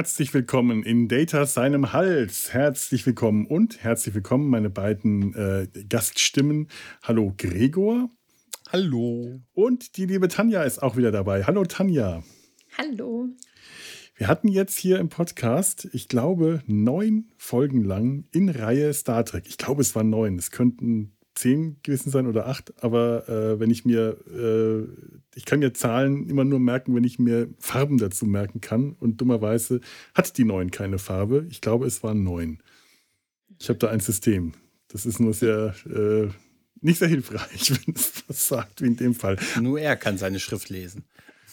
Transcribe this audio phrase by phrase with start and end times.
[0.00, 2.54] Herzlich willkommen in Data seinem Hals.
[2.54, 6.68] Herzlich willkommen und herzlich willkommen meine beiden äh, Gaststimmen.
[7.02, 8.08] Hallo Gregor.
[8.72, 9.42] Hallo.
[9.52, 11.44] Und die liebe Tanja ist auch wieder dabei.
[11.44, 12.22] Hallo Tanja.
[12.78, 13.28] Hallo.
[14.16, 19.44] Wir hatten jetzt hier im Podcast, ich glaube, neun Folgen lang in Reihe Star Trek.
[19.48, 20.38] Ich glaube, es waren neun.
[20.38, 24.86] Es könnten zehn gewesen sein oder acht, aber äh, wenn ich mir, äh,
[25.34, 28.92] ich kann mir Zahlen immer nur merken, wenn ich mir Farben dazu merken kann.
[29.00, 29.80] Und dummerweise
[30.14, 31.46] hat die neun keine Farbe.
[31.50, 32.62] Ich glaube, es waren neun.
[33.58, 34.52] Ich habe da ein System.
[34.88, 36.28] Das ist nur sehr äh,
[36.80, 39.36] nicht sehr hilfreich, wenn es was sagt, wie in dem Fall.
[39.60, 41.04] Nur er kann seine Schrift lesen.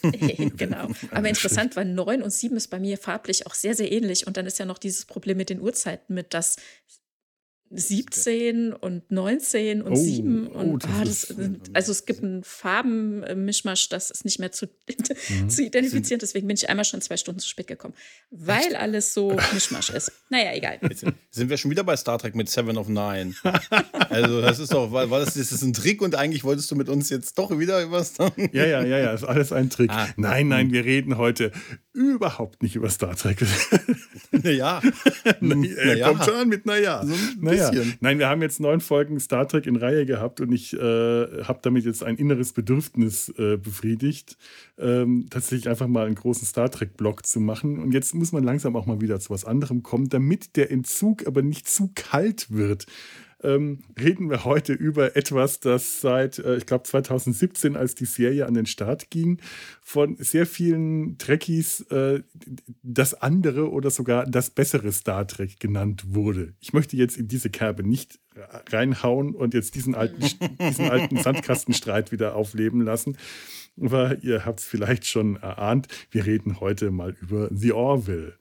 [0.58, 0.90] genau.
[1.12, 4.28] Aber interessant, weil 9 und 7 ist bei mir farblich auch sehr, sehr ähnlich.
[4.28, 6.58] Und dann ist ja noch dieses Problem mit den Uhrzeiten, mit dass
[7.70, 12.44] 17 und 19 und oh, 7 und oh, ah, das sind, also es gibt einen
[12.44, 14.68] Farbenmischmasch, das ist nicht mehr zu,
[15.30, 15.50] mhm.
[15.50, 16.20] zu identifizieren.
[16.20, 17.94] Deswegen bin ich einmal schon zwei Stunden zu spät gekommen,
[18.32, 20.12] weil alles so Mischmasch ist.
[20.30, 20.80] Naja, egal.
[20.82, 23.34] Jetzt sind wir schon wieder bei Star Trek mit Seven of Nine.
[24.10, 26.88] also das ist doch, war das, das ist ein Trick und eigentlich wolltest du mit
[26.90, 28.54] uns jetzt doch wieder über Star Trek.
[28.54, 29.92] Ja, ja, ja, ja, ist alles ein Trick.
[29.92, 31.52] Ah, nein, nein, wir reden heute
[31.98, 33.40] überhaupt nicht über Star Trek.
[34.32, 34.82] naja.
[35.40, 36.08] Na, er naja.
[36.08, 37.04] kommt schon an mit naja.
[37.04, 37.57] So naja.
[38.00, 41.60] Nein, wir haben jetzt neun Folgen Star Trek in Reihe gehabt und ich äh, habe
[41.62, 44.38] damit jetzt ein inneres Bedürfnis äh, befriedigt,
[44.78, 47.80] ähm, tatsächlich einfach mal einen großen Star Trek-Blog zu machen.
[47.80, 51.28] Und jetzt muss man langsam auch mal wieder zu was anderem kommen, damit der Entzug
[51.28, 52.86] aber nicht zu kalt wird
[53.44, 58.46] ähm, reden wir heute über etwas, das seit, äh, ich glaube, 2017, als die Serie
[58.46, 59.40] an den Start ging,
[59.82, 62.22] von sehr vielen Trekkies äh,
[62.82, 66.54] das andere oder sogar das bessere Star Trek genannt wurde.
[66.60, 68.20] Ich möchte jetzt in diese Kerbe nicht
[68.72, 70.22] reinhauen und jetzt diesen alten,
[70.60, 73.18] diesen alten Sandkastenstreit wieder aufleben lassen.
[73.80, 78.34] Aber ihr habt es vielleicht schon erahnt, wir reden heute mal über The Orville.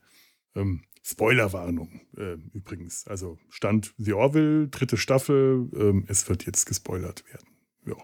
[0.55, 3.07] Ähm, Spoilerwarnung äh, übrigens.
[3.07, 5.69] Also Stand The Orville, dritte Staffel.
[5.73, 7.47] Ähm, es wird jetzt gespoilert werden.
[7.85, 7.95] Ja.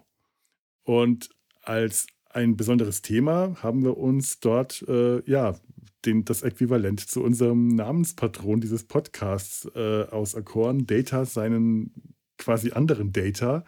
[0.83, 1.29] Und
[1.63, 5.59] als ein besonderes Thema haben wir uns dort äh, ja
[6.05, 13.65] den, das Äquivalent zu unserem Namenspatron dieses Podcasts äh, auserkoren, Data, seinen quasi anderen Data,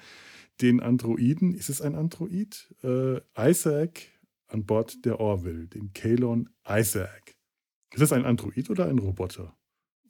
[0.62, 2.74] den Androiden, ist es ein Android?
[2.84, 4.08] Äh, Isaac
[4.48, 7.35] an Bord der Orville, den Kalon Isaac.
[7.96, 9.56] Ist das ein Android oder ein Roboter?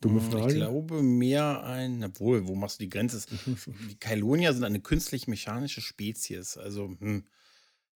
[0.01, 0.53] Dumme hm, Frage.
[0.53, 3.21] Ich glaube mehr ein, obwohl, wo machst du die Grenze?
[3.89, 6.57] Die Kailonier sind eine künstlich-mechanische Spezies.
[6.57, 7.25] Also, hm,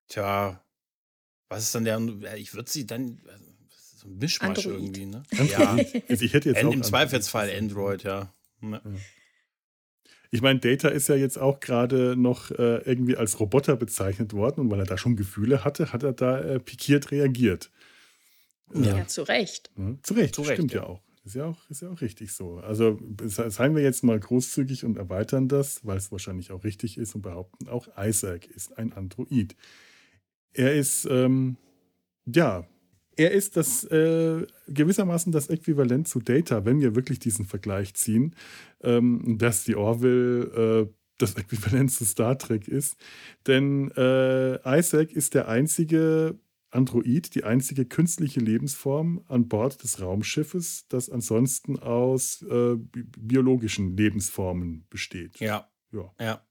[0.08, 0.64] tja,
[1.50, 3.20] was ist dann der, ich würde sie dann,
[3.98, 4.76] so ein Mischmasch Android.
[4.76, 5.24] irgendwie, ne?
[5.52, 5.72] Ja,
[6.10, 8.34] also ich hätte jetzt auch Im Zweifelsfall Android, ja.
[8.62, 8.82] ja.
[10.32, 14.62] Ich meine, Data ist ja jetzt auch gerade noch äh, irgendwie als Roboter bezeichnet worden
[14.62, 17.72] und weil er da schon Gefühle hatte, hat er da äh, pikiert reagiert.
[18.74, 19.72] Ja, ja zu Recht.
[19.78, 20.82] Ja, zu Recht, zu Recht stimmt ja.
[20.82, 21.02] ja auch.
[21.26, 22.58] Ist ja auch, ist ja auch richtig so.
[22.58, 22.98] Also
[23.28, 27.22] seien wir jetzt mal großzügig und erweitern das, weil es wahrscheinlich auch richtig ist und
[27.22, 29.56] behaupten, auch Isaac ist ein Android.
[30.54, 31.58] Er ist, ähm,
[32.26, 32.66] ja,
[33.16, 38.34] er ist das äh, gewissermaßen das Äquivalent zu Data, wenn wir wirklich diesen Vergleich ziehen,
[38.82, 42.96] ähm, dass die Orville äh, das Äquivalent zu Star Trek ist.
[43.46, 46.40] Denn äh, Isaac ist der einzige
[46.72, 54.86] Android die einzige künstliche Lebensform an Bord des Raumschiffes, das ansonsten aus äh, biologischen Lebensformen
[54.90, 55.40] besteht.
[55.40, 55.70] Ja.
[55.92, 56.14] Ja.
[56.20, 56.46] ja.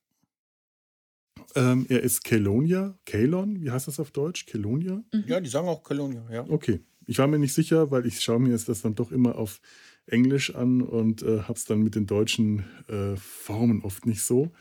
[1.55, 4.47] Ähm, er ist Kelonia, Kalon, wie heißt das auf Deutsch?
[4.47, 5.03] Kelonia?
[5.13, 5.25] Mhm.
[5.27, 6.45] Ja, die sagen auch Kelonia, ja.
[6.49, 6.81] Okay.
[7.07, 9.63] Ich war mir nicht sicher, weil ich schaue mir jetzt das dann doch immer auf
[10.07, 14.53] Englisch an und äh, habe es dann mit den deutschen äh, Formen oft nicht so.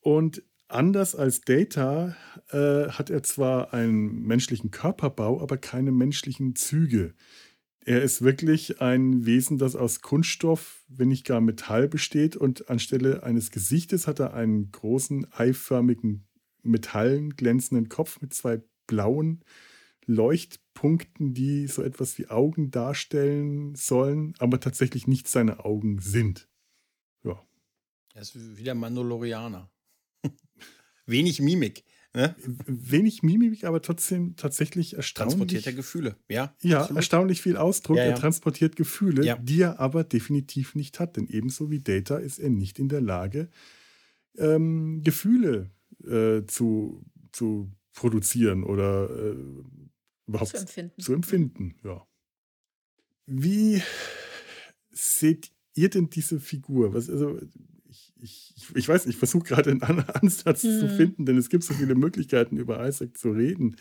[0.00, 2.16] Und Anders als Data
[2.50, 7.14] äh, hat er zwar einen menschlichen Körperbau, aber keine menschlichen Züge.
[7.84, 13.22] Er ist wirklich ein Wesen, das aus Kunststoff, wenn nicht gar Metall besteht und anstelle
[13.22, 16.26] eines Gesichtes hat er einen großen eiförmigen
[16.64, 19.44] metallen glänzenden Kopf mit zwei blauen
[20.04, 26.48] Leuchtpunkten, die so etwas wie Augen darstellen sollen, aber tatsächlich nicht seine Augen sind.
[27.22, 27.40] Ja.
[28.14, 29.70] Er ist wie der Mandalorianer.
[31.06, 31.84] Wenig Mimik.
[32.14, 32.34] Ne?
[32.66, 35.34] Wenig Mimik, aber trotzdem tatsächlich erstaunlich.
[35.34, 36.54] Transportiert er Gefühle, ja.
[36.62, 36.96] Ja, absolut.
[36.96, 37.98] erstaunlich viel Ausdruck.
[37.98, 38.10] Ja, ja.
[38.10, 39.36] Er transportiert Gefühle, ja.
[39.36, 41.16] die er aber definitiv nicht hat.
[41.16, 43.50] Denn ebenso wie Data ist er nicht in der Lage,
[44.38, 45.70] ähm, Gefühle
[46.04, 49.36] äh, zu, zu produzieren oder äh,
[50.26, 51.00] überhaupt zu empfinden.
[51.00, 52.06] Zu empfinden ja.
[53.26, 53.82] Wie
[54.90, 56.94] seht ihr denn diese Figur?
[56.94, 57.38] Was, also,
[58.20, 60.80] ich, ich, ich weiß, ich versuche gerade einen Ansatz hm.
[60.80, 63.76] zu finden, denn es gibt so viele Möglichkeiten, über Isaac zu reden.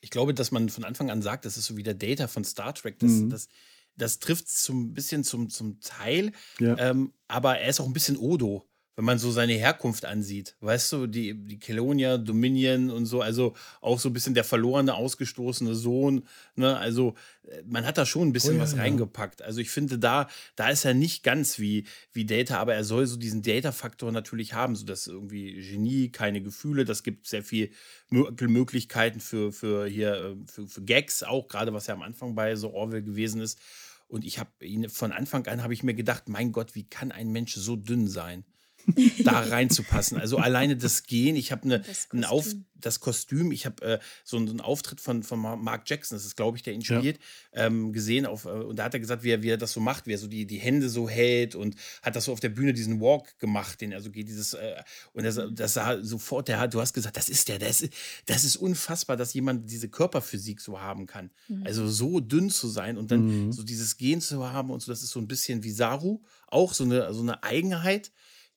[0.00, 2.44] Ich glaube, dass man von Anfang an sagt, das ist so wie der Data von
[2.44, 2.98] Star Trek.
[2.98, 3.30] Das, mhm.
[3.30, 3.48] das,
[3.96, 6.76] das trifft zum bisschen zum, zum Teil, ja.
[6.78, 10.92] ähm, aber er ist auch ein bisschen Odo wenn man so seine Herkunft ansieht, weißt
[10.92, 15.74] du, die, die Kelonia, Dominion und so, also auch so ein bisschen der verlorene, ausgestoßene
[15.74, 17.14] Sohn, ne, also
[17.48, 19.40] äh, man hat da schon ein bisschen oh, ja, was reingepackt.
[19.40, 23.06] Also ich finde, da, da ist er nicht ganz wie, wie Data, aber er soll
[23.06, 27.70] so diesen Data-Faktor natürlich haben, so dass irgendwie Genie, keine Gefühle, das gibt sehr viel
[28.10, 32.56] Möglichkeiten für, für hier, äh, für, für Gags, auch gerade was ja am Anfang bei
[32.56, 33.58] so Orwell gewesen ist.
[34.06, 37.10] Und ich habe ihn von Anfang an habe ich mir gedacht, mein Gott, wie kann
[37.10, 38.44] ein Mensch so dünn sein?
[39.24, 40.18] da reinzupassen.
[40.18, 43.98] Also alleine das Gehen, ich habe eine, das ein Auf, das Kostüm, ich habe äh,
[44.24, 47.18] so, einen Auftritt von, von Mark Jackson, das ist, glaube ich, der ihn spielt,
[47.54, 47.66] ja.
[47.66, 48.26] ähm, gesehen.
[48.26, 50.12] Auf, äh, und da hat er gesagt, wie er, wie er das so macht, wie
[50.12, 53.00] er so die, die Hände so hält und hat das so auf der Bühne diesen
[53.00, 54.82] Walk gemacht, den er so geht, dieses, äh,
[55.12, 57.92] und das, das sah sofort, der hat, du hast gesagt, das ist der, das ist,
[58.26, 61.30] das ist unfassbar, dass jemand diese Körperphysik so haben kann.
[61.48, 61.62] Mhm.
[61.64, 63.52] Also so dünn zu sein und dann mhm.
[63.52, 66.74] so dieses Gehen zu haben und so, das ist so ein bisschen wie Saru, auch
[66.74, 68.12] so eine, so eine Eigenheit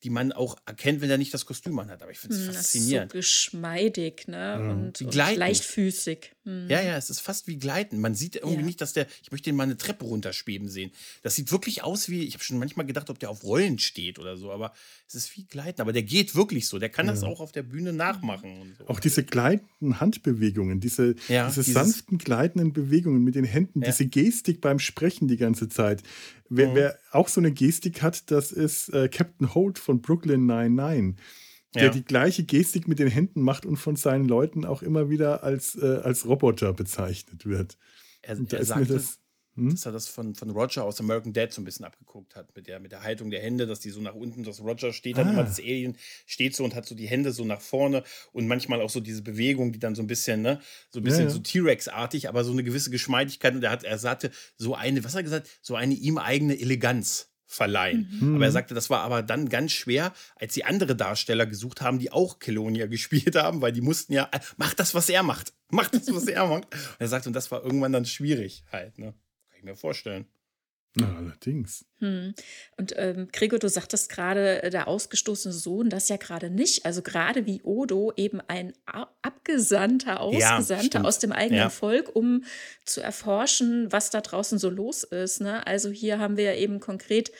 [0.05, 2.03] die man auch erkennt, wenn er nicht das Kostüm anhat.
[2.03, 3.11] Aber ich finde es hm, faszinierend.
[3.11, 4.57] so geschmeidig ne?
[4.59, 4.69] Mhm.
[4.69, 6.34] und, und leichtfüßig.
[6.45, 6.69] Mhm.
[6.69, 7.99] Ja, ja, es ist fast wie Gleiten.
[7.99, 8.65] Man sieht irgendwie ja.
[8.65, 10.91] nicht, dass der, ich möchte ihn mal eine Treppe runterschweben sehen.
[11.23, 14.19] Das sieht wirklich aus wie, ich habe schon manchmal gedacht, ob der auf Rollen steht
[14.19, 14.73] oder so, aber
[15.07, 15.81] es ist wie Gleiten.
[15.81, 16.79] Aber der geht wirklich so.
[16.79, 17.13] Der kann ja.
[17.13, 18.75] das auch auf der Bühne nachmachen.
[18.77, 18.87] So.
[18.87, 24.61] Auch diese gleitenden Handbewegungen, diese, ja, diese sanften gleitenden Bewegungen mit den Händen, diese Gestik
[24.61, 26.03] beim Sprechen die ganze Zeit.
[26.49, 26.75] Wer, mhm.
[26.75, 31.15] wer auch so eine Gestik hat, das ist äh, Captain Holt von Brooklyn 99
[31.75, 31.89] der ja.
[31.89, 35.75] die gleiche Gestik mit den Händen macht und von seinen Leuten auch immer wieder als,
[35.75, 37.77] äh, als Roboter bezeichnet wird.
[38.21, 39.19] Er, er sagte, das,
[39.55, 39.71] hm?
[39.71, 42.67] dass er das von, von Roger aus American Dad so ein bisschen abgeguckt hat, mit
[42.67, 45.27] der, mit der Haltung der Hände, dass die so nach unten, dass Roger steht dann
[45.27, 45.31] ah.
[45.31, 48.81] immer, das Alien steht so und hat so die Hände so nach vorne und manchmal
[48.81, 51.33] auch so diese Bewegung, die dann so ein bisschen, ne, so ein bisschen ja, ja.
[51.33, 55.13] so T-Rex-artig, aber so eine gewisse Geschmeidigkeit und er hat, er sagte, so eine, was
[55.13, 58.09] hat er gesagt, so eine ihm eigene Eleganz verleihen.
[58.19, 58.35] Mhm.
[58.35, 61.99] Aber er sagte, das war aber dann ganz schwer, als die andere Darsteller gesucht haben,
[61.99, 65.53] die auch Kelonia gespielt haben, weil die mussten ja, äh, mach das, was er macht.
[65.69, 66.65] Mach das, was er macht.
[66.73, 69.13] Und er sagte, und das war irgendwann dann schwierig halt, ne?
[69.65, 70.25] mir vorstellen.
[70.97, 71.85] Ja, allerdings.
[71.99, 72.33] Hm.
[72.77, 76.85] Und ähm, Gregor, du sagtest gerade, äh, der ausgestoßene Sohn, das ja gerade nicht.
[76.85, 78.73] Also gerade wie Odo eben ein
[79.21, 81.69] Abgesandter, Ausgesandter ja, aus dem eigenen ja.
[81.69, 82.43] Volk, um
[82.85, 85.41] zu erforschen, was da draußen so los ist.
[85.41, 85.65] Ne?
[85.67, 87.31] Also hier haben wir eben konkret,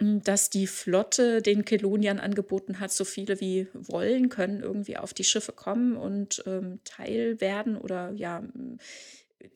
[0.00, 5.12] hm, dass die Flotte den Keloniern angeboten hat, so viele wie wollen können irgendwie auf
[5.12, 8.42] die Schiffe kommen und ähm, Teil werden oder ja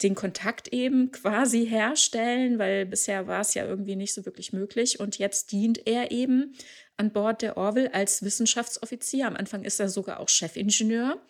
[0.03, 5.01] den Kontakt eben quasi herstellen, weil bisher war es ja irgendwie nicht so wirklich möglich.
[5.01, 6.55] Und jetzt dient er eben
[6.97, 9.27] an Bord der Orville als Wissenschaftsoffizier.
[9.27, 11.21] Am Anfang ist er sogar auch Chefingenieur.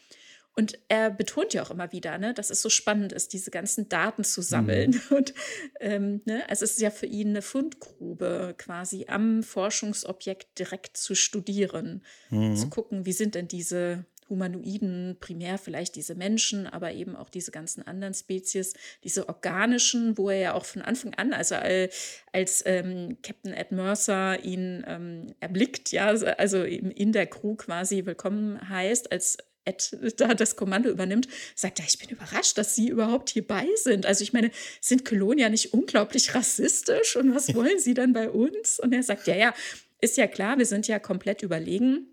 [0.55, 3.89] Und er betont ja auch immer wieder, ne, dass es so spannend ist, diese ganzen
[3.89, 4.91] Daten zu sammeln.
[4.91, 5.01] Mhm.
[5.17, 5.35] Und
[5.81, 11.15] ähm, ne, also es ist ja für ihn eine Fundgrube, quasi am Forschungsobjekt direkt zu
[11.15, 12.55] studieren, mhm.
[12.57, 17.51] zu gucken, wie sind denn diese Humanoiden, primär vielleicht diese Menschen, aber eben auch diese
[17.51, 18.73] ganzen anderen Spezies,
[19.05, 21.55] diese organischen, wo er ja auch von Anfang an, also
[22.33, 28.07] als ähm, Captain Ed Mercer ihn ähm, erblickt, ja, also eben in der Crew quasi
[28.07, 32.89] willkommen heißt, als Ed da das Kommando übernimmt, sagt er, ich bin überrascht, dass Sie
[32.89, 34.07] überhaupt hierbei sind.
[34.07, 38.81] Also ich meine, sind Kolonia nicht unglaublich rassistisch und was wollen Sie dann bei uns?
[38.81, 39.55] Und er sagt, ja, ja,
[40.01, 42.09] ist ja klar, wir sind ja komplett überlegen.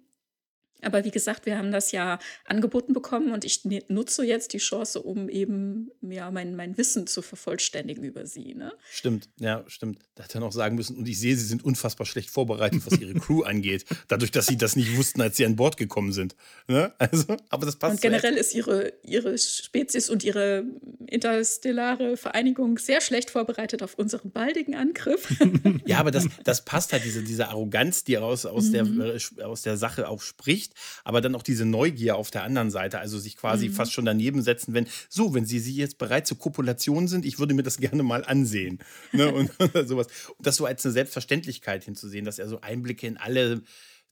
[0.82, 5.02] Aber wie gesagt, wir haben das ja angeboten bekommen und ich nutze jetzt die Chance,
[5.02, 8.56] um eben ja, mein, mein Wissen zu vervollständigen über sie.
[8.56, 8.72] Ne?
[8.92, 10.00] Stimmt, ja, stimmt.
[10.16, 13.00] Da hätte er noch sagen müssen, und ich sehe, sie sind unfassbar schlecht vorbereitet, was
[13.00, 16.36] ihre Crew angeht, dadurch, dass sie das nicht wussten, als sie an Bord gekommen sind.
[16.68, 16.94] Ne?
[16.98, 17.96] Also, aber das passt.
[17.96, 20.64] Und generell ist ihre, ihre Spezies und ihre
[21.08, 25.34] interstellare Vereinigung sehr schlecht vorbereitet auf unseren baldigen Angriff.
[25.86, 29.00] ja, aber das, das passt halt, diese, diese Arroganz, die aus, aus, mhm.
[29.00, 32.44] der, äh, aus der Sache auch spricht nicht, aber dann auch diese Neugier auf der
[32.44, 33.74] anderen Seite, also sich quasi mhm.
[33.74, 37.40] fast schon daneben setzen, wenn, so, wenn Sie, Sie jetzt bereit zur Kopulation sind, ich
[37.40, 38.80] würde mir das gerne mal ansehen.
[39.12, 39.32] Ne?
[39.32, 40.08] Und, und sowas.
[40.38, 43.62] Und das so als eine Selbstverständlichkeit hinzusehen, dass er so Einblicke in alle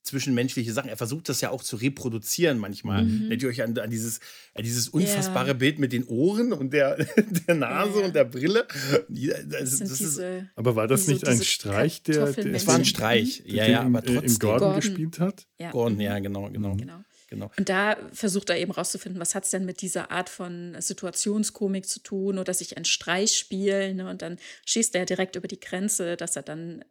[0.08, 0.90] zwischenmenschliche Sachen.
[0.90, 3.04] Er versucht das ja auch zu reproduzieren manchmal.
[3.04, 3.22] Mhm.
[3.24, 4.20] Erinnert ihr euch an, an, dieses,
[4.54, 5.54] an dieses unfassbare ja.
[5.54, 6.98] Bild mit den Ohren und der,
[7.48, 8.06] der Nase ja.
[8.06, 8.68] und der Brille?
[9.10, 10.22] Das, das ist,
[10.56, 14.02] aber war das nicht ein Streich, der, der Es war ein Streich, ja, ja, aber
[14.02, 14.24] trotzdem.
[14.24, 15.48] Im Gordon, Gordon, gespielt hat?
[15.60, 15.72] Ja.
[15.72, 16.74] Gordon, ja, genau, genau.
[16.74, 16.78] Mhm.
[16.78, 17.04] genau.
[17.30, 17.52] Genau.
[17.58, 21.86] Und da versucht er eben rauszufinden, was hat es denn mit dieser Art von Situationskomik
[21.86, 23.98] zu tun oder sich ein Streich spielen.
[23.98, 24.10] Ne?
[24.10, 26.86] Und dann schießt er direkt über die Grenze, dass er dann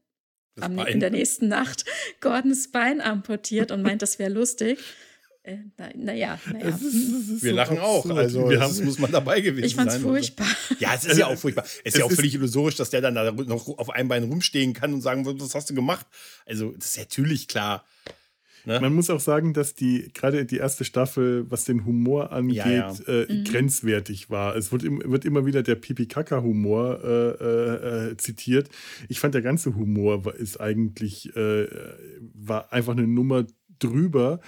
[0.61, 1.85] am, in der nächsten Nacht
[2.21, 4.79] Gordons Bein amputiert und meint, das wäre lustig.
[5.43, 5.59] Äh,
[5.95, 8.05] naja, na, na wir lachen auch.
[8.11, 10.03] Also, wir das muss man dabei gewesen ich fand's sein.
[10.03, 10.49] furchtbar.
[10.81, 11.65] Ja, es ist ja auch furchtbar.
[11.85, 14.73] Es ist ja auch völlig illusorisch, dass der dann da noch auf einem Bein rumstehen
[14.73, 16.05] kann und sagen, was hast du gemacht?
[16.47, 17.85] Also, das ist natürlich klar.
[18.67, 18.81] Ne?
[18.81, 22.71] Man muss auch sagen, dass die gerade die erste Staffel, was den Humor angeht, ja,
[22.71, 22.95] ja.
[23.07, 23.45] Äh, mhm.
[23.45, 24.57] grenzwertig war.
[24.57, 28.69] Es wird, im, wird immer wieder der Pipi-Kaka-Humor äh, äh, äh, zitiert.
[29.09, 31.67] Ich fand, der ganze Humor ist eigentlich äh,
[32.35, 33.47] war einfach eine Nummer
[33.79, 34.41] drüber,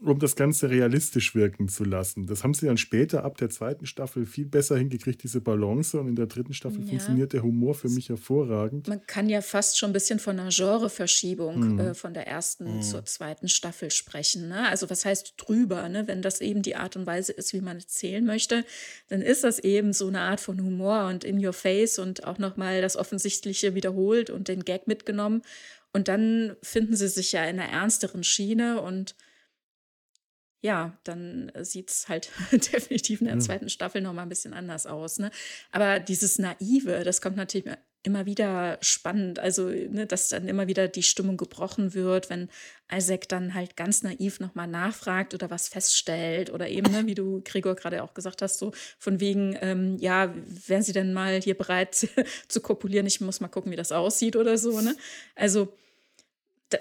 [0.00, 2.26] um das Ganze realistisch wirken zu lassen.
[2.26, 5.98] Das haben sie dann später ab der zweiten Staffel viel besser hingekriegt, diese Balance.
[5.98, 6.88] Und in der dritten Staffel ja.
[6.88, 8.88] funktioniert der Humor für mich hervorragend.
[8.88, 11.78] Man kann ja fast schon ein bisschen von einer Genreverschiebung mhm.
[11.78, 12.82] äh, von der ersten mhm.
[12.82, 14.48] zur zweiten Staffel sprechen.
[14.48, 14.68] Ne?
[14.68, 15.88] Also was heißt drüber?
[15.88, 16.06] Ne?
[16.06, 18.64] Wenn das eben die Art und Weise ist, wie man erzählen möchte,
[19.08, 22.38] dann ist das eben so eine Art von Humor und in your face und auch
[22.38, 25.42] nochmal das Offensichtliche wiederholt und den Gag mitgenommen.
[25.96, 29.16] Und dann finden sie sich ja in einer ernsteren Schiene und
[30.60, 34.84] ja, dann sieht es halt definitiv in der zweiten Staffel noch mal ein bisschen anders
[34.84, 35.18] aus.
[35.18, 35.30] Ne?
[35.72, 39.38] Aber dieses Naive, das kommt natürlich immer wieder spannend.
[39.38, 42.48] Also, ne, dass dann immer wieder die Stimmung gebrochen wird, wenn
[42.92, 46.50] Isaac dann halt ganz naiv nochmal nachfragt oder was feststellt.
[46.50, 50.32] Oder eben, ne, wie du, Gregor, gerade auch gesagt hast, so von wegen, ähm, ja,
[50.66, 51.94] wären sie denn mal hier bereit
[52.48, 53.06] zu kopulieren?
[53.06, 54.80] Ich muss mal gucken, wie das aussieht oder so.
[54.80, 54.96] Ne?
[55.34, 55.72] Also,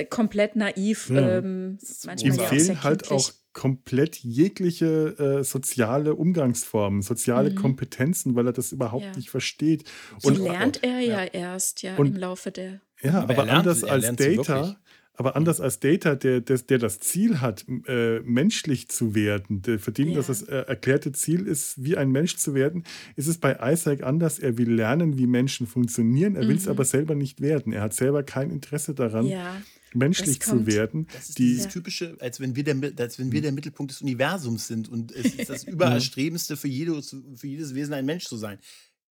[0.09, 1.09] komplett naiv.
[1.09, 1.37] Ja.
[1.37, 7.55] Ähm, manchmal Ihm ja fehlen halt auch komplett jegliche äh, soziale Umgangsformen, soziale mhm.
[7.55, 9.15] Kompetenzen, weil er das überhaupt ja.
[9.15, 9.85] nicht versteht.
[10.23, 12.81] Und Die lernt er ja, ja erst ja und, im Laufe der.
[13.01, 14.75] Ja, aber, aber lernt, anders als Data.
[15.17, 19.79] Aber anders als Data, der, der, der das Ziel hat, äh, menschlich zu werden, der,
[19.79, 20.17] für den ja.
[20.17, 22.83] das das äh, erklärte Ziel ist, wie ein Mensch zu werden,
[23.15, 24.39] ist es bei Isaac anders.
[24.39, 26.49] Er will lernen, wie Menschen funktionieren, er mhm.
[26.49, 27.71] will es aber selber nicht werden.
[27.71, 29.55] Er hat selber kein Interesse daran, ja
[29.95, 31.07] menschlich zu werden.
[31.13, 34.01] Das ist die, dieses typische, als wenn, wir der, als wenn wir der Mittelpunkt des
[34.01, 38.37] Universums sind und es ist das Übererstrebendste für, jedes, für jedes Wesen ein Mensch zu
[38.37, 38.59] sein.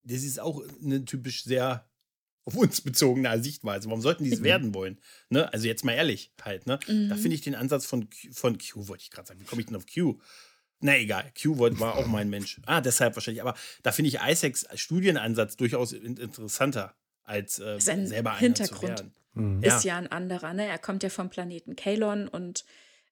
[0.04, 1.90] Das ist auch eine typisch sehr
[2.46, 3.88] auf uns bezogene Sichtweise.
[3.88, 4.46] Warum sollten die es mhm.
[4.46, 5.00] werden wollen?
[5.30, 5.52] Ne?
[5.52, 6.68] Also jetzt mal ehrlich halt.
[6.68, 6.80] Ne?
[6.88, 7.10] Mhm.
[7.10, 9.40] Da finde ich den Ansatz von Q, von Q wollte ich gerade sagen.
[9.40, 10.20] Wie komme ich denn auf Q?
[10.82, 12.62] Na egal, Q war auch mein Mensch.
[12.66, 13.42] Ah, deshalb wahrscheinlich.
[13.42, 18.80] Aber da finde ich Isaacs Studienansatz durchaus interessanter, als äh, selber einer Hintergrund.
[18.80, 19.62] zu werden mhm.
[19.62, 19.94] ist ja.
[19.94, 20.54] ja ein anderer.
[20.54, 20.66] Ne?
[20.66, 22.66] Er kommt ja vom Planeten Kalon und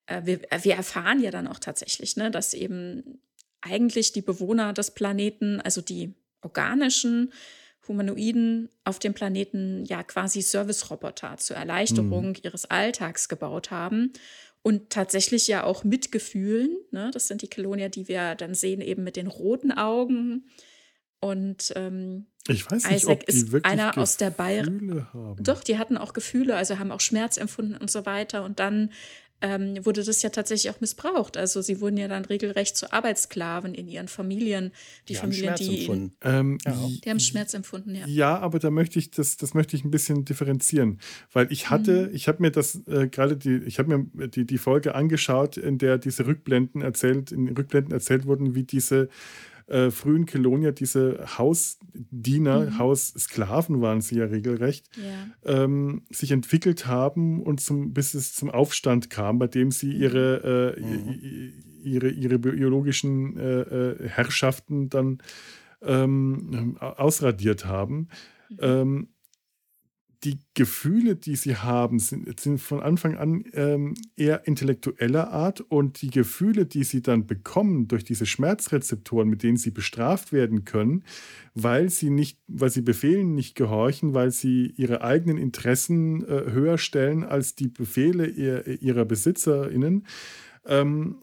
[0.07, 3.19] äh, wir, wir erfahren ja dann auch tatsächlich, ne, dass eben
[3.61, 7.31] eigentlich die Bewohner des Planeten, also die organischen
[7.87, 12.35] Humanoiden auf dem Planeten ja quasi Service-Roboter zur Erleichterung mhm.
[12.41, 14.13] ihres Alltags gebaut haben
[14.61, 16.77] und tatsächlich ja auch mitgefühlen.
[16.91, 17.11] Ne?
[17.13, 20.45] Das sind die Kelonier, die wir dann sehen, eben mit den roten Augen.
[21.23, 25.07] Und ähm, ich weiß nicht, Isaac ob die ist einer Gefühle aus der Bayern.
[25.39, 28.43] Doch, die hatten auch Gefühle, also haben auch Schmerz empfunden und so weiter.
[28.43, 28.89] Und dann
[29.39, 31.37] ähm, wurde das ja tatsächlich auch missbraucht.
[31.37, 34.73] Also sie wurden ja dann regelrecht zu Arbeitssklaven in ihren Familien.
[35.07, 36.15] Die, die Familien, haben die, empfunden.
[36.23, 36.89] Ähm, ja.
[37.05, 38.05] die haben Schmerz empfunden, ja.
[38.05, 40.99] Ja, aber da möchte ich das, das möchte ich ein bisschen differenzieren,
[41.31, 42.15] weil ich hatte, mhm.
[42.15, 45.77] ich habe mir das äh, gerade die, ich habe mir die, die Folge angeschaut, in
[45.77, 49.07] der diese Rückblenden erzählt, in Rückblenden erzählt wurden, wie diese
[49.67, 52.77] äh, frühen Kelonier diese Hausdiener, mhm.
[52.77, 55.63] Haussklaven waren sie ja regelrecht, ja.
[55.63, 60.75] Ähm, sich entwickelt haben und zum, bis es zum Aufstand kam, bei dem sie ihre,
[60.77, 61.53] äh, mhm.
[61.83, 65.19] ihre, ihre biologischen äh, äh, Herrschaften dann
[65.81, 68.07] ähm, ausradiert haben.
[68.49, 68.57] Mhm.
[68.61, 69.07] Ähm,
[70.23, 75.61] die Gefühle, die sie haben, sind, sind von Anfang an ähm, eher intellektueller Art.
[75.61, 80.65] Und die Gefühle, die sie dann bekommen durch diese Schmerzrezeptoren, mit denen sie bestraft werden
[80.65, 81.03] können,
[81.53, 86.77] weil sie nicht, weil sie Befehlen nicht gehorchen, weil sie ihre eigenen Interessen äh, höher
[86.77, 90.05] stellen als die Befehle ihr, ihrer BesitzerInnen,
[90.65, 91.17] ähm,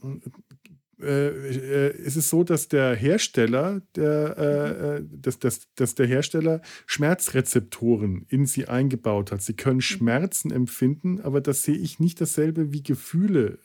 [1.02, 6.06] äh, äh, ist es so, dass der Hersteller, der, äh, äh, dass, dass, dass der
[6.06, 9.42] Hersteller Schmerzrezeptoren in sie eingebaut hat.
[9.42, 9.82] Sie können mhm.
[9.82, 13.58] Schmerzen empfinden, aber das sehe ich nicht dasselbe wie Gefühle.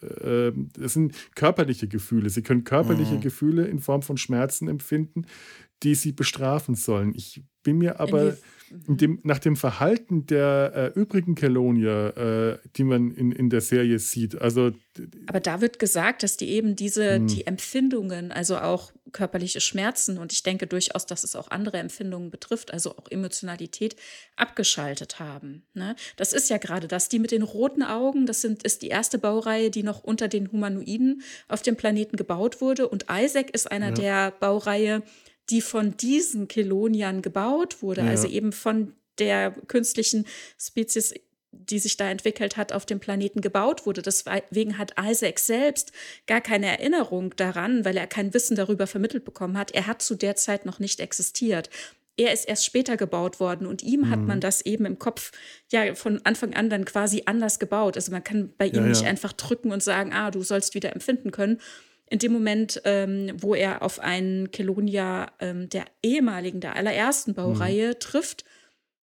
[0.55, 2.29] Äh, das sind körperliche Gefühle.
[2.29, 3.21] Sie können körperliche mhm.
[3.21, 5.25] Gefühle in Form von Schmerzen empfinden,
[5.83, 7.13] die sie bestrafen sollen.
[7.15, 8.37] Ich bin mir aber
[8.87, 13.99] dem, nach dem Verhalten der äh, übrigen Kelonier, äh, die man in, in der Serie
[13.99, 14.71] sieht, also.
[15.27, 17.27] Aber da wird gesagt, dass die eben diese, hm.
[17.27, 22.29] die Empfindungen, also auch körperliche Schmerzen und ich denke durchaus, dass es auch andere Empfindungen
[22.31, 23.95] betrifft, also auch Emotionalität,
[24.35, 25.63] abgeschaltet haben.
[25.73, 25.95] Ne?
[26.17, 29.17] Das ist ja gerade das, die mit den roten Augen, das sind, ist die erste
[29.17, 33.89] Baureihe, die noch unter den Humanoiden auf dem Planeten gebaut wurde und Isaac ist einer
[33.89, 33.93] ja.
[33.93, 35.01] der Baureihe,
[35.49, 38.07] die von diesen Keloniern gebaut wurde, ja.
[38.07, 40.25] also eben von der künstlichen
[40.59, 41.13] Spezies
[41.57, 44.01] die sich da entwickelt hat, auf dem Planeten gebaut wurde.
[44.01, 45.91] Deswegen hat Isaac selbst
[46.27, 49.71] gar keine Erinnerung daran, weil er kein Wissen darüber vermittelt bekommen hat.
[49.71, 51.69] Er hat zu der Zeit noch nicht existiert.
[52.17, 54.09] Er ist erst später gebaut worden und ihm mhm.
[54.09, 54.41] hat man mhm.
[54.41, 55.31] das eben im Kopf
[55.71, 57.97] ja von Anfang an dann quasi anders gebaut.
[57.97, 60.93] Also man kann bei ihm ja, nicht einfach drücken und sagen, ah, du sollst wieder
[60.93, 61.59] empfinden können.
[62.09, 67.89] In dem Moment, ähm, wo er auf einen Kelonia ähm, der ehemaligen, der allerersten Baureihe
[67.89, 67.99] mhm.
[67.99, 68.45] trifft,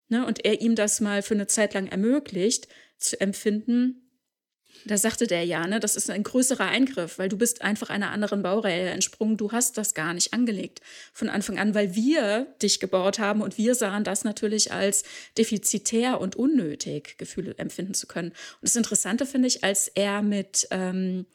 [0.09, 4.09] ne, und er ihm das mal für eine Zeit lang ermöglicht, zu empfinden,
[4.85, 8.11] da sagte der ja, ne, das ist ein größerer Eingriff, weil du bist einfach einer
[8.11, 9.37] anderen Baureihe entsprungen.
[9.37, 10.81] Du hast das gar nicht angelegt
[11.13, 15.05] von Anfang an, weil wir dich gebaut haben und wir sahen das natürlich als
[15.37, 18.31] defizitär und unnötig, Gefühle empfinden zu können.
[18.31, 21.27] Und das Interessante finde ich, als er mit, ähm,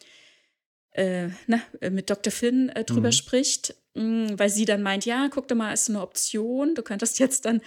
[0.93, 2.31] äh, na, mit Dr.
[2.31, 3.13] Finn äh, drüber mhm.
[3.13, 6.75] spricht, mh, mm, weil sie dann meint, ja, guck doch mal, ist eine Option.
[6.75, 7.61] Du könntest jetzt dann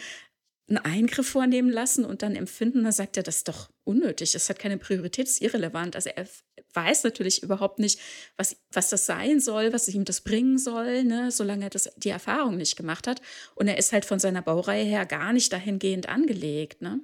[0.69, 4.49] einen Eingriff vornehmen lassen und dann empfinden, dann sagt er, das ist doch unnötig, das
[4.49, 5.95] hat keine Priorität, das ist irrelevant.
[5.95, 6.27] Also er
[6.75, 8.01] weiß natürlich überhaupt nicht,
[8.37, 12.09] was, was das sein soll, was ihm das bringen soll, ne, solange er das, die
[12.09, 13.23] Erfahrung nicht gemacht hat.
[13.55, 16.83] Und er ist halt von seiner Baureihe her gar nicht dahingehend angelegt.
[16.83, 17.01] Ne?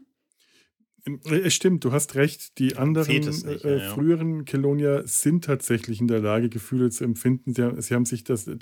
[1.04, 2.58] Es stimmt, du hast recht.
[2.58, 7.54] Die anderen nicht, äh, ja, früheren Kelonia sind tatsächlich in der Lage, Gefühle zu empfinden.
[7.54, 8.56] Sie haben, sie haben sich das, äh,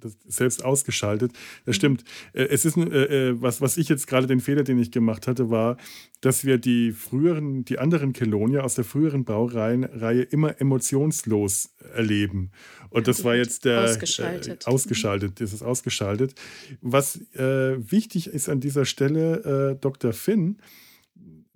[0.00, 1.32] das, selbst ausgeschaltet.
[1.66, 1.78] Das mhm.
[1.78, 2.04] stimmt.
[2.32, 5.26] Äh, es ist äh, äh, was, was ich jetzt gerade den Fehler, den ich gemacht
[5.26, 5.76] hatte, war,
[6.22, 12.52] dass wir die früheren, die anderen Kelonia aus der früheren Baureihe immer emotionslos erleben.
[12.88, 14.64] Und das war jetzt der ausgeschaltet.
[14.66, 15.40] Äh, ausgeschaltet.
[15.42, 16.34] Das ist ausgeschaltet.
[16.80, 20.12] Was wichtig ist an dieser Stelle, Dr.
[20.12, 20.58] Finn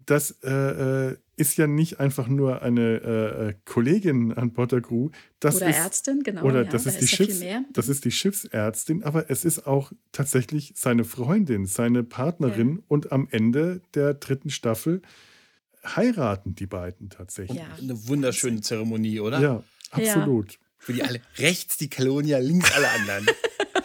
[0.07, 4.81] das äh, äh, ist ja nicht einfach nur eine äh, äh Kollegin an Bord der
[4.81, 5.11] Crew.
[5.41, 6.43] Das oder ist, Ärztin, genau.
[6.45, 7.41] Oder ja, das, ist die Schiffs,
[7.73, 12.83] das ist die Schiffsärztin, aber es ist auch tatsächlich seine Freundin, seine Partnerin ja.
[12.89, 15.03] und am Ende der dritten Staffel
[15.85, 17.59] heiraten die beiden tatsächlich.
[17.59, 17.67] Ja.
[17.79, 19.41] Eine wunderschöne Zeremonie, oder?
[19.41, 20.59] Ja, absolut.
[20.79, 23.27] Für die alle rechts die Kolonia, links alle anderen.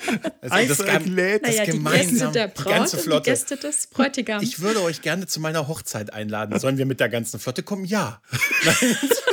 [0.41, 3.23] Also das, lädt naja, das gemeinsam, die, Gäste der Braut die ganze Flotte.
[3.23, 4.43] die Gäste des Bräutigams.
[4.43, 6.59] Ich würde euch gerne zu meiner Hochzeit einladen.
[6.59, 7.85] Sollen wir mit der ganzen Flotte kommen?
[7.85, 8.21] Ja.
[8.65, 9.23] das ist,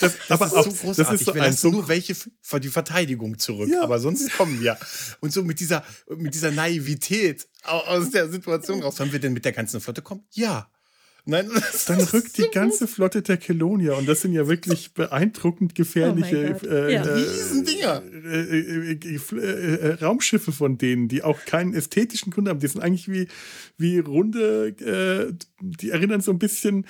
[0.00, 0.96] das, das ist so großartig.
[0.96, 3.82] Das ist so wir lassen nur welche für die Verteidigung zurück, ja.
[3.82, 4.76] aber sonst kommen wir.
[5.20, 8.96] Und so mit dieser, mit dieser Naivität aus der Situation raus.
[8.96, 10.24] Sollen wir denn mit der ganzen Flotte kommen?
[10.32, 10.68] Ja.
[11.24, 11.48] Nein,
[11.86, 16.66] dann rückt die ganze Flotte der Kelonia und das sind ja wirklich beeindruckend gefährliche oh
[16.66, 17.04] äh, ja.
[17.98, 22.58] Äh, äh, äh, Raumschiffe von denen, die auch keinen ästhetischen Grund haben.
[22.58, 23.28] Die sind eigentlich wie,
[23.78, 24.74] wie runde,
[25.60, 26.86] die erinnern so ein bisschen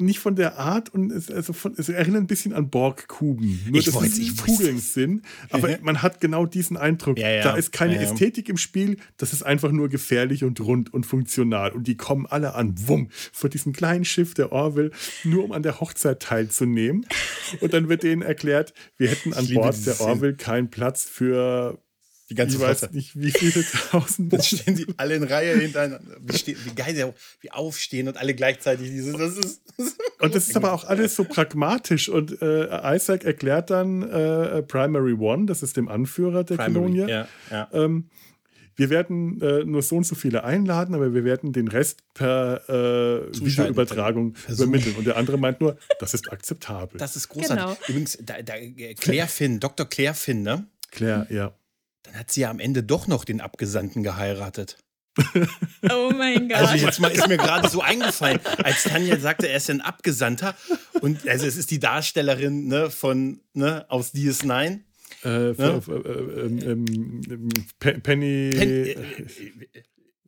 [0.00, 3.60] nicht von der Art und es, also von, es erinnert ein bisschen an Borgkuben.
[3.68, 5.22] Nur, ich dass es Kugeln sind.
[5.50, 7.18] Aber man hat genau diesen Eindruck.
[7.18, 7.42] Ja, ja.
[7.42, 8.96] Da ist keine ja, Ästhetik im Spiel.
[9.16, 11.72] Das ist einfach nur gefährlich und rund und funktional.
[11.72, 14.90] Und die kommen alle an, wumm, vor diesem kleinen Schiff der Orville,
[15.24, 17.06] nur um an der Hochzeit teilzunehmen.
[17.60, 21.78] Und dann wird denen erklärt, wir hätten an Bord der Orville keinen Platz für
[22.30, 24.32] die ganze ich weiß nicht, wie viele tausend.
[24.32, 26.16] Dann stehen die alle in Reihe hintereinander.
[26.20, 27.04] Wie, stehen, wie geil sie
[27.40, 29.16] wie aufstehen und alle gleichzeitig dieses.
[29.16, 29.62] Das ist,
[30.20, 32.08] und das ist aber auch alles so pragmatisch.
[32.08, 37.08] Und äh, Isaac erklärt dann äh, Primary One, das ist dem Anführer der Kolonie.
[37.08, 37.68] Ja, ja.
[37.72, 38.08] ähm,
[38.76, 42.62] wir werden äh, nur so und so viele einladen, aber wir werden den Rest per
[42.68, 44.94] äh, Videoübertragung übermitteln.
[44.96, 46.98] Und der andere meint nur, das ist akzeptabel.
[46.98, 47.64] Das ist großartig.
[47.64, 47.76] Genau.
[47.88, 48.54] Übrigens, da, da,
[48.98, 49.86] Claire Finn, Dr.
[49.86, 50.66] Claire Finn, ne?
[50.92, 51.52] Claire, ja.
[52.02, 54.78] Dann hat sie ja am Ende doch noch den Abgesandten geheiratet.
[55.90, 56.58] Oh mein Gott.
[56.58, 60.54] Also jetzt mal ist mir gerade so eingefallen, als Tanja sagte, er ist ein Abgesandter
[61.00, 64.80] und also es ist die Darstellerin ne, von ne, aus DS9.
[65.24, 65.54] Äh, ne?
[65.58, 68.50] äh, äh, ähm, Penny.
[68.50, 68.96] Pen, äh,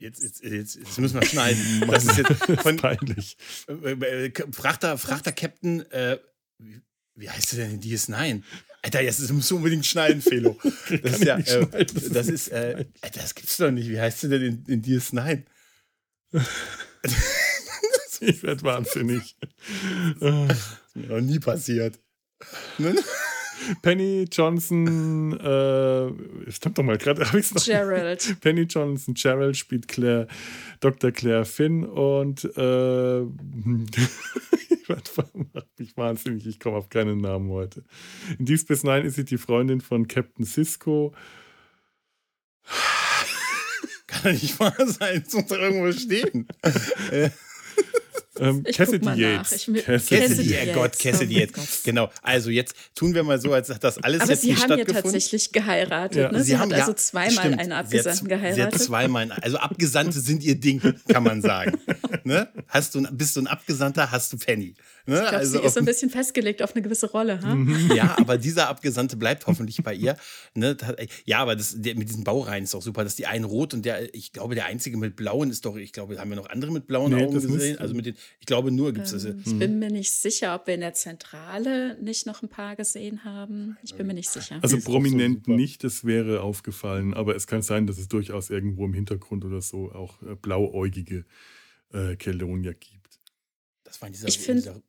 [0.02, 1.85] Jetzt, jetzt, jetzt, jetzt, müssen wir schneiden.
[1.88, 3.37] Das ist jetzt von, peinlich.
[3.68, 6.18] Äh, Frachter, Frachter Captain, äh,
[7.14, 8.42] wie heißt der denn in DS9?
[8.83, 10.59] Alter, jetzt musst du unbedingt schneiden, Felo.
[11.03, 13.88] Das ist ja, äh, das ist, äh, Alter, das gibt's doch nicht.
[13.88, 15.45] Wie heißt du denn in, in DS9?
[18.21, 19.37] ich werde wahnsinnig.
[20.21, 21.99] Das ist mir noch nie passiert.
[23.83, 27.64] Penny Johnson, äh, stimmt doch mal, gerade habe ich es noch.
[27.64, 28.37] Gerald.
[28.40, 30.27] Penny Johnson, Gerald spielt Claire,
[30.81, 31.11] Dr.
[31.11, 33.20] Claire Finn und äh,
[35.55, 37.85] macht mich wahnsinnig, ich komme auf keinen Namen heute.
[38.38, 41.12] In Deep Space Nine ist sie die Freundin von Captain Cisco.
[44.07, 46.46] Kann nicht wahr sein, es muss doch irgendwo stehen.
[48.38, 49.51] Ähm, Cassidy Yates.
[49.51, 50.75] Cassidy, Cassidy Yates.
[50.75, 51.83] Gott, Cassidy Yates.
[51.85, 52.11] Genau.
[52.23, 54.85] Also jetzt tun wir mal so, als das alles Aber jetzt Sie nicht haben ja
[54.85, 56.16] tatsächlich geheiratet.
[56.16, 56.33] Ja.
[56.33, 56.38] Ne?
[56.38, 58.57] Sie, Sie haben also zweimal stimmt, einen Abgesandten geheiratet.
[58.57, 61.79] Sie hat zweimal, also Abgesandte sind ihr Ding, kann man sagen.
[62.25, 62.49] ne?
[62.68, 64.75] Hast du, bist du ein Abgesandter, hast du Penny.
[65.06, 65.14] Ne?
[65.16, 67.40] Ich glaube, also, sie ist so ein bisschen festgelegt auf eine gewisse Rolle.
[67.42, 67.54] Ha?
[67.54, 67.92] Mhm.
[67.94, 70.16] ja, aber dieser Abgesandte bleibt hoffentlich bei ihr.
[70.54, 70.76] Ne?
[71.24, 73.84] Ja, aber das, der, mit diesen Baureihen ist auch super, dass die einen rot und
[73.84, 76.70] der, ich glaube, der einzige mit blauen ist doch, ich glaube, haben wir noch andere
[76.70, 77.78] mit blauen nee, Augen gesehen?
[77.78, 79.52] Also mit den, ich glaube nur gibt es ähm, das.
[79.52, 83.24] Ich bin mir nicht sicher, ob wir in der Zentrale nicht noch ein paar gesehen
[83.24, 83.76] haben.
[83.82, 84.58] Ich bin mir nicht sicher.
[84.62, 88.84] Also prominent so nicht, das wäre aufgefallen, aber es kann sein, dass es durchaus irgendwo
[88.84, 91.24] im Hintergrund oder so auch äh, blauäugige
[91.92, 93.20] äh, Keldonia gibt.
[93.84, 94.82] Das war in dieser, ich finde in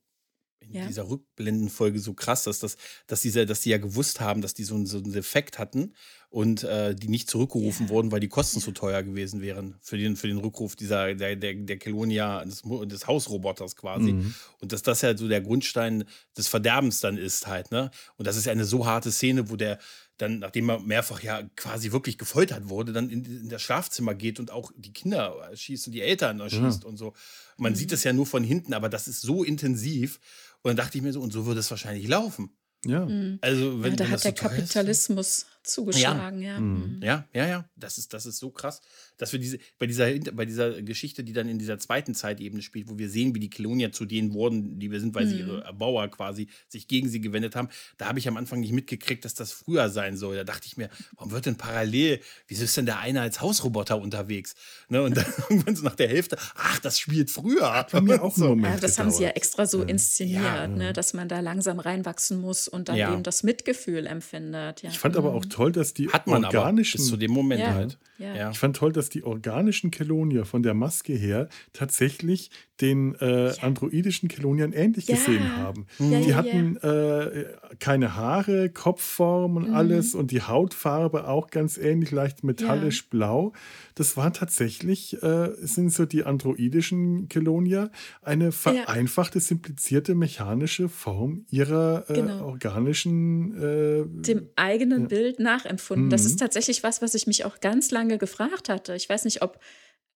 [0.71, 0.85] ja.
[0.87, 4.63] dieser Rückblendenfolge so krass, dass, das, dass, diese, dass die ja gewusst haben, dass die
[4.63, 5.93] so, so einen Effekt hatten
[6.29, 7.91] und äh, die nicht zurückgerufen ja.
[7.91, 11.35] wurden, weil die Kosten zu teuer gewesen wären für den, für den Rückruf dieser, der,
[11.35, 14.13] der, der Kelonia, des, des Hausroboters quasi.
[14.13, 14.33] Mhm.
[14.59, 17.91] Und dass das ja so der Grundstein des Verderbens dann ist halt, ne?
[18.17, 19.77] Und das ist ja eine so harte Szene, wo der
[20.17, 24.39] dann, nachdem er mehrfach ja quasi wirklich gefoltert wurde, dann in, in das Schlafzimmer geht
[24.39, 26.89] und auch die Kinder erschießt und die Eltern erschießt ja.
[26.89, 27.13] und so.
[27.57, 27.75] Man mhm.
[27.75, 30.19] sieht das ja nur von hinten, aber das ist so intensiv.
[30.63, 32.57] Und dann dachte ich mir so, und so würde es wahrscheinlich laufen.
[32.85, 33.05] Ja.
[33.05, 33.37] Mhm.
[33.41, 36.53] Also, wenn, ja, da wenn hat der so Kapitalismus zugeschlagen, ja.
[36.53, 36.59] Ja.
[36.59, 36.99] Mhm.
[37.01, 37.69] ja, ja, ja.
[37.75, 38.81] Das ist, das ist so krass,
[39.17, 42.89] dass wir diese, bei dieser, bei dieser Geschichte, die dann in dieser zweiten Zeitebene spielt,
[42.89, 45.29] wo wir sehen, wie die Kelonier zu denen wurden, die wir sind, weil mhm.
[45.29, 48.73] sie ihre Erbauer quasi sich gegen sie gewendet haben, da habe ich am Anfang nicht
[48.73, 50.35] mitgekriegt, dass das früher sein soll.
[50.35, 53.99] Da dachte ich mir, warum wird denn parallel, wieso ist denn der eine als Hausroboter
[53.99, 54.55] unterwegs?
[54.89, 55.01] Ne?
[55.01, 57.87] Und dann irgendwann so nach der Hälfte, ach, das spielt früher.
[57.91, 58.55] Bei mir auch so.
[58.55, 60.93] Ja, das haben sie ja extra so inszeniert, ne?
[60.93, 64.83] dass man da langsam reinwachsen muss und dann eben das Mitgefühl empfindet.
[64.83, 66.97] Ich fand aber auch toll, dass die Hat man organischen.
[66.97, 67.73] Aber bis zu dem Moment ja.
[67.73, 67.97] halt.
[68.23, 68.51] Ja.
[68.51, 73.53] Ich fand toll, dass die organischen Kelonier von der Maske her tatsächlich den äh, ja.
[73.61, 75.15] androidischen Keloniern ähnlich ja.
[75.15, 75.85] gesehen haben.
[75.99, 77.45] Ja, die hatten äh,
[77.79, 79.75] keine Haare, Kopfform und mhm.
[79.75, 83.53] alles und die Hautfarbe auch ganz ähnlich, leicht metallisch blau.
[83.95, 92.05] Das war tatsächlich, äh, sind so die androidischen Kelonier, eine vereinfachte, simplizierte mechanische Form ihrer
[92.09, 92.45] äh, genau.
[92.45, 93.55] organischen.
[93.55, 96.07] Äh, Dem eigenen Bild nachempfunden.
[96.07, 96.09] Mhm.
[96.09, 98.95] Das ist tatsächlich was, was ich mich auch ganz lange gefragt hatte.
[98.95, 99.59] Ich weiß nicht, ob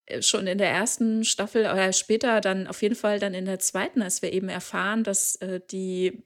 [0.06, 3.60] äh, schon in der ersten Staffel oder später dann auf jeden Fall dann in der
[3.60, 6.24] zweiten, als wir eben erfahren, dass äh, die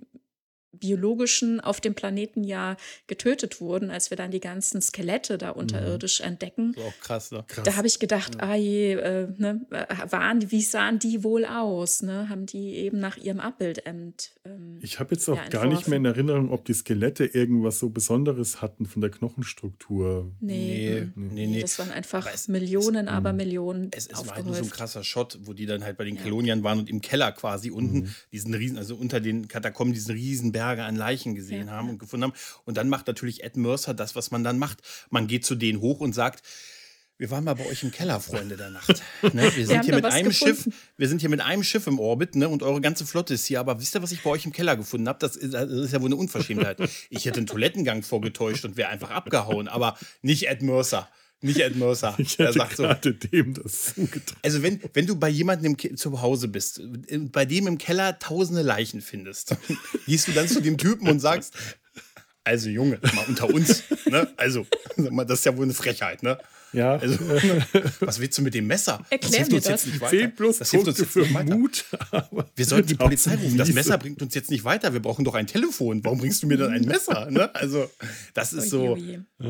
[0.74, 6.22] biologischen auf dem Planeten ja getötet wurden, als wir dann die ganzen Skelette da unterirdisch
[6.22, 6.28] mhm.
[6.28, 6.76] entdecken.
[6.78, 7.44] auch krass, ne?
[7.48, 7.64] Krass.
[7.66, 8.50] Da habe ich gedacht, ja.
[8.50, 9.66] ah je, äh, ne,
[10.10, 12.02] waren, wie sahen die wohl aus?
[12.04, 12.30] Ne?
[12.30, 15.88] Haben die eben nach ihrem Abbild ent, ähm, Ich habe jetzt auch ja, gar nicht
[15.88, 20.32] mehr in Erinnerung, ob die Skelette irgendwas so Besonderes hatten von der Knochenstruktur.
[20.40, 21.48] Nee, nee, nee.
[21.48, 21.62] nee.
[21.62, 23.92] Das waren einfach es, Millionen, es, aber Millionen.
[23.92, 26.16] Es, es war halt nur so ein krasser Shot, wo die dann halt bei den
[26.16, 26.22] ja.
[26.22, 28.16] Keloniern waren und im Keller quasi unten mhm.
[28.32, 31.74] diesen riesen, also unter den Katakomben diesen riesen Berg Berge an Leichen gesehen ja.
[31.74, 32.34] haben und gefunden haben.
[32.66, 34.80] Und dann macht natürlich Ed Mercer das, was man dann macht.
[35.10, 36.44] Man geht zu denen hoch und sagt,
[37.18, 39.02] wir waren mal bei euch im Keller, Freunde der Nacht.
[39.34, 39.44] Ne?
[39.56, 40.56] Wir sind wir hier mit einem gefunden.
[40.56, 42.50] Schiff, wir sind hier mit einem Schiff im Orbit, ne?
[42.50, 43.60] Und eure ganze Flotte ist hier.
[43.60, 45.20] Aber wisst ihr, was ich bei euch im Keller gefunden habe?
[45.20, 46.80] Das, das, ist ja wohl eine Unverschämtheit.
[47.10, 51.08] Ich hätte einen Toilettengang vorgetäuscht und wäre einfach abgehauen, aber nicht Ed Mercer.
[51.42, 52.16] Nicht Ed Mercer.
[52.20, 54.38] Ich hätte sagt so, dem das zugetraut.
[54.44, 56.82] Also wenn, wenn du bei jemandem zu Hause bist,
[57.32, 59.56] bei dem im Keller tausende Leichen findest,
[60.06, 61.54] gehst du dann zu dem Typen und sagst,
[62.44, 64.32] also Junge, mal unter uns, ne?
[64.38, 64.66] Also,
[64.98, 66.40] das ist ja wohl eine Frechheit, ne?
[66.74, 66.96] Ja.
[66.96, 67.20] Also,
[68.00, 69.06] was willst du mit dem Messer?
[69.10, 69.72] Erklär das hilft uns das.
[69.72, 70.18] jetzt nicht weiter.
[70.18, 71.86] 10 plus das hilft uns jetzt für nicht Mut.
[72.56, 73.58] Wir sollten die Polizei rufen.
[73.58, 74.94] Das Messer bringt uns jetzt nicht weiter.
[74.94, 76.04] Wir brauchen doch ein Telefon.
[76.04, 77.30] Warum bringst du mir dann ein Messer?
[77.30, 77.54] Ne?
[77.56, 77.90] Also,
[78.34, 78.98] das ist so.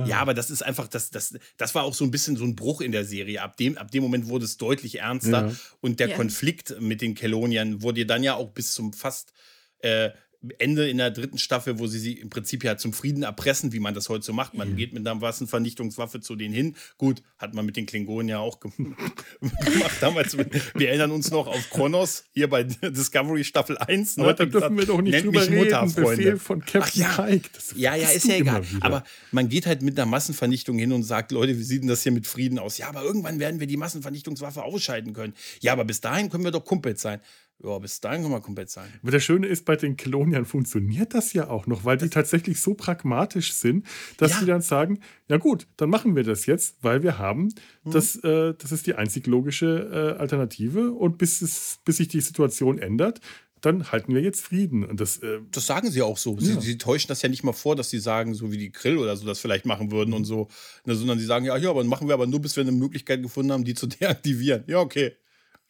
[0.06, 2.56] Ja, aber das ist einfach, das, das, das war auch so ein bisschen so ein
[2.56, 3.42] Bruch in der Serie.
[3.42, 5.48] Ab dem, ab dem Moment wurde es deutlich ernster.
[5.48, 5.56] Ja.
[5.80, 6.16] Und der ja.
[6.16, 9.34] Konflikt mit den Keloniern wurde dann ja auch bis zum fast
[9.80, 10.12] äh,
[10.58, 13.80] Ende in der dritten Staffel, wo sie sie im Prinzip ja zum Frieden erpressen, wie
[13.80, 14.56] man das heute so macht.
[14.56, 14.76] Man mhm.
[14.76, 16.76] geht mit einer Massenvernichtungswaffe zu denen hin.
[16.98, 20.36] Gut, hat man mit den Klingonen ja auch gemacht damals.
[20.38, 24.18] wir erinnern uns noch auf Kronos, hier bei Discovery Staffel 1.
[24.18, 24.24] Ne?
[24.24, 25.58] Aber da dürfen wir doch nicht drüber reden.
[25.58, 27.24] Mutter, Befehl von Captain Ach, ja.
[27.24, 27.50] Pike.
[27.76, 28.64] ja, ja, ist ja egal.
[28.80, 32.02] Aber man geht halt mit einer Massenvernichtung hin und sagt, Leute, wie sieht denn das
[32.02, 32.80] hier mit Frieden aus?
[32.80, 35.34] Ja, aber irgendwann werden wir die Massenvernichtungswaffe ausschalten können.
[35.60, 37.20] Ja, aber bis dahin können wir doch Kumpels sein.
[37.64, 38.88] Ja, bis dahin können wir komplett sein.
[39.02, 42.60] Aber das Schöne ist, bei den Keloniern funktioniert das ja auch noch, weil die tatsächlich
[42.60, 43.86] so pragmatisch sind,
[44.18, 44.40] dass ja.
[44.40, 47.92] sie dann sagen, ja gut, dann machen wir das jetzt, weil wir haben, mhm.
[47.92, 52.22] das, äh, das ist die einzig logische äh, Alternative und bis, es, bis sich die
[52.22, 53.22] Situation ändert,
[53.62, 54.84] dann halten wir jetzt Frieden.
[54.84, 56.40] Und das, äh, das sagen sie auch so.
[56.40, 56.62] Sie, ja.
[56.62, 59.16] sie, täuschen das ja nicht mal vor, dass sie sagen, so wie die Grill oder
[59.16, 60.48] so das vielleicht machen würden und so,
[60.86, 63.22] ne, sondern sie sagen, ja, ja, aber machen wir aber nur, bis wir eine Möglichkeit
[63.22, 64.64] gefunden haben, die zu deaktivieren.
[64.68, 65.16] Ja, okay.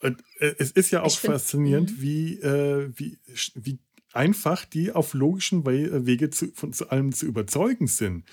[0.02, 2.02] Äh, es ist ja auch find, faszinierend, mhm.
[2.02, 3.18] wie, äh, wie,
[3.56, 3.80] wie
[4.14, 8.26] einfach die auf logischen äh, Wege zu, von, zu allem zu überzeugen sind.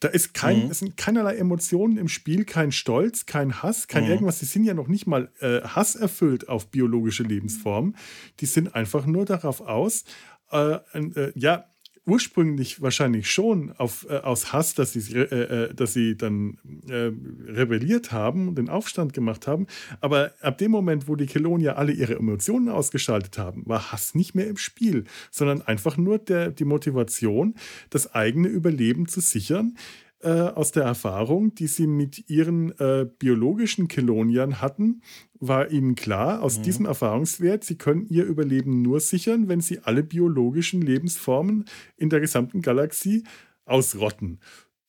[0.00, 0.70] Da ist kein, mhm.
[0.70, 4.10] es sind keinerlei Emotionen im Spiel, kein Stolz, kein Hass, kein mhm.
[4.10, 4.38] irgendwas.
[4.38, 7.96] Die sind ja noch nicht mal äh, hasserfüllt auf biologische Lebensformen.
[8.40, 10.04] Die sind einfach nur darauf aus,
[10.52, 11.64] äh, äh, ja,
[12.06, 17.10] ursprünglich wahrscheinlich schon auf, äh, aus Hass, dass, sie, äh, äh, dass sie dann äh,
[17.50, 19.66] rebelliert haben und den Aufstand gemacht haben.
[20.00, 24.34] Aber ab dem Moment, wo die Kelonier alle ihre Emotionen ausgeschaltet haben, war Hass nicht
[24.34, 27.54] mehr im Spiel, sondern einfach nur der, die Motivation,
[27.90, 29.76] das eigene Überleben zu sichern
[30.20, 35.02] äh, aus der Erfahrung, die sie mit ihren äh, biologischen Keloniern hatten,
[35.40, 36.62] war ihnen klar, aus mhm.
[36.62, 41.64] diesem Erfahrungswert, sie können ihr Überleben nur sichern, wenn sie alle biologischen Lebensformen
[41.96, 43.24] in der gesamten Galaxie
[43.64, 44.40] ausrotten.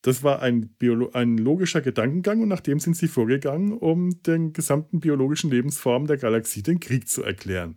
[0.01, 4.53] Das war ein, Biolo ein logischer Gedankengang und nach dem sind sie vorgegangen, um den
[4.53, 7.75] gesamten biologischen Lebensformen der Galaxie den Krieg zu erklären.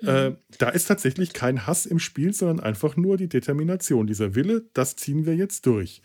[0.00, 0.08] Mhm.
[0.08, 4.06] Äh, da ist tatsächlich kein Hass im Spiel, sondern einfach nur die Determination.
[4.06, 6.02] Dieser Wille, das ziehen wir jetzt durch.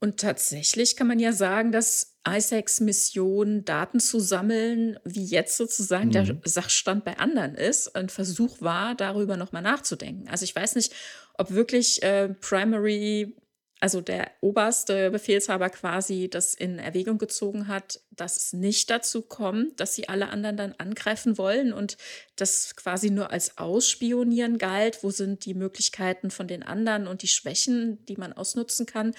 [0.00, 6.08] Und tatsächlich kann man ja sagen, dass Isaacs Mission, Daten zu sammeln, wie jetzt sozusagen
[6.08, 6.12] mhm.
[6.12, 10.28] der Sachstand bei anderen ist, ein Versuch war, darüber nochmal nachzudenken.
[10.28, 10.92] Also ich weiß nicht,
[11.34, 13.36] ob wirklich äh, Primary,
[13.78, 19.78] also der oberste Befehlshaber quasi das in Erwägung gezogen hat, dass es nicht dazu kommt,
[19.80, 21.96] dass sie alle anderen dann angreifen wollen und
[22.36, 25.02] das quasi nur als Ausspionieren galt.
[25.02, 29.14] Wo sind die Möglichkeiten von den anderen und die Schwächen, die man ausnutzen kann?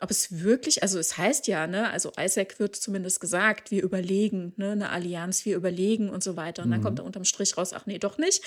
[0.00, 4.52] Ob es wirklich, also es heißt ja, ne, also Isaac wird zumindest gesagt, wir überlegen,
[4.56, 6.64] ne, eine Allianz, wir überlegen und so weiter.
[6.64, 7.04] Und dann kommt mhm.
[7.04, 8.42] er unterm Strich raus, ach nee, doch nicht.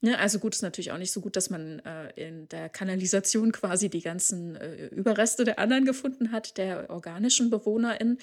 [0.00, 3.52] Ne, also gut, ist natürlich auch nicht so gut, dass man äh, in der Kanalisation
[3.52, 8.18] quasi die ganzen äh, Überreste der anderen gefunden hat, der organischen BewohnerInnen.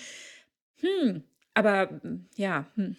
[0.78, 2.02] Hm, aber
[2.36, 2.68] ja.
[2.76, 2.96] Hm.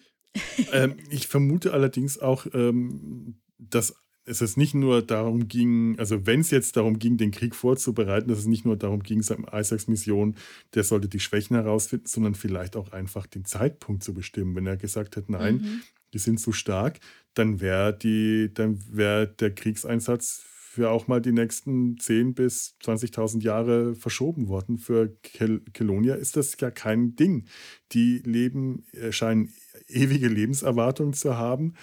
[0.71, 6.39] ähm, ich vermute allerdings auch, ähm, dass es ist nicht nur darum ging, also wenn
[6.39, 9.87] es jetzt darum ging, den Krieg vorzubereiten, dass es nicht nur darum ging, seine Isaacs
[9.87, 10.35] Mission,
[10.73, 14.55] der sollte die Schwächen herausfinden, sondern vielleicht auch einfach den Zeitpunkt zu bestimmen.
[14.55, 15.81] Wenn er gesagt hätte, nein, mhm.
[16.13, 16.99] die sind zu stark,
[17.33, 24.47] dann wäre wär der Kriegseinsatz für auch mal die nächsten 10.000 bis 20.000 Jahre verschoben
[24.47, 24.79] worden.
[24.79, 27.45] Für Kel Kelonia ist das ja kein Ding.
[27.91, 29.53] Die leben, scheinen
[29.87, 31.75] ewige Lebenserwartung zu haben.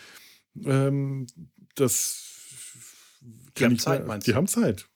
[0.65, 1.27] Ähm,
[1.77, 2.30] das
[3.59, 4.33] die haben Zeit, meinst du?
[4.33, 4.89] Die haben Zeit.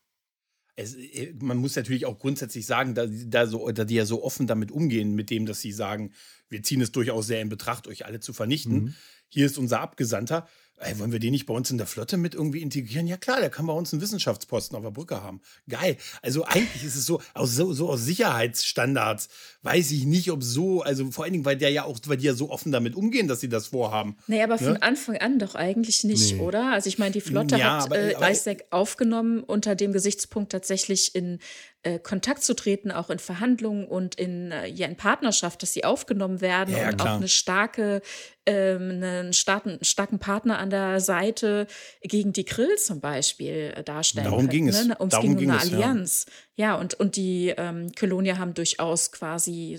[0.76, 4.22] Es, äh, man muss natürlich auch grundsätzlich sagen, da, da, so, da die ja so
[4.24, 6.12] offen damit umgehen, mit dem, dass sie sagen,
[6.48, 8.74] wir ziehen es durchaus sehr in Betracht, euch alle zu vernichten.
[8.74, 8.94] Mhm.
[9.28, 10.48] Hier ist unser Abgesandter.
[10.80, 13.06] Ey, wollen wir den nicht bei uns in der Flotte mit irgendwie integrieren?
[13.06, 15.40] Ja klar, der kann bei uns einen Wissenschaftsposten auf der Brücke haben.
[15.68, 15.96] Geil.
[16.20, 19.28] Also eigentlich ist es so aus, so, so aus Sicherheitsstandards
[19.62, 22.26] weiß ich nicht, ob so, also vor allen Dingen, weil der ja auch, weil die
[22.26, 24.16] ja so offen damit umgehen, dass sie das vorhaben.
[24.26, 24.82] Nee, aber von ne?
[24.82, 26.40] Anfang an doch eigentlich nicht, nee.
[26.40, 26.72] oder?
[26.72, 30.50] Also ich meine, die Flotte ja, hat aber, äh, aber, Isaac aufgenommen unter dem Gesichtspunkt
[30.50, 31.38] tatsächlich in
[31.84, 35.84] äh, Kontakt zu treten, auch in Verhandlungen und in, äh, ja, in Partnerschaft, dass sie
[35.84, 37.12] aufgenommen werden ja, und klar.
[37.12, 38.00] auch eine starke,
[38.46, 41.66] ähm, einen starken, starken Partner an der Seite
[42.02, 44.24] gegen die Grill zum Beispiel äh, darstellen.
[44.24, 44.86] Darum können, ging es.
[44.86, 44.96] Ne?
[45.08, 46.26] Darum ging um eine es, Allianz.
[46.56, 46.68] Ja.
[46.68, 49.78] ja, und, und die ähm, Kolonier haben durchaus quasi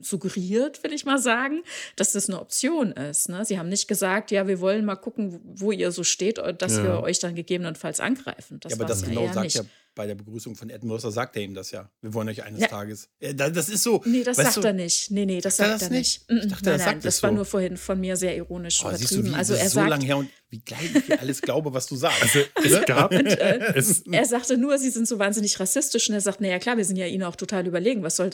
[0.00, 1.62] suggeriert, will ich mal sagen,
[1.96, 3.28] dass das eine Option ist.
[3.28, 3.44] Ne?
[3.44, 6.82] Sie haben nicht gesagt, ja, wir wollen mal gucken, wo ihr so steht, dass ja.
[6.82, 8.58] wir euch dann gegebenenfalls angreifen.
[8.60, 9.56] Das ja, aber das genau sagt nicht.
[9.56, 11.90] ja bei der Begrüßung von Ed Mercer sagt er ihm das ja.
[12.00, 12.68] Wir wollen euch eines ja.
[12.68, 13.08] Tages.
[13.34, 14.02] Das ist so.
[14.04, 15.10] Nee, das sagt du, er nicht.
[15.10, 16.28] Nee, nee, das sagt er nicht.
[16.28, 16.44] nicht.
[16.44, 17.36] Ich dachte, nein, nein, das war so.
[17.36, 19.30] nur vorhin von mir sehr ironisch oh, übertrieben.
[19.30, 21.86] Wie, also er so sagt, lange her und wie geil ich dir alles glaube, was
[21.86, 22.22] du sagst.
[22.22, 22.84] Also, es ne?
[22.86, 26.40] gab, und, äh, es, er sagte nur, sie sind so wahnsinnig rassistisch und er sagt,
[26.40, 28.04] naja klar, wir sind ja ihnen auch total überlegen.
[28.04, 28.30] Was soll,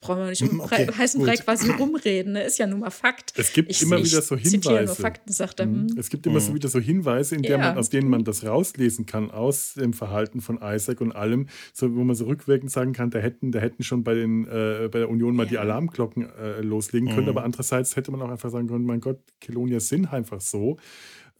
[0.00, 2.42] brauchen wir nicht um okay, heißen Brei quasi rumreden, ne?
[2.44, 3.34] ist ja nun mal Fakt.
[3.36, 4.86] Es gibt ich, immer wieder so Hinweise.
[4.86, 5.66] Nur Fakten, sagt er.
[5.66, 5.94] Mhm.
[5.98, 6.44] Es gibt immer mhm.
[6.44, 7.58] so wieder so Hinweise, in der ja.
[7.58, 11.94] man, aus denen man das rauslesen kann, aus dem Verhalten von Isaac und allem, so,
[11.94, 15.00] wo man so rückwirkend sagen kann, da hätten, da hätten schon bei, den, äh, bei
[15.00, 15.50] der Union mal ja.
[15.50, 17.24] die Alarmglocken äh, loslegen können.
[17.24, 17.28] Mhm.
[17.28, 20.78] Aber andererseits hätte man auch einfach sagen können, mein Gott, Kelonia sind einfach so.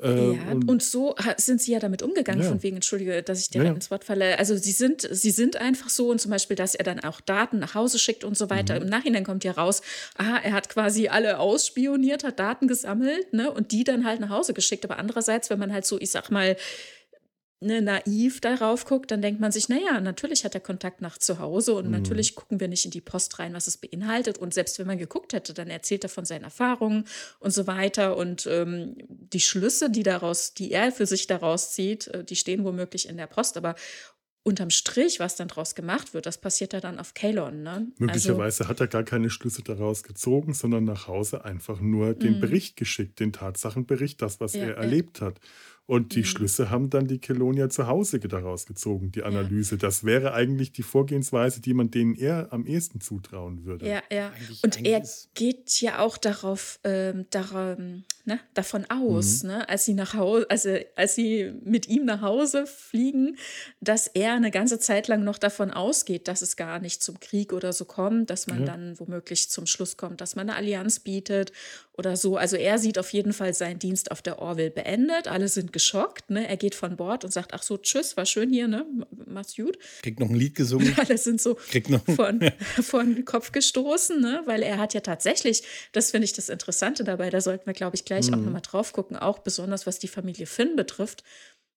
[0.01, 2.49] Äh, ja, und, und, so sind sie ja damit umgegangen, ja.
[2.49, 3.73] von wegen, entschuldige, dass ich dir ja.
[3.73, 4.39] ins Wort falle.
[4.39, 7.59] Also sie sind, sie sind einfach so und zum Beispiel, dass er dann auch Daten
[7.59, 8.77] nach Hause schickt und so weiter.
[8.77, 8.83] Mhm.
[8.83, 9.83] Im Nachhinein kommt ja raus,
[10.17, 14.31] aha, er hat quasi alle ausspioniert, hat Daten gesammelt, ne, und die dann halt nach
[14.31, 14.85] Hause geschickt.
[14.85, 16.57] Aber andererseits, wenn man halt so, ich sag mal,
[17.61, 21.39] ne, naiv darauf guckt, dann denkt man sich, naja, natürlich hat er Kontakt nach zu
[21.39, 21.93] Hause und mhm.
[21.93, 24.39] natürlich gucken wir nicht in die Post rein, was es beinhaltet.
[24.39, 27.05] Und selbst wenn man geguckt hätte, dann erzählt er von seinen Erfahrungen
[27.41, 28.17] und so weiter.
[28.17, 32.65] Und ähm, die Schlüsse, die daraus, die er für sich daraus zieht, äh, die stehen
[32.65, 33.57] womöglich in der Post.
[33.57, 33.75] Aber
[34.49, 37.63] unterm Strich, was dann draus gemacht wird, das passiert ja dann auf Kalon.
[37.63, 37.89] Ne?
[37.99, 42.37] Möglicherweise also, hat er gar keine Schlüsse daraus gezogen, sondern nach Hause einfach nur den
[42.37, 42.41] mhm.
[42.41, 45.39] Bericht geschickt, den Tatsachenbericht, das, was ja, er erlebt hat.
[45.89, 46.25] Und die mhm.
[46.25, 49.77] Schlüsse haben dann die Kelonia zu Hause daraus gezogen, die Analyse.
[49.77, 49.79] Ja.
[49.79, 53.89] Das wäre eigentlich die Vorgehensweise, die man denen eher am ehesten zutrauen würde.
[53.89, 54.29] Ja, ja.
[54.29, 57.79] Eigentlich, und eigentlich er geht ja auch darauf, ähm, darauf
[58.29, 59.49] ne, davon aus, mhm.
[59.49, 63.39] ne, als sie nach Hause, also als sie mit ihm nach Hause fliegen,
[63.81, 67.55] dass er eine ganze Zeit lang noch davon ausgeht, dass es gar nicht zum Krieg
[67.55, 68.67] oder so kommt, dass man ja.
[68.67, 71.53] dann womöglich zum Schluss kommt, dass man eine Allianz bietet
[71.97, 72.37] oder so.
[72.37, 75.27] Also er sieht auf jeden Fall seinen Dienst auf der Orville beendet.
[75.27, 76.29] Alle sind geschockt.
[76.29, 76.49] Ne?
[76.49, 78.85] Er geht von Bord und sagt, ach so, tschüss, war schön hier, ne?
[79.27, 79.79] Mach's gut.
[80.03, 80.93] Kriegt noch ein Lied gesungen.
[80.99, 81.57] Alle sind so
[82.17, 82.41] Von,
[82.83, 84.43] vor den Kopf gestoßen, ne?
[84.47, 85.63] weil er hat ja tatsächlich,
[85.93, 88.35] das finde ich das Interessante dabei, da sollten wir, glaube ich, gleich mhm.
[88.35, 91.23] auch nochmal drauf gucken, auch besonders was die Familie Finn betrifft.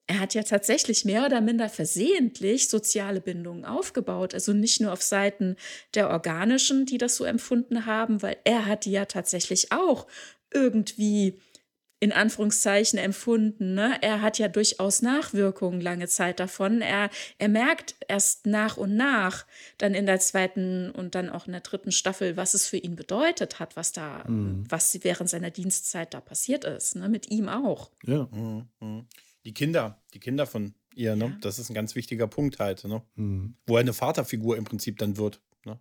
[0.08, 4.34] Er hat ja tatsächlich mehr oder minder versehentlich soziale Bindungen aufgebaut.
[4.34, 5.58] Also nicht nur auf Seiten
[5.94, 10.08] der Organischen, die das so empfunden haben, weil er hat die ja tatsächlich auch
[10.54, 11.40] irgendwie
[12.02, 13.76] in Anführungszeichen empfunden.
[13.76, 13.96] Ne?
[14.02, 16.82] Er hat ja durchaus Nachwirkungen lange Zeit davon.
[16.82, 19.46] Er, er merkt erst nach und nach,
[19.78, 22.96] dann in der zweiten und dann auch in der dritten Staffel, was es für ihn
[22.96, 24.66] bedeutet hat, was da, mhm.
[24.68, 26.96] was während seiner Dienstzeit da passiert ist.
[26.96, 27.08] Ne?
[27.08, 27.92] Mit ihm auch.
[28.04, 28.28] Ja.
[28.32, 28.68] Mhm.
[28.80, 29.06] mhm.
[29.46, 31.26] Die Kinder, die Kinder von ihr, ne?
[31.26, 31.38] Ja.
[31.42, 33.02] das ist ein ganz wichtiger Punkt halt, ne?
[33.16, 33.56] Mhm.
[33.66, 35.42] wo er eine Vaterfigur im Prinzip dann wird.
[35.66, 35.80] Ne?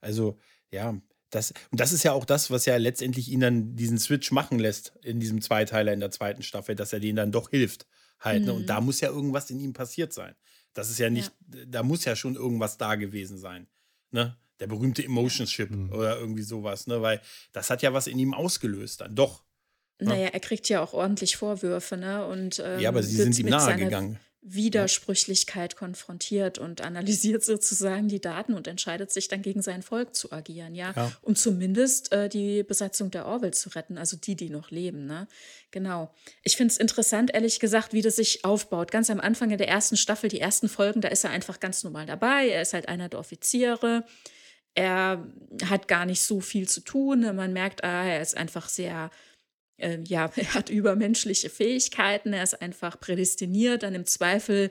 [0.00, 0.38] Also,
[0.70, 4.32] ja, das, und das ist ja auch das, was ja letztendlich ihn dann diesen Switch
[4.32, 7.86] machen lässt in diesem Zweiteiler in der zweiten Staffel, dass er denen dann doch hilft.
[8.18, 8.46] Halt, mhm.
[8.46, 8.52] ne?
[8.54, 8.86] Und da mhm.
[8.86, 10.34] muss ja irgendwas in ihm passiert sein.
[10.74, 11.64] Das ist ja nicht, ja.
[11.66, 13.66] da muss ja schon irgendwas da gewesen sein.
[14.10, 14.36] Ne?
[14.58, 15.92] Der berühmte Emotion Chip mhm.
[15.92, 17.00] oder irgendwie sowas, ne?
[17.00, 17.20] Weil
[17.52, 19.14] das hat ja was in ihm ausgelöst dann.
[19.14, 19.44] Doch.
[19.98, 20.08] Ne?
[20.08, 22.26] Naja, er kriegt ja auch ordentlich Vorwürfe, ne?
[22.26, 24.18] Und, ähm, ja, aber sie sind ihm nahe gegangen.
[24.42, 30.32] Widersprüchlichkeit konfrontiert und analysiert sozusagen die Daten und entscheidet sich dann gegen sein Volk zu
[30.32, 31.12] agieren, ja, ja.
[31.22, 35.28] um zumindest äh, die Besatzung der Orwell zu retten, also die, die noch leben, ne?
[35.70, 36.12] Genau.
[36.42, 38.90] Ich finde es interessant, ehrlich gesagt, wie das sich aufbaut.
[38.90, 41.84] Ganz am Anfang in der ersten Staffel, die ersten Folgen, da ist er einfach ganz
[41.84, 42.48] normal dabei.
[42.48, 44.04] Er ist halt einer der Offiziere.
[44.74, 45.24] Er
[45.64, 47.20] hat gar nicht so viel zu tun.
[47.36, 49.10] Man merkt, ah, er ist einfach sehr
[49.80, 54.70] äh, ja, er hat übermenschliche Fähigkeiten, er ist einfach prädestiniert, dann im Zweifel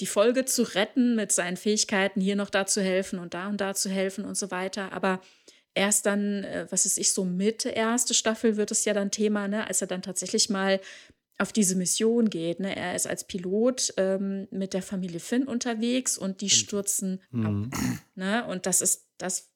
[0.00, 3.60] die Folge zu retten mit seinen Fähigkeiten, hier noch da zu helfen und da und
[3.60, 4.92] da zu helfen und so weiter.
[4.92, 5.20] Aber
[5.74, 9.48] erst dann, äh, was ist ich, so Mitte erste Staffel wird es ja dann Thema,
[9.48, 10.80] ne, als er dann tatsächlich mal
[11.38, 12.60] auf diese Mission geht.
[12.60, 12.76] Ne?
[12.76, 17.70] Er ist als Pilot ähm, mit der Familie Finn unterwegs und die stürzen mhm.
[17.72, 17.80] ab.
[18.16, 18.44] Ne?
[18.46, 19.47] Und das ist das,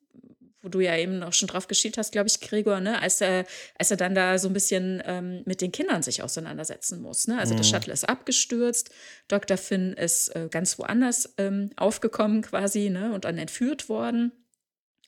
[0.63, 3.45] wo du ja eben auch schon drauf geschielt hast, glaube ich, Gregor, ne, als er,
[3.77, 7.27] als er dann da so ein bisschen ähm, mit den Kindern sich auseinandersetzen muss.
[7.27, 7.37] Ne?
[7.37, 7.57] Also mhm.
[7.57, 8.89] das Shuttle ist abgestürzt,
[9.27, 9.57] Dr.
[9.57, 14.31] Finn ist äh, ganz woanders ähm, aufgekommen quasi ne, und dann entführt worden.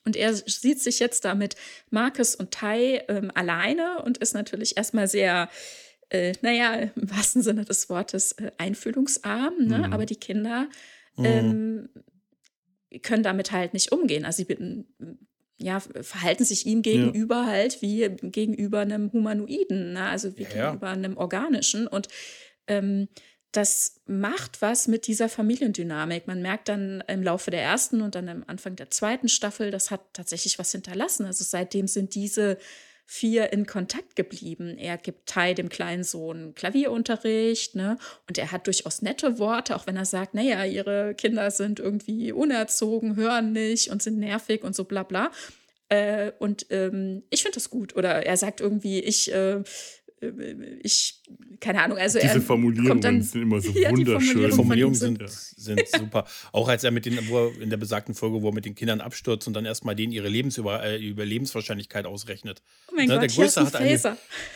[0.04, 1.56] Und er sieht sich jetzt da mit
[1.90, 5.48] Marcus und Tai ähm, alleine und ist natürlich erstmal sehr,
[6.10, 9.78] äh, naja, im wahrsten Sinne des Wortes äh, einfühlungsarm, ne?
[9.78, 9.92] Mhm.
[9.92, 10.68] aber die Kinder
[11.16, 11.24] mhm.
[11.24, 11.88] ähm,
[13.02, 14.24] können damit halt nicht umgehen.
[14.24, 14.44] Also sie
[15.58, 17.46] ja, verhalten sich ihm gegenüber ja.
[17.46, 20.04] halt wie gegenüber einem Humanoiden, ne?
[20.04, 21.86] also wie ja, gegenüber einem organischen.
[21.86, 22.08] Und
[22.66, 23.08] ähm,
[23.52, 26.26] das macht was mit dieser Familiendynamik.
[26.26, 29.90] Man merkt dann im Laufe der ersten und dann am Anfang der zweiten Staffel, das
[29.90, 31.24] hat tatsächlich was hinterlassen.
[31.24, 32.58] Also seitdem sind diese
[33.06, 34.76] vier in Kontakt geblieben.
[34.76, 37.98] Er gibt Tai, dem kleinen Sohn, Klavierunterricht, ne?
[38.28, 42.32] Und er hat durchaus nette Worte, auch wenn er sagt, naja, ihre Kinder sind irgendwie
[42.32, 45.30] unerzogen, hören nicht und sind nervig und so bla bla.
[45.88, 47.94] Äh, und ähm, ich finde das gut.
[47.94, 49.62] Oder er sagt irgendwie, ich äh,
[50.82, 51.22] ich,
[51.60, 54.42] keine Ahnung, also Diese Formulierungen dann, sind immer so ja, wunderschön.
[54.42, 56.26] Die Formulierungen sind, sind super.
[56.52, 58.74] Auch als er mit den, wo er in der besagten Folge, wo er mit den
[58.74, 62.62] Kindern abstürzt und dann erstmal denen ihre Lebensüber, äh, Überlebenswahrscheinlichkeit ausrechnet.
[62.88, 63.98] Oh mein ne, Gott, der Größte hat eine,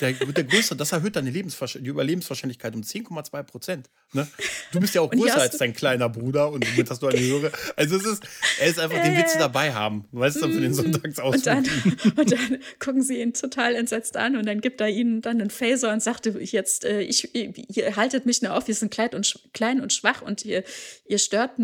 [0.01, 3.90] der, der Größte, das erhöht deine die Überlebenswahrscheinlichkeit um 10,2 Prozent.
[4.12, 4.26] Ne?
[4.72, 7.53] Du bist ja auch größer als dein kleiner Bruder und damit hast du eine höhere.
[7.76, 8.22] Also es ist,
[8.61, 10.05] er ist einfach, den willst du dabei haben.
[10.12, 11.34] Weißt du, für den Sonntagsausflug.
[11.34, 11.64] Und dann,
[12.16, 15.51] und dann gucken sie ihn total entsetzt an und dann gibt er ihnen dann einen
[15.51, 19.50] Phaser und sagte jetzt, äh, ich, ihr haltet mich nur auf, wir sind klein und,
[19.52, 20.62] klein und schwach und ihr,
[21.06, 21.58] ihr stört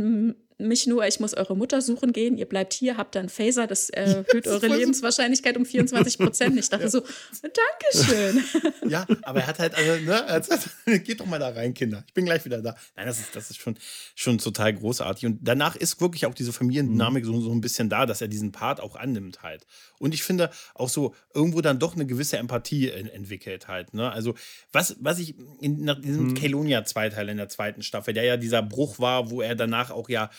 [0.58, 3.90] mich nur, ich muss eure Mutter suchen gehen, ihr bleibt hier, habt dann Phaser, das
[3.90, 6.58] erhöht eure Lebenswahrscheinlichkeit um 24 Prozent.
[6.58, 6.90] Ich dachte ja.
[6.90, 7.02] so,
[7.42, 8.44] Dankeschön.
[8.88, 10.70] Ja, aber er hat halt, also, ne, er hat,
[11.04, 12.04] geht doch mal da rein, Kinder.
[12.06, 12.76] Ich bin gleich wieder da.
[12.94, 13.76] Nein, das ist, das ist schon,
[14.14, 15.26] schon total großartig.
[15.26, 17.28] Und danach ist wirklich auch diese Familiendynamik mhm.
[17.28, 19.66] so, so ein bisschen da, dass er diesen Part auch annimmt halt.
[19.98, 23.92] Und ich finde auch so irgendwo dann doch eine gewisse Empathie entwickelt halt.
[23.92, 24.10] Ne?
[24.10, 24.34] Also,
[24.72, 26.34] was, was ich in, nach diesem mhm.
[26.34, 30.30] Kelonia-Zweiteil in der zweiten Staffel, der ja dieser Bruch war, wo er danach auch ja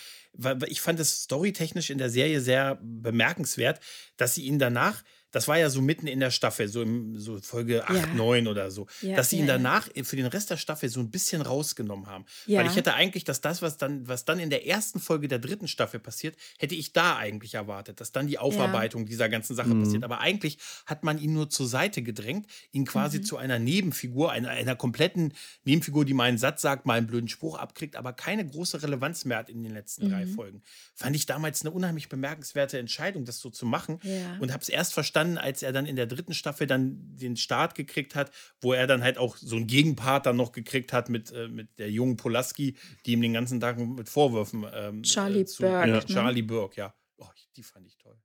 [0.68, 3.80] ich fand es storytechnisch in der Serie sehr bemerkenswert,
[4.18, 7.40] dass sie ihn danach das war ja so mitten in der Staffel, so im so
[7.42, 8.14] Folge 8, ja.
[8.14, 11.12] 9 oder so, ja, dass sie ihn danach für den Rest der Staffel so ein
[11.12, 12.26] bisschen rausgenommen haben.
[12.48, 15.40] Weil ich hätte eigentlich, dass das, was dann, was dann in der ersten Folge der
[15.40, 19.70] dritten Staffel passiert, hätte ich da eigentlich erwartet, dass dann die Aufarbeitung dieser ganzen Sache
[19.70, 19.84] mhm.
[19.84, 20.04] passiert.
[20.04, 23.24] Aber eigentlich hat man ihn nur zur Seite gedrängt, ihn quasi mhm.
[23.24, 25.34] zu einer Nebenfigur, einer, einer kompletten
[25.66, 29.26] Nebenfigur, die mal einen Satz sagt, mal einen blöden Spruch abkriegt, aber keine große Relevanz
[29.26, 30.12] mehr hat in den letzten mhm.
[30.12, 30.62] drei Folgen.
[30.96, 34.00] Fand ich damals eine unheimlich bemerkenswerte Entscheidung, das so zu machen
[34.40, 37.36] und habe es erst verstanden, dann, als er dann in der dritten Staffel dann den
[37.36, 41.10] Start gekriegt hat, wo er dann halt auch so einen Gegenpart dann noch gekriegt hat
[41.10, 44.66] mit, äh, mit der jungen Polaski, die ihm den ganzen Tag mit Vorwürfen.
[44.74, 45.90] Ähm, Charlie äh, zu, Burke.
[45.90, 45.96] Ja.
[45.96, 46.06] Ne?
[46.06, 46.94] Charlie Burke, ja.
[47.18, 48.16] Oh, die fand ich toll.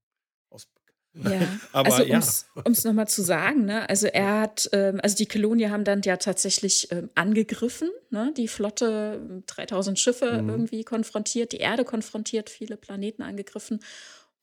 [0.50, 0.68] Aus
[1.14, 1.40] ja,
[1.72, 5.70] aber also um es nochmal zu sagen, ne, also er hat, ähm, also die Kolonien
[5.70, 10.48] haben dann ja tatsächlich ähm, angegriffen, ne, die Flotte, 3000 Schiffe mhm.
[10.48, 13.80] irgendwie konfrontiert, die Erde konfrontiert, viele Planeten angegriffen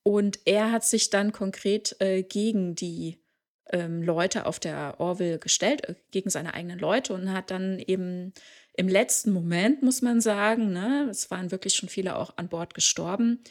[0.04, 3.20] und er hat sich dann konkret äh, gegen die
[3.72, 8.34] ähm, Leute auf der Orville gestellt, äh, gegen seine eigenen Leute und hat dann eben
[8.76, 12.74] im letzten Moment, muss man sagen, ne, es waren wirklich schon viele auch an Bord
[12.74, 13.44] gestorben,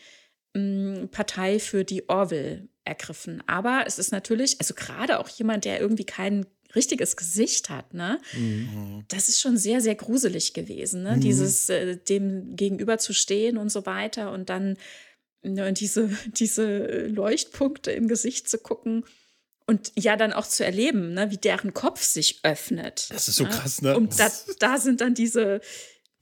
[0.55, 3.43] mh, Partei für die Orville ergriffen.
[3.47, 8.21] Aber es ist natürlich, also gerade auch jemand, der irgendwie kein richtiges Gesicht hat, ne?
[8.35, 9.05] Mhm.
[9.09, 11.17] Das ist schon sehr, sehr gruselig gewesen, ne?
[11.17, 11.21] Mhm.
[11.21, 14.77] Dieses äh, dem gegenüber zu stehen und so weiter und dann
[15.43, 19.05] Ne, und diese, diese Leuchtpunkte im Gesicht zu gucken
[19.66, 23.09] und ja dann auch zu erleben, ne, wie deren Kopf sich öffnet.
[23.11, 23.51] Das ist so ne?
[23.51, 23.97] krass, ne?
[23.97, 25.61] Und da, da sind dann diese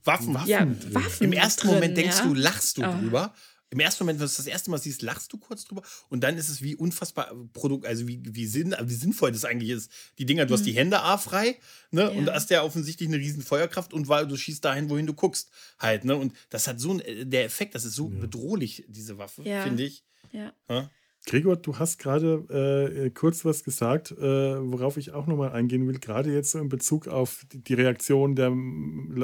[0.03, 0.33] Waffen.
[0.35, 2.25] Waffen, ja, Waffen Im ersten drin, Moment denkst ja?
[2.25, 2.93] du, lachst du oh.
[2.99, 3.33] drüber.
[3.69, 6.37] Im ersten Moment, wenn du das erste Mal siehst, lachst du kurz drüber und dann
[6.37, 9.91] ist es wie unfassbar Produkt, also wie, wie, sinn, wie sinnvoll das eigentlich ist.
[10.17, 10.57] Die Dinger, du mhm.
[10.57, 11.59] hast die Hände A frei,
[11.91, 12.03] ne?
[12.03, 12.07] Ja.
[12.09, 15.49] Und hast ja offensichtlich eine riesen Feuerkraft und weil du schießt dahin, wohin du guckst,
[15.79, 16.15] halt, ne?
[16.15, 18.19] Und das hat so ein, äh, der Effekt, das ist so ja.
[18.19, 19.63] bedrohlich, diese Waffe, ja.
[19.63, 20.03] finde ich.
[20.31, 20.53] Ja.
[20.69, 20.89] ja?
[21.27, 25.99] Gregor, du hast gerade äh, kurz was gesagt, äh, worauf ich auch nochmal eingehen will,
[25.99, 28.47] gerade jetzt so in Bezug auf die Reaktion der,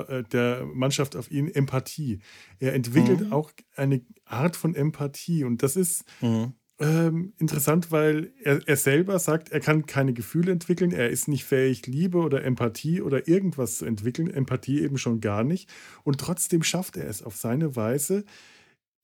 [0.09, 2.19] äh, der Mannschaft auf ihn, Empathie.
[2.59, 3.33] Er entwickelt mhm.
[3.33, 6.51] auch eine Art von Empathie und das ist mhm.
[6.79, 11.45] ähm, interessant, weil er, er selber sagt, er kann keine Gefühle entwickeln, er ist nicht
[11.45, 15.69] fähig, Liebe oder Empathie oder irgendwas zu entwickeln, Empathie eben schon gar nicht
[16.03, 18.25] und trotzdem schafft er es auf seine Weise,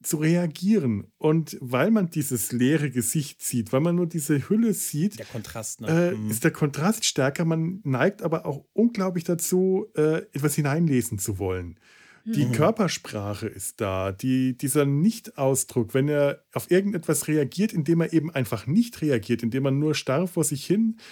[0.02, 1.08] zu reagieren.
[1.18, 5.82] Und weil man dieses leere Gesicht sieht, weil man nur diese Hülle sieht, der Kontrast,
[5.82, 6.12] ne?
[6.12, 6.30] äh, mhm.
[6.30, 7.46] ist der Kontrast stärker.
[7.46, 11.80] Man neigt aber auch unglaublich dazu, äh, etwas hineinlesen zu wollen.
[12.26, 12.52] Die mhm.
[12.52, 18.68] Körpersprache ist da, die, dieser Nicht-Ausdruck, wenn er auf irgendetwas reagiert, indem er eben einfach
[18.68, 21.04] nicht reagiert, indem man nur starr vor sich hin äh,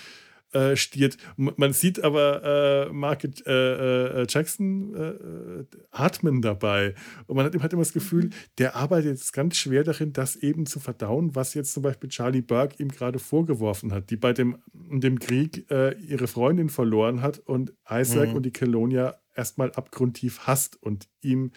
[0.75, 1.17] stiert.
[1.35, 6.95] Man sieht aber äh, Market äh, äh Jackson äh, äh, atmen dabei.
[7.27, 8.29] Und man hat, hat immer das Gefühl, mhm.
[8.57, 12.41] der arbeitet jetzt ganz schwer darin, das eben zu verdauen, was jetzt zum Beispiel Charlie
[12.41, 17.73] Burke ihm gerade vorgeworfen hat, die bei dem, dem Krieg ihre Freundin verloren hat und
[17.89, 18.35] Isaac mhm.
[18.35, 21.51] und die Kelonia erstmal abgrundtief hasst und ihm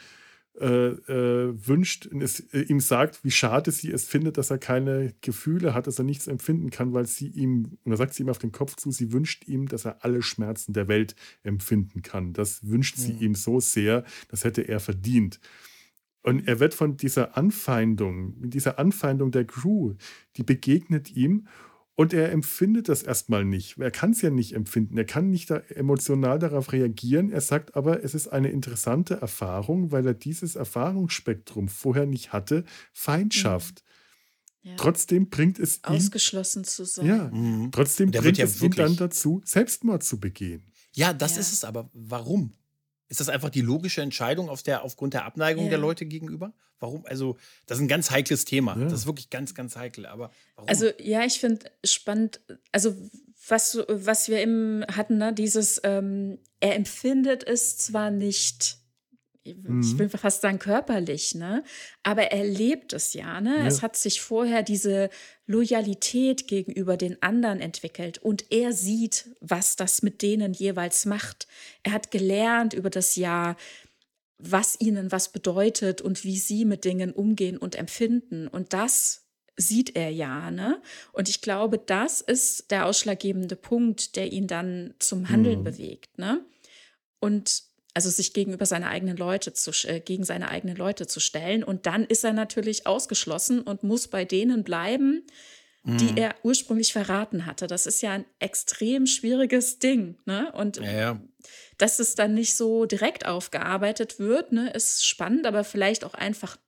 [0.60, 5.14] äh, äh, wünscht, es, äh, ihm sagt, wie schade sie es findet, dass er keine
[5.22, 8.28] Gefühle hat, dass er nichts empfinden kann, weil sie ihm, und da sagt sie ihm
[8.28, 12.34] auf den Kopf zu, sie wünscht ihm, dass er alle Schmerzen der Welt empfinden kann.
[12.34, 13.22] Das wünscht sie mhm.
[13.22, 15.40] ihm so sehr, das hätte er verdient.
[16.22, 19.94] Und er wird von dieser Anfeindung, dieser Anfeindung der Crew,
[20.36, 21.46] die begegnet ihm
[22.00, 23.76] und er empfindet das erstmal nicht.
[23.76, 24.96] Er kann es ja nicht empfinden.
[24.96, 27.30] Er kann nicht da emotional darauf reagieren.
[27.30, 32.64] Er sagt aber, es ist eine interessante Erfahrung, weil er dieses Erfahrungsspektrum vorher nicht hatte.
[32.94, 33.84] Feindschaft.
[34.62, 34.70] Mhm.
[34.70, 34.76] Ja.
[34.78, 35.96] Trotzdem bringt es ihn.
[35.96, 37.04] Ausgeschlossen zu sein.
[37.04, 37.70] Ja, mhm.
[37.70, 40.72] trotzdem bringt ja es ihn dann dazu, Selbstmord zu begehen.
[40.94, 41.40] Ja, das ja.
[41.40, 41.90] ist es aber.
[41.92, 42.54] Warum?
[43.10, 45.70] Ist das einfach die logische Entscheidung auf der, aufgrund der Abneigung ja.
[45.70, 46.54] der Leute gegenüber?
[46.78, 47.04] Warum?
[47.06, 47.36] Also,
[47.66, 48.76] das ist ein ganz heikles Thema.
[48.78, 48.84] Ja.
[48.84, 50.06] Das ist wirklich ganz, ganz heikel.
[50.06, 50.68] Aber warum?
[50.68, 52.40] Also, ja, ich finde spannend,
[52.70, 52.96] also
[53.48, 58.79] was, was wir eben hatten, ne, dieses, ähm, er empfindet es zwar nicht.
[59.42, 61.64] Ich will fast sagen körperlich, ne?
[62.02, 63.58] Aber er lebt es ja, ne?
[63.58, 63.66] Ja.
[63.66, 65.08] Es hat sich vorher diese
[65.46, 71.48] Loyalität gegenüber den anderen entwickelt und er sieht, was das mit denen jeweils macht.
[71.82, 73.56] Er hat gelernt über das Jahr,
[74.38, 78.46] was ihnen was bedeutet und wie sie mit Dingen umgehen und empfinden.
[78.46, 79.26] Und das
[79.56, 80.82] sieht er ja, ne?
[81.12, 85.64] Und ich glaube, das ist der ausschlaggebende Punkt, der ihn dann zum Handeln mhm.
[85.64, 86.44] bewegt, ne?
[87.20, 91.64] Und also sich gegenüber seine eigenen Leute zu, äh, gegen seine eigenen Leute zu stellen.
[91.64, 95.24] Und dann ist er natürlich ausgeschlossen und muss bei denen bleiben,
[95.82, 96.16] die mhm.
[96.16, 97.66] er ursprünglich verraten hatte.
[97.66, 100.18] Das ist ja ein extrem schwieriges Ding.
[100.26, 100.52] Ne?
[100.52, 101.20] Und ja, ja.
[101.78, 106.58] dass es dann nicht so direkt aufgearbeitet wird, ne, ist spannend, aber vielleicht auch einfach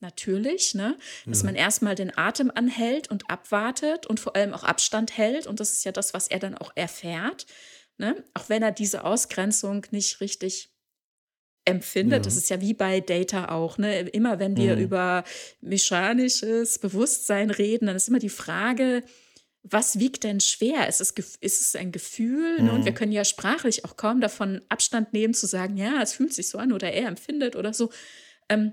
[0.00, 0.96] natürlich, ne?
[1.26, 1.46] dass ja.
[1.46, 5.48] man erstmal den Atem anhält und abwartet und vor allem auch Abstand hält.
[5.48, 7.46] Und das ist ja das, was er dann auch erfährt.
[7.98, 8.24] Ne?
[8.34, 10.70] Auch wenn er diese Ausgrenzung nicht richtig
[11.64, 12.20] empfindet.
[12.20, 12.24] Ja.
[12.24, 13.78] Das ist ja wie bei Data auch.
[13.78, 14.00] Ne?
[14.08, 14.82] Immer wenn wir mhm.
[14.82, 15.24] über
[15.60, 19.02] mechanisches Bewusstsein reden, dann ist immer die Frage,
[19.62, 20.88] was wiegt denn schwer?
[20.88, 22.58] Ist es, ist es ein Gefühl?
[22.58, 22.64] Mhm.
[22.64, 22.72] Ne?
[22.72, 22.96] Und wir mhm.
[22.96, 26.58] können ja sprachlich auch kaum davon Abstand nehmen, zu sagen, ja, es fühlt sich so
[26.58, 27.90] an oder er empfindet oder so.
[28.48, 28.72] Ähm,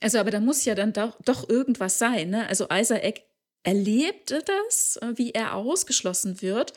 [0.00, 2.30] also, aber da muss ja dann doch, doch irgendwas sein.
[2.30, 2.48] Ne?
[2.48, 3.22] Also Isaac
[3.64, 6.72] erlebte das, äh, wie er ausgeschlossen wird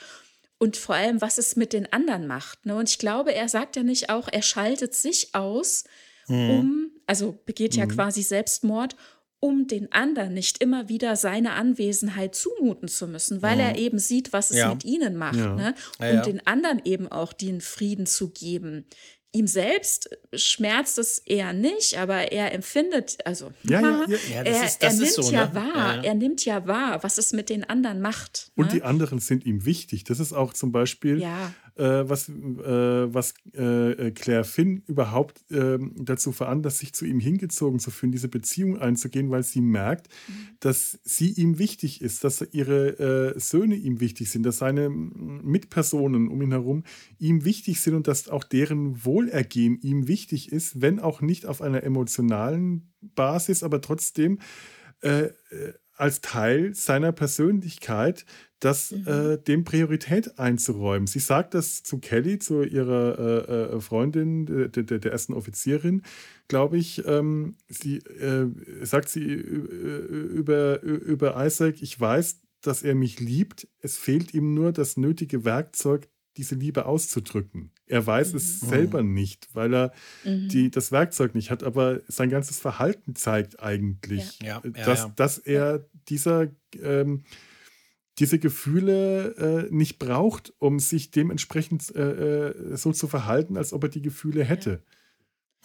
[0.62, 2.68] und vor allem, was es mit den anderen macht.
[2.68, 2.76] Ne?
[2.76, 5.86] Und ich glaube, er sagt ja nicht auch, er schaltet sich aus,
[6.28, 6.50] mhm.
[6.52, 7.90] um, also begeht ja mhm.
[7.90, 8.96] quasi Selbstmord,
[9.40, 13.62] um den anderen nicht immer wieder seine Anwesenheit zumuten zu müssen, weil mhm.
[13.62, 14.70] er eben sieht, was es ja.
[14.70, 15.56] mit ihnen macht, ja.
[15.56, 15.74] ne?
[15.98, 18.86] um ja, den anderen eben auch den Frieden zu geben
[19.34, 24.44] ihm selbst schmerzt es eher nicht, aber er empfindet, also ja, ja, ja.
[24.44, 25.56] er, ist, er nimmt so, ja ne?
[25.56, 28.52] wahr, er nimmt ja wahr, was es mit den anderen macht.
[28.56, 28.74] Und ne?
[28.74, 30.04] die anderen sind ihm wichtig.
[30.04, 31.20] Das ist auch zum Beispiel,
[31.76, 37.80] äh, was, äh, was äh, Claire Finn überhaupt ähm, dazu veranlasst, sich zu ihm hingezogen
[37.80, 40.34] zu fühlen, diese Beziehung einzugehen, weil sie merkt, mhm.
[40.60, 46.28] dass sie ihm wichtig ist, dass ihre äh, Söhne ihm wichtig sind, dass seine Mitpersonen
[46.28, 46.84] um ihn herum
[47.18, 51.62] ihm wichtig sind und dass auch deren Wohlergehen ihm wichtig ist, wenn auch nicht auf
[51.62, 54.40] einer emotionalen Basis, aber trotzdem
[55.02, 55.32] äh, äh,
[55.96, 58.26] als Teil seiner Persönlichkeit
[58.62, 59.08] das mhm.
[59.08, 61.08] äh, dem Priorität einzuräumen.
[61.08, 66.04] Sie sagt das zu Kelly, zu ihrer äh, äh Freundin, der, der, der, ersten Offizierin,
[66.48, 67.04] glaube ich.
[67.06, 68.48] Ähm, sie äh,
[68.84, 73.68] sagt sie äh, über, über Isaac, ich weiß, dass er mich liebt.
[73.80, 76.08] Es fehlt ihm nur das nötige Werkzeug,
[76.38, 77.72] diese Liebe auszudrücken.
[77.88, 78.38] Er weiß mhm.
[78.38, 79.94] es selber nicht, weil er
[80.24, 80.48] mhm.
[80.50, 84.62] die, das Werkzeug nicht hat, aber sein ganzes Verhalten zeigt eigentlich, ja.
[84.64, 86.48] Ja, dass, ja, dass er dieser
[86.80, 87.24] ähm,
[88.22, 93.84] diese Gefühle äh, nicht braucht, um sich dementsprechend äh, äh, so zu verhalten, als ob
[93.84, 94.84] er die Gefühle hätte.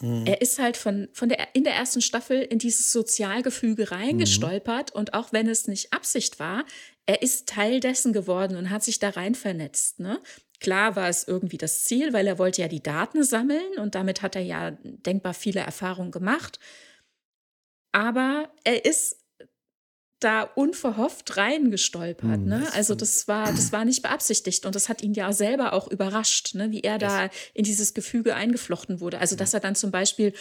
[0.01, 0.25] Mhm.
[0.25, 4.99] Er ist halt von, von der, in der ersten Staffel in dieses Sozialgefüge reingestolpert mhm.
[4.99, 6.65] und auch wenn es nicht Absicht war,
[7.05, 9.99] er ist Teil dessen geworden und hat sich da rein vernetzt.
[9.99, 10.19] Ne?
[10.59, 14.23] Klar war es irgendwie das Ziel, weil er wollte ja die Daten sammeln und damit
[14.23, 16.59] hat er ja denkbar viele Erfahrungen gemacht.
[17.91, 19.26] Aber er ist
[20.19, 22.39] da unverhofft reingestolpert.
[22.39, 22.61] Ne?
[22.61, 25.87] Hm, also das war, das war nicht beabsichtigt und das hat ihn ja selber auch
[25.87, 26.71] überrascht, ne?
[26.71, 29.19] wie er da in dieses Gefüge eingeflochten wurde.
[29.19, 30.33] Also dass er dann zum Beispiel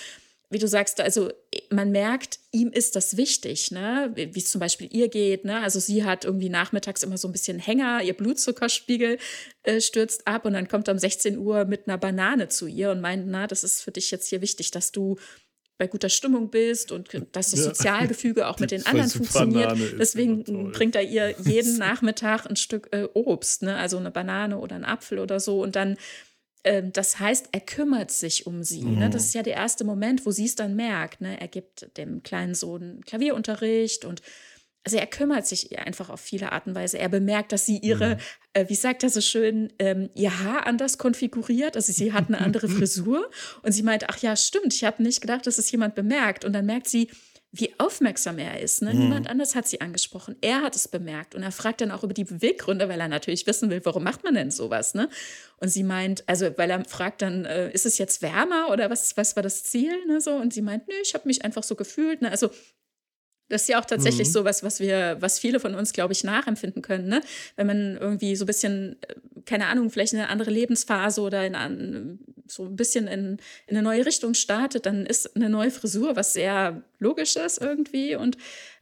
[0.49, 1.31] wie du sagst, also
[1.71, 4.13] man merkt, ihm ist das wichtig, ne?
[4.15, 5.45] wie es zum Beispiel ihr geht.
[5.45, 5.61] Ne?
[5.61, 9.19] Also sie hat irgendwie nachmittags immer so ein bisschen Hänger, ihr Blutzuckerspiegel
[9.65, 12.93] äh, stürzt ab und dann kommt er um 16 Uhr mit einer Banane zu ihr
[12.93, 15.17] und meint, na, das ist für dich jetzt hier wichtig, dass du
[15.79, 19.77] bei guter Stimmung bist und dass das Sozialgefüge auch mit den anderen funktioniert.
[19.99, 23.77] Deswegen bringt er ihr jeden Nachmittag ein Stück äh, Obst, ne?
[23.77, 25.63] also eine Banane oder ein Apfel oder so.
[25.63, 25.97] Und dann,
[26.63, 28.83] äh, das heißt, er kümmert sich um sie.
[28.83, 28.99] Mhm.
[29.01, 29.11] Ne?
[29.11, 31.21] Das ist ja der erste Moment, wo sie es dann merkt.
[31.21, 31.39] Ne?
[31.41, 34.23] Er gibt dem kleinen Sohn Klavierunterricht und
[34.87, 36.97] also er kümmert sich einfach auf viele Art und Weise.
[36.97, 38.21] Er bemerkt, dass sie ihre, mhm.
[38.53, 41.75] äh, wie sagt er so schön, ähm, ihr Haar anders konfiguriert.
[41.75, 43.29] Also sie hat eine andere Frisur
[43.63, 46.45] und sie meint, ach ja, stimmt, ich habe nicht gedacht, dass es jemand bemerkt.
[46.45, 47.11] Und dann merkt sie,
[47.51, 48.81] wie aufmerksam er ist.
[48.81, 48.95] Ne?
[48.95, 49.01] Mhm.
[49.01, 50.37] Niemand anders hat sie angesprochen.
[50.41, 53.45] Er hat es bemerkt und er fragt dann auch über die Beweggründe, weil er natürlich
[53.49, 54.95] wissen will, warum macht man denn sowas.
[54.95, 55.09] Ne?
[55.57, 59.17] Und sie meint, also weil er fragt dann, äh, ist es jetzt wärmer oder was,
[59.17, 60.07] was war das Ziel?
[60.07, 60.21] Ne?
[60.21, 62.23] So, und sie meint, nö, ich habe mich einfach so gefühlt.
[62.23, 62.31] Ne?
[62.31, 62.51] Also
[63.49, 64.33] das ist ja auch tatsächlich mhm.
[64.33, 67.21] so was, was wir, was viele von uns, glaube ich, nachempfinden können, ne?
[67.57, 71.47] Wenn man irgendwie so ein bisschen, äh, keine Ahnung, vielleicht in eine andere Lebensphase oder
[71.47, 72.19] in
[72.49, 76.33] so ein bisschen in, in eine neue Richtung startet, dann ist eine neue Frisur was
[76.33, 78.37] sehr logisch ist irgendwie und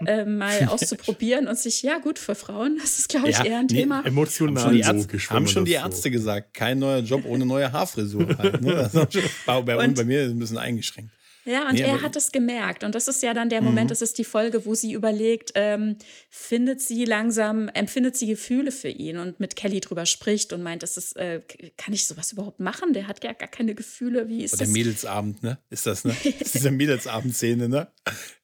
[0.06, 3.58] äh, mal auszuprobieren und sich, ja gut, für Frauen das ist, glaube ich, ja, eher
[3.58, 4.04] ein nee, Thema.
[4.04, 6.10] Emotional haben schon die, Ärzte, haben schon die Ärzte so.
[6.10, 8.36] gesagt, kein neuer Job ohne neue Haarfrisur.
[8.38, 8.90] Halt, ne?
[9.46, 11.12] bei, bei, und, bei mir ist ein bisschen eingeschränkt.
[11.44, 12.84] Ja, und nee, er hat es gemerkt.
[12.84, 13.88] Und das ist ja dann der Moment, mhm.
[13.88, 15.96] das ist die Folge, wo sie überlegt, ähm,
[16.30, 20.82] findet sie langsam, empfindet sie Gefühle für ihn und mit Kelly drüber spricht und meint,
[20.82, 21.42] das ist, äh,
[21.76, 22.92] kann ich sowas überhaupt machen?
[22.94, 24.28] Der hat ja gar keine Gefühle.
[24.28, 24.68] Wie ist Oder das?
[24.68, 25.58] Der Mädelsabend, ne?
[25.70, 26.16] Ist das, ne?
[26.40, 27.88] ist diese Mädelsabendszene, ne?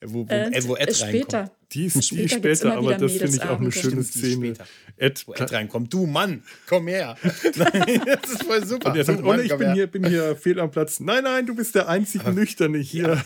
[0.02, 1.38] Wo, wo, äh, wo Ed später.
[1.38, 1.59] reinkommt.
[1.72, 4.54] Die ist später, die später aber das finde ich auch eine schöne Szene.
[4.96, 5.92] Ed, wo Ed reinkommt.
[5.92, 7.16] Du Mann, komm her.
[7.56, 8.90] nein, das ist voll super.
[8.90, 11.00] Und er sagt, Mann, ich bin hier, bin hier fehl am Platz.
[11.00, 13.08] Nein, nein, du bist der einzige aber, Nüchterne hier.
[13.08, 13.24] Ja.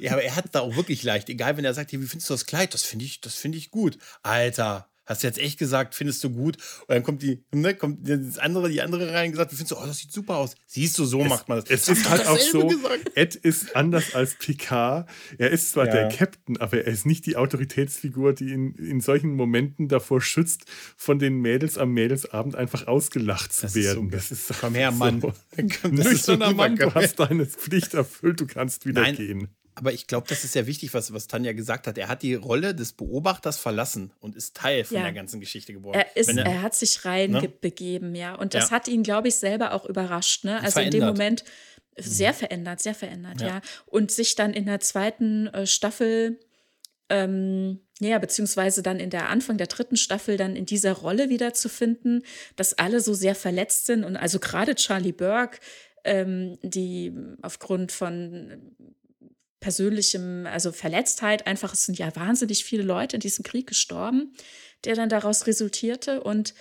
[0.00, 1.28] Ja, aber er hat da auch wirklich leicht.
[1.28, 2.74] Egal, wenn er sagt, wie findest du das Kleid?
[2.74, 3.98] Das finde ich, das finde ich gut.
[4.24, 6.56] Alter, Hast du jetzt echt gesagt, findest du gut?
[6.80, 9.70] Und dann kommt die, ne, kommt das andere, die andere rein und gesagt, wie findest
[9.70, 10.56] du, oh, das sieht super aus.
[10.66, 11.70] Siehst du, so es, macht man das.
[11.70, 13.12] Es ist halt auch so, gesagt.
[13.14, 15.08] Ed ist anders als Picard.
[15.38, 15.92] Er ist zwar ja.
[15.92, 20.64] der Captain, aber er ist nicht die Autoritätsfigur, die in, in solchen Momenten davor schützt,
[20.96, 24.10] von den Mädels am Mädelsabend einfach ausgelacht zu das werden.
[24.12, 25.20] Ist so, das ist, komm her, Mann.
[25.20, 25.32] So,
[25.88, 29.14] nüchterner so Mann, du hast deine Pflicht erfüllt, du kannst wieder Nein.
[29.14, 29.48] gehen.
[29.76, 31.98] Aber ich glaube, das ist ja wichtig, was, was Tanja gesagt hat.
[31.98, 35.02] Er hat die Rolle des Beobachters verlassen und ist Teil von ja.
[35.02, 35.98] der ganzen Geschichte geworden.
[35.98, 38.18] Er, ist, er, er, hat sich reinbegeben, ne?
[38.18, 38.34] ja.
[38.34, 38.76] Und das ja.
[38.76, 40.44] hat ihn, glaube ich, selber auch überrascht.
[40.44, 40.56] Ne?
[40.60, 40.94] Also verändert.
[40.94, 41.44] in dem Moment
[41.98, 42.36] sehr mhm.
[42.36, 43.46] verändert, sehr verändert, ja.
[43.46, 43.60] ja.
[43.84, 46.40] Und sich dann in der zweiten äh, Staffel,
[47.10, 52.22] ähm, ja, beziehungsweise dann in der Anfang der dritten Staffel dann in dieser Rolle wiederzufinden,
[52.56, 54.04] dass alle so sehr verletzt sind.
[54.04, 55.58] Und also gerade Charlie Burke,
[56.04, 57.12] ähm, die
[57.42, 58.74] aufgrund von
[59.60, 61.46] persönlichem, also Verletztheit.
[61.46, 64.34] Einfach, es sind ja wahnsinnig viele Leute in diesem Krieg gestorben,
[64.84, 66.22] der dann daraus resultierte.
[66.22, 66.54] Und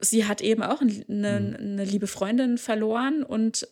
[0.00, 1.56] sie hat eben auch eine, mhm.
[1.56, 3.68] eine liebe Freundin verloren und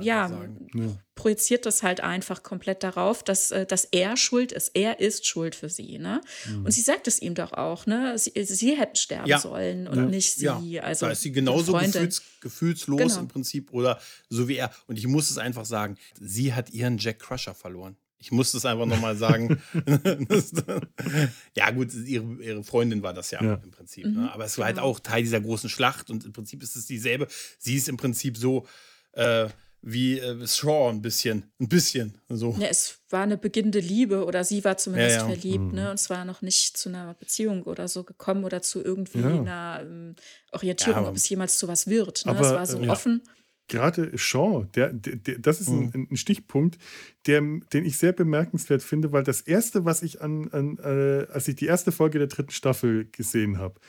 [0.00, 0.28] ja,
[0.74, 4.72] ja, projiziert das halt einfach komplett darauf, dass, äh, dass er schuld ist.
[4.74, 5.98] Er ist schuld für sie.
[5.98, 6.20] Ne?
[6.48, 6.64] Mhm.
[6.64, 8.18] Und sie sagt es ihm doch auch, ne?
[8.18, 9.38] Sie, sie hätten sterben ja.
[9.38, 10.04] sollen und ja.
[10.06, 10.46] nicht sie.
[10.46, 10.82] Ja.
[10.82, 13.20] Also da ist sie genauso gefühls, gefühlslos genau.
[13.20, 14.72] im Prinzip oder so wie er.
[14.88, 17.96] Und ich muss es einfach sagen, sie hat ihren Jack Crusher verloren.
[18.22, 19.60] Ich muss es einfach nochmal sagen.
[21.56, 23.54] ja, gut, ihre, ihre, Freundin war das ja, ja.
[23.54, 24.04] im Prinzip.
[24.06, 24.10] Ne?
[24.10, 24.20] Mhm.
[24.22, 24.32] Ne?
[24.32, 27.26] Aber es war halt auch Teil dieser großen Schlacht und im Prinzip ist es dieselbe.
[27.58, 28.66] Sie ist im Prinzip so,
[29.12, 29.48] äh,
[29.82, 31.44] wie äh, Shaw ein bisschen.
[31.60, 32.14] Ein bisschen.
[32.28, 32.56] So.
[32.58, 35.34] Ja, es war eine beginnende Liebe oder sie war zumindest ja, ja.
[35.34, 35.74] verliebt, mhm.
[35.74, 35.90] ne?
[35.90, 39.28] Und es war noch nicht zu einer Beziehung oder so gekommen oder zu irgendwie ja.
[39.28, 40.14] einer ähm,
[40.52, 42.24] Orientierung, ob es jemals zu was wird.
[42.24, 42.32] Ne?
[42.32, 43.22] Aber, es war so offen.
[43.68, 45.90] Gerade Shaw, der, der, der das ist mhm.
[45.94, 46.78] ein, ein, Stichpunkt,
[47.26, 51.48] der, den ich sehr bemerkenswert finde, weil das erste, was ich an, an äh, als
[51.48, 53.80] ich die erste Folge der dritten Staffel gesehen habe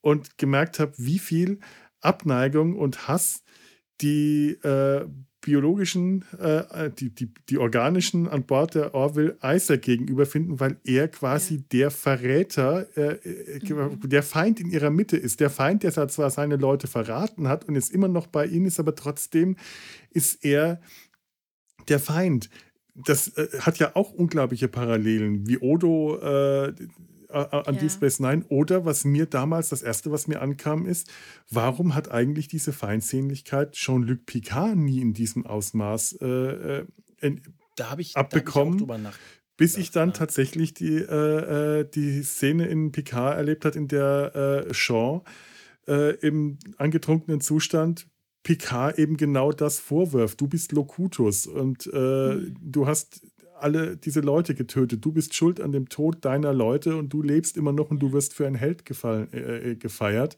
[0.00, 1.60] und gemerkt habe, wie viel
[2.00, 3.42] Abneigung und Hass
[4.00, 5.06] die äh,
[5.40, 11.08] biologischen, äh, die, die, die organischen an Bord der Orville Isaac gegenüber finden, weil er
[11.08, 11.60] quasi ja.
[11.72, 13.14] der Verräter, äh,
[13.56, 14.08] äh, mhm.
[14.08, 15.40] der Feind in ihrer Mitte ist.
[15.40, 18.80] Der Feind, der zwar seine Leute verraten hat und jetzt immer noch bei ihnen ist,
[18.80, 19.56] aber trotzdem
[20.10, 20.80] ist er
[21.88, 22.50] der Feind.
[22.94, 26.18] Das äh, hat ja auch unglaubliche Parallelen, wie Odo
[27.28, 27.80] äh, an ja.
[27.80, 28.44] Deep Space Nine.
[28.48, 31.10] Oder was mir damals, das erste, was mir ankam, ist,
[31.50, 36.84] warum hat eigentlich diese Feindsehnlichkeit Jean-Luc Picard nie in diesem Ausmaß äh,
[37.20, 37.36] äh,
[37.76, 38.86] da ich, abbekommen?
[38.86, 39.14] Da ich
[39.58, 44.66] bis ich dann tatsächlich die, äh, äh, die Szene in Picard erlebt hat, in der
[44.68, 45.22] äh, Jean
[45.88, 48.06] äh, im angetrunkenen Zustand
[48.44, 50.40] Picard eben genau das vorwirft.
[50.40, 51.96] Du bist Locutus und äh,
[52.34, 52.56] mhm.
[52.62, 53.20] du hast
[53.62, 55.04] alle diese Leute getötet.
[55.04, 58.12] Du bist schuld an dem Tod deiner Leute und du lebst immer noch und du
[58.12, 60.36] wirst für einen Held gefallen, äh, äh gefeiert.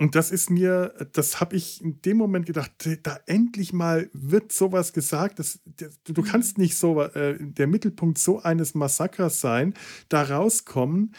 [0.00, 2.70] Und das ist mir, das habe ich in dem Moment gedacht,
[3.02, 5.40] da endlich mal wird sowas gesagt.
[5.40, 5.58] Das,
[6.04, 9.74] du, kannst nicht so äh, der Mittelpunkt so eines Massakers sein,
[10.08, 11.14] da rauskommen,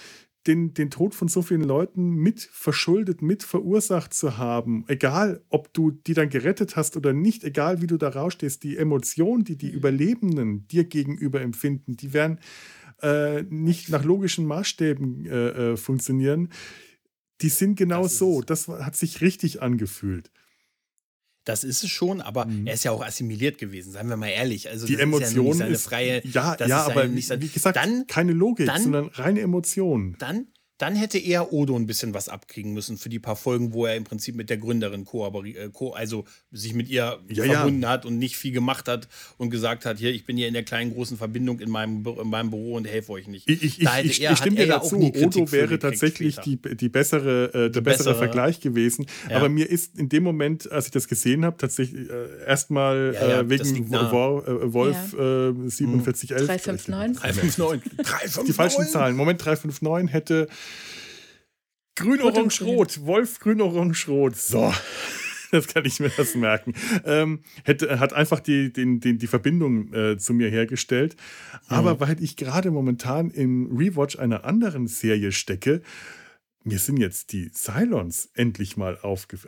[0.47, 5.73] den, den Tod von so vielen Leuten mit verschuldet, mit verursacht zu haben, egal ob
[5.73, 9.57] du die dann gerettet hast oder nicht, egal wie du da rausstehst, die Emotionen, die
[9.57, 9.77] die mhm.
[9.77, 12.39] Überlebenden dir gegenüber empfinden, die werden
[13.01, 16.49] äh, nicht nach logischen Maßstäben äh, äh, funktionieren.
[17.41, 18.41] Die sind genau das so.
[18.41, 20.31] Das hat sich richtig angefühlt.
[21.50, 22.68] Das ist es schon, aber mhm.
[22.68, 24.70] er ist ja auch assimiliert gewesen, seien wir mal ehrlich.
[24.70, 26.22] Also die Emotion ja ist freie.
[26.28, 30.16] Ja, ja, aber wie, wie gesagt, dann, keine Logik, dann, sondern reine Emotion.
[30.20, 30.45] Dann
[30.80, 33.97] dann hätte er Odo ein bisschen was abkriegen müssen für die paar Folgen, wo er
[33.97, 37.89] im Prinzip mit der Gründerin äh, ko also sich mit ihr ja, verbunden ja.
[37.89, 40.63] hat und nicht viel gemacht hat und gesagt hat, hier, ich bin hier in der
[40.63, 43.49] kleinen großen Verbindung in meinem, in meinem Büro und helfe euch nicht.
[43.49, 47.51] Ich, ich, er, ich, ich stimme dir dazu, Odo wäre tatsächlich die, die bessere, äh,
[47.51, 49.05] der die bessere, Vergleich gewesen.
[49.30, 49.36] Ja.
[49.36, 53.49] Aber mir ist in dem Moment, als ich das gesehen habe, tatsächlich äh, erstmal äh,
[53.49, 55.53] wegen Wo, äh, Wolf ja.
[55.69, 56.47] 4711.
[56.47, 57.19] 359.
[57.19, 57.91] 359.
[58.05, 58.43] 359.
[58.45, 59.17] Die falschen Zahlen.
[59.17, 60.47] Moment, 359 hätte
[61.95, 63.05] Grün, Orange, Rot.
[63.05, 64.36] Wolf, Grün, Orange, Rot.
[64.36, 64.74] So.
[65.51, 66.74] das kann ich mir das merken.
[67.05, 71.15] Ähm, hätte, hat einfach die, den, den, die Verbindung äh, zu mir hergestellt.
[71.67, 71.99] Aber mhm.
[71.99, 75.82] weil ich gerade momentan im Rewatch einer anderen Serie stecke,
[76.63, 78.97] mir sind jetzt die Cylons endlich mal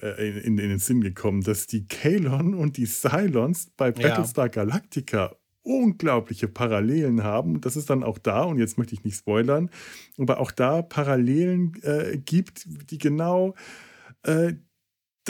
[0.02, 4.52] äh, in, in, den Sinn gekommen, dass die Kalon und die Cylons bei Battlestar ja.
[4.52, 7.62] Galactica unglaubliche Parallelen haben.
[7.62, 9.70] Das ist dann auch da, und jetzt möchte ich nicht spoilern,
[10.18, 13.56] aber auch da Parallelen äh, gibt, die genau
[14.24, 14.54] äh,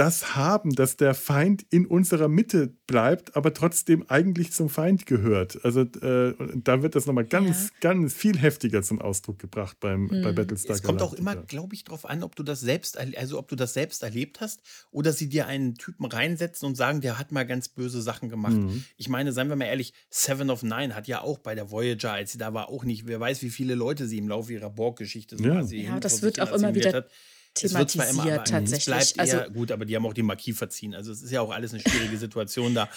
[0.02, 5.64] das haben, dass der Feind in unserer Mitte bleibt, aber trotzdem eigentlich zum Feind gehört.
[5.64, 7.70] Also äh, da wird das nochmal ganz, ja.
[7.82, 10.24] ganz viel heftiger zum Ausdruck gebracht beim, mhm.
[10.24, 13.38] bei Battlestar Es kommt auch immer, glaube ich, darauf an, ob du das selbst, also
[13.38, 17.20] ob du das selbst erlebt hast oder sie dir einen Typen reinsetzen und sagen, der
[17.20, 18.54] hat mal ganz böse Sachen gemacht.
[18.54, 18.84] Mhm.
[18.98, 22.14] Ich meine, seien wir mal ehrlich, Seven of Nine hat ja auch bei der Voyager,
[22.14, 24.72] als sie da war, auch nicht, wer weiß, wie viele Leute sie im Laufe ihrer
[24.72, 25.62] Borg-Geschichte so ja.
[25.62, 26.92] ja, das wird auch immer wieder.
[26.92, 27.12] Hat
[27.54, 28.86] thematisiert immer, aber tatsächlich.
[28.86, 30.96] bleibt also, eher, gut, aber die haben auch die Marquis verziehen.
[30.96, 32.90] Also es ist ja auch alles eine schwierige Situation da.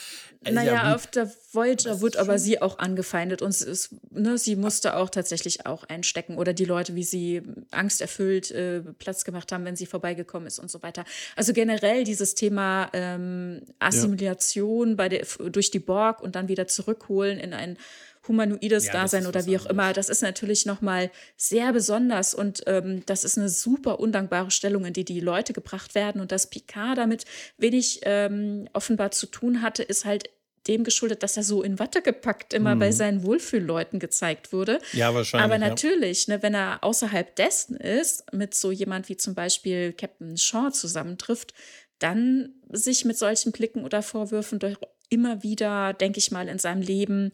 [0.48, 4.96] naja, ja auf der Voyager wird aber sie auch angefeindet und ist, ne, sie musste
[4.96, 9.76] auch tatsächlich auch einstecken oder die Leute, wie sie angsterfüllt äh, Platz gemacht haben, wenn
[9.76, 11.04] sie vorbeigekommen ist und so weiter.
[11.36, 14.94] Also generell dieses Thema ähm, Assimilation ja.
[14.94, 17.76] bei der, durch die Borg und dann wieder zurückholen in ein
[18.26, 19.92] humanoides ja, Dasein oder wie auch immer.
[19.92, 24.92] Das ist natürlich nochmal sehr besonders und ähm, das ist eine super undankbare Stellung, in
[24.92, 26.20] die die Leute gebracht werden.
[26.20, 27.24] Und dass Picard damit
[27.58, 30.30] wenig ähm, offenbar zu tun hatte, ist halt
[30.66, 32.78] dem geschuldet, dass er so in Watte gepackt immer mhm.
[32.78, 34.78] bei seinen Wohlfühlleuten gezeigt wurde.
[34.92, 35.44] Ja, wahrscheinlich.
[35.44, 36.36] Aber natürlich, ja.
[36.36, 41.52] ne, wenn er außerhalb dessen ist, mit so jemand wie zum Beispiel Captain Shaw zusammentrifft,
[41.98, 44.76] dann sich mit solchen Blicken oder Vorwürfen doch
[45.10, 47.32] immer wieder, denke ich mal, in seinem Leben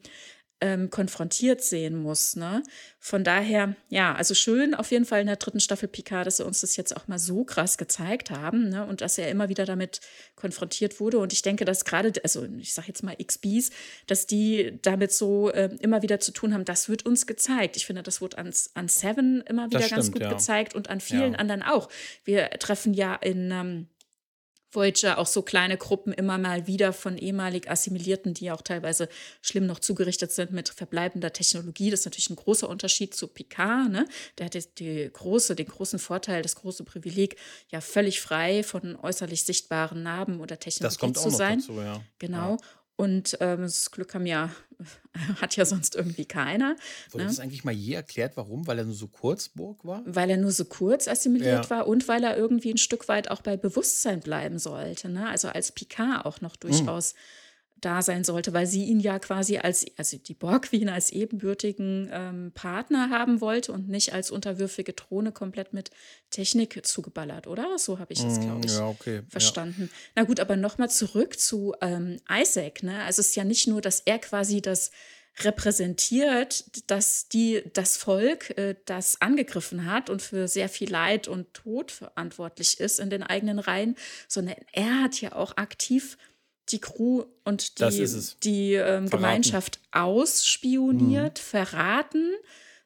[0.61, 2.37] ähm, konfrontiert sehen muss.
[2.37, 2.63] Ne?
[2.99, 6.45] Von daher, ja, also schön auf jeden Fall in der dritten Staffel Picard, dass sie
[6.45, 8.87] uns das jetzt auch mal so krass gezeigt haben ne?
[8.87, 10.01] und dass er immer wieder damit
[10.37, 11.19] konfrontiert wurde.
[11.19, 13.71] Und ich denke, dass gerade, also ich sage jetzt mal XBs,
[14.07, 17.77] dass die damit so äh, immer wieder zu tun haben, das wird uns gezeigt.
[17.77, 20.33] Ich finde, das wird an, an Seven immer wieder stimmt, ganz gut ja.
[20.33, 21.39] gezeigt und an vielen ja.
[21.39, 21.89] anderen auch.
[22.25, 23.89] Wir treffen ja in ähm,
[24.73, 29.09] Voyager auch so kleine Gruppen immer mal wieder von ehemalig Assimilierten, die auch teilweise
[29.43, 31.91] schlimm noch zugerichtet sind mit verbleibender Technologie.
[31.91, 33.91] Das ist natürlich ein großer Unterschied zu Picard.
[33.91, 34.07] Ne?
[34.39, 37.37] Der hat die große, den großen Vorteil, das große Privileg,
[37.71, 41.59] ja völlig frei von äußerlich sichtbaren Narben oder Technologie zu sein.
[41.59, 42.01] Dazu, ja.
[42.19, 42.53] Genau.
[42.53, 42.59] Ja.
[43.01, 44.51] Und ähm, das Glück haben ja,
[45.41, 46.77] hat ja sonst irgendwie keiner.
[47.13, 47.31] Wurde ne?
[47.31, 48.67] das eigentlich mal je erklärt, warum?
[48.67, 50.03] Weil er nur so kurz Burg war?
[50.05, 51.71] Weil er nur so kurz assimiliert ja.
[51.71, 55.09] war und weil er irgendwie ein Stück weit auch bei Bewusstsein bleiben sollte.
[55.09, 55.27] Ne?
[55.27, 56.61] Also als Picard auch noch hm.
[56.61, 57.15] durchaus.
[57.15, 57.19] Mhm
[57.81, 62.53] da sein sollte, weil sie ihn ja quasi als, also die Borg-Queen als ebenbürtigen ähm,
[62.55, 65.91] Partner haben wollte und nicht als unterwürfige Drohne komplett mit
[66.31, 67.79] Technik zugeballert, oder?
[67.79, 69.23] So habe ich es, mm, glaube ich, ja, okay.
[69.29, 69.83] verstanden.
[69.83, 69.99] Ja.
[70.17, 72.83] Na gut, aber nochmal zurück zu ähm, Isaac.
[72.83, 73.03] Ne?
[73.03, 74.91] Also es ist ja nicht nur, dass er quasi das
[75.39, 81.55] repräsentiert, dass die, das Volk, äh, das angegriffen hat und für sehr viel Leid und
[81.55, 83.97] Tod verantwortlich ist in den eigenen Reihen,
[84.29, 86.19] sondern er hat ja auch aktiv
[86.73, 88.07] die Crew und die,
[88.43, 91.43] die ähm, Gemeinschaft ausspioniert, mhm.
[91.43, 92.33] verraten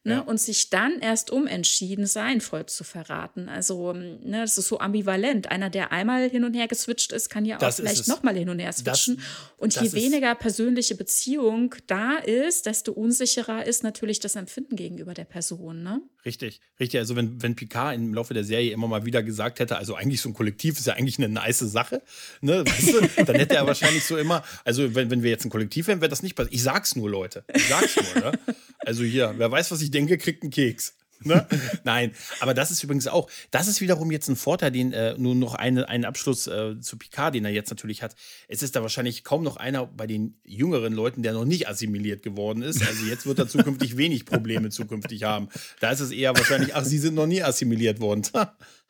[0.04, 0.20] ne, ja.
[0.20, 3.48] und sich dann erst umentschieden, sein Volk zu verraten.
[3.48, 5.50] Also, ähm, ne, das ist so ambivalent.
[5.50, 8.50] Einer, der einmal hin und her geswitcht ist, kann ja auch das vielleicht nochmal hin
[8.50, 9.16] und her switchen.
[9.16, 9.24] Das,
[9.56, 15.24] und je weniger persönliche Beziehung da ist, desto unsicherer ist natürlich das Empfinden gegenüber der
[15.24, 15.82] Person.
[15.82, 16.02] Ne?
[16.24, 17.00] Richtig, richtig.
[17.00, 20.20] Also, wenn, wenn Picard im Laufe der Serie immer mal wieder gesagt hätte, also eigentlich
[20.20, 22.02] so ein Kollektiv ist ja eigentlich eine nice Sache,
[22.42, 25.50] ne, weißt du, dann hätte er wahrscheinlich so immer, also wenn, wenn wir jetzt ein
[25.50, 26.54] Kollektiv wären, wäre das nicht passiert.
[26.54, 27.44] Ich sag's nur, Leute.
[27.54, 28.38] Ich sag's nur, ne?
[28.86, 30.94] Also hier, wer weiß, was ich denke, kriegt einen Keks.
[31.24, 31.46] Ne?
[31.84, 35.34] Nein, aber das ist übrigens auch, das ist wiederum jetzt ein Vorteil, den äh, nur
[35.34, 38.14] noch eine, einen Abschluss äh, zu Picard, den er jetzt natürlich hat.
[38.48, 42.22] Es ist da wahrscheinlich kaum noch einer bei den jüngeren Leuten, der noch nicht assimiliert
[42.22, 42.86] geworden ist.
[42.86, 45.48] Also jetzt wird er zukünftig wenig Probleme zukünftig haben.
[45.80, 48.22] Da ist es eher wahrscheinlich, ach, sie sind noch nie assimiliert worden.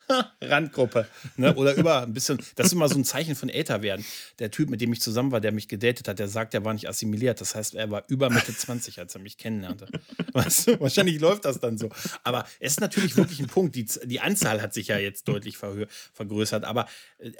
[0.41, 1.07] Randgruppe.
[1.37, 1.55] Ne?
[1.55, 4.05] Oder über ein bisschen, das ist immer so ein Zeichen von älter werden.
[4.39, 6.73] Der Typ, mit dem ich zusammen war, der mich gedatet hat, der sagt, er war
[6.73, 7.41] nicht assimiliert.
[7.41, 9.87] Das heißt, er war über Mitte 20, als er mich kennenlernte.
[10.33, 10.79] Weißt?
[10.79, 11.89] Wahrscheinlich läuft das dann so.
[12.23, 13.75] Aber es ist natürlich wirklich ein Punkt.
[13.75, 16.63] Die, die Anzahl hat sich ja jetzt deutlich vergrößert.
[16.63, 16.87] Aber
[17.19, 17.31] äh,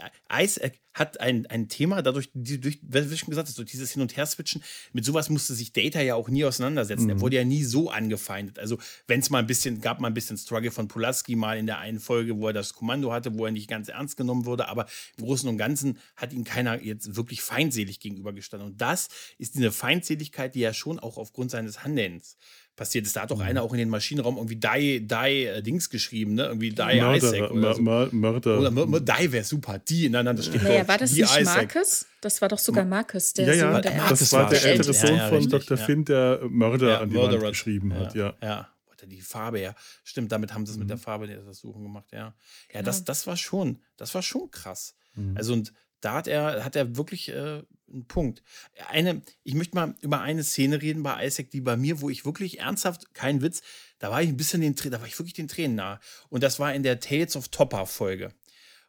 [0.44, 4.02] Isaac hat ein, ein Thema, dadurch, die, durch, wie schon gesagt hast, durch dieses Hin-
[4.02, 7.04] und Her-Switchen, mit sowas musste sich Data ja auch nie auseinandersetzen.
[7.04, 7.10] Mhm.
[7.10, 8.58] Er wurde ja nie so angefeindet.
[8.58, 11.66] Also, wenn es mal ein bisschen, gab mal ein bisschen Struggle von Pulaski mal in
[11.68, 14.70] der einen Folge, wo er das Kommando hatte, wo er nicht ganz ernst genommen wurde,
[14.70, 14.86] aber
[15.18, 18.72] im Großen und Ganzen hat ihm keiner jetzt wirklich feindselig gegenübergestanden.
[18.72, 22.38] Und das ist diese Feindseligkeit, die ja schon auch aufgrund seines Handelns
[22.76, 23.16] passiert ist.
[23.16, 23.44] Da hat doch mhm.
[23.44, 26.46] einer auch in den Maschinenraum irgendwie Die, Die äh, Dings geschrieben, ne?
[26.46, 27.82] Irgendwie Die Mörder, Isaac oder so.
[27.82, 28.60] Mörder.
[28.60, 29.80] Oder Mörder, Die wäre super.
[29.80, 31.76] Die, nein, nein, das steht naja, war das nicht Isaac.
[31.76, 32.06] Marcus?
[32.22, 35.16] Das war doch sogar Marcus, der ja, ja, Sohn der Das war der ältere Sohn
[35.16, 35.78] ja, von Dr.
[35.78, 38.34] Finn, der Mörder an die Wand geschrieben hat, ja.
[38.42, 38.70] Ja,
[39.08, 39.76] die Farbe, ja.
[40.04, 40.84] Stimmt, damit haben sie es mhm.
[40.84, 42.20] mit der Farbe der Suchen gemacht, ja.
[42.20, 42.34] Ja,
[42.70, 42.84] genau.
[42.86, 44.96] das, das war schon, das war schon krass.
[45.14, 45.38] Mhm.
[45.38, 48.44] Also und da hat er, hat er wirklich äh, einen Punkt.
[48.90, 52.26] Eine, ich möchte mal über eine Szene reden bei Isaac, die bei mir, wo ich
[52.26, 53.62] wirklich ernsthaft, kein Witz,
[54.00, 56.00] da war ich ein bisschen den, da war ich wirklich den Tränen nahe.
[56.30, 58.34] Und das war in der Tales of Topper Folge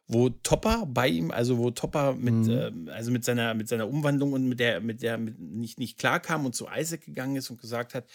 [0.07, 2.87] wo Topper bei ihm, also wo Topper mit, mhm.
[2.87, 5.99] äh, also mit seiner, mit seiner Umwandlung und mit der, mit der mit nicht, nicht
[5.99, 8.05] klar kam und zu Isaac gegangen ist und gesagt hat,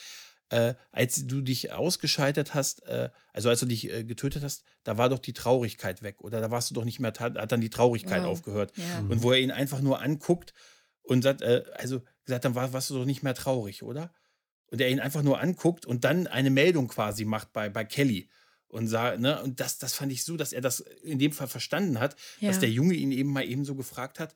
[0.49, 4.99] äh, als du dich ausgeschaltet hast, äh, also als du dich äh, getötet hast, da
[4.99, 7.71] war doch die Traurigkeit weg oder da warst du doch nicht mehr, hat dann die
[7.71, 8.31] Traurigkeit wow.
[8.31, 8.73] aufgehört.
[8.77, 9.01] Ja.
[9.09, 10.53] Und wo er ihn einfach nur anguckt
[11.03, 14.13] und sagt, äh, also gesagt, dann war, warst du doch nicht mehr traurig, oder?
[14.67, 18.29] Und er ihn einfach nur anguckt und dann eine Meldung quasi macht bei, bei Kelly
[18.69, 21.49] und sah, ne, und das, das fand ich so, dass er das in dem Fall
[21.49, 22.49] verstanden hat, ja.
[22.49, 24.35] dass der Junge ihn eben mal eben so gefragt hat,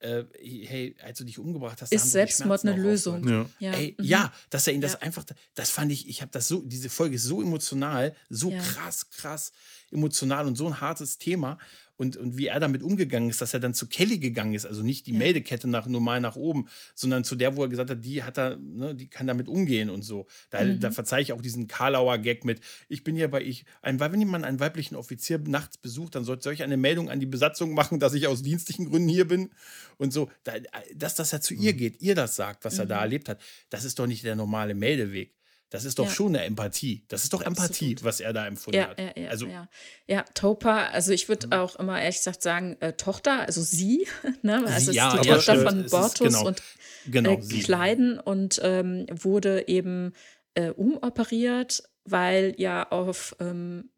[0.00, 3.26] äh, hey, als du dich umgebracht hast, ist Selbstmord eine Lösung.
[3.26, 3.46] Ja.
[3.58, 3.72] Ja.
[3.72, 4.04] Ey, mhm.
[4.04, 4.32] ja.
[4.50, 4.98] dass er ihn das ja.
[5.00, 9.10] einfach, das fand ich, ich habe das so, diese Folge ist so emotional, so krass,
[9.10, 9.52] krass
[9.92, 11.58] emotional und so ein hartes Thema
[11.98, 14.82] und, und wie er damit umgegangen ist, dass er dann zu Kelly gegangen ist, also
[14.82, 15.18] nicht die ja.
[15.18, 18.56] Meldekette nach normal nach oben, sondern zu der, wo er gesagt hat, die hat er,
[18.56, 20.26] ne, die kann damit umgehen und so.
[20.50, 20.80] Da, mhm.
[20.80, 24.20] da verzeihe ich auch diesen Karlauer Gag mit, ich bin hier bei ich, ein, wenn
[24.20, 27.98] jemand einen weiblichen Offizier nachts besucht, dann sollte ich eine Meldung an die Besatzung machen,
[27.98, 29.50] dass ich aus dienstlichen Gründen hier bin
[29.96, 30.30] und so.
[30.44, 30.52] Da,
[30.94, 31.62] dass, dass er zu mhm.
[31.62, 32.80] ihr geht, ihr das sagt, was mhm.
[32.80, 33.02] er da mhm.
[33.02, 35.37] erlebt hat, das ist doch nicht der normale Meldeweg.
[35.70, 36.10] Das ist doch ja.
[36.10, 37.04] schon eine Empathie.
[37.08, 38.04] Das ist doch Empathie, Absolut.
[38.04, 38.98] was er da empfunden ja, hat.
[38.98, 39.68] Ja, ja, also, ja.
[40.06, 41.52] ja, Topa, also ich würde mhm.
[41.52, 44.06] auch immer ehrlich gesagt sagen, äh, Tochter, also sie,
[44.42, 44.64] ne?
[44.66, 46.62] also sie, ist die Tochter von Bortus genau, und
[47.06, 50.14] genau, äh, Kleiden und ähm, wurde eben
[50.54, 53.90] äh, umoperiert, weil ja auf ähm,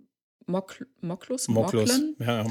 [0.47, 2.47] Mok Moklus, Moklus, Moklen, ja.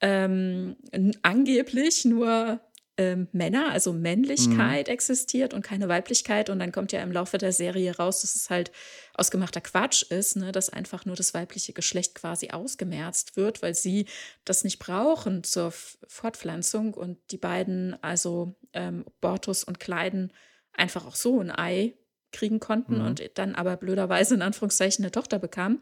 [0.00, 0.76] ähm,
[1.22, 2.60] angeblich nur
[2.98, 4.92] ähm, Männer, also Männlichkeit mhm.
[4.92, 6.48] existiert und keine Weiblichkeit.
[6.50, 8.72] Und dann kommt ja im Laufe der Serie raus, dass es halt
[9.14, 10.52] ausgemachter Quatsch ist, ne?
[10.52, 14.06] dass einfach nur das weibliche Geschlecht quasi ausgemerzt wird, weil sie
[14.44, 20.32] das nicht brauchen zur Fortpflanzung und die beiden, also ähm, Bortus und Kleiden,
[20.72, 21.94] einfach auch so ein Ei
[22.32, 23.06] kriegen konnten mhm.
[23.06, 25.80] und dann aber blöderweise in Anführungszeichen eine Tochter bekamen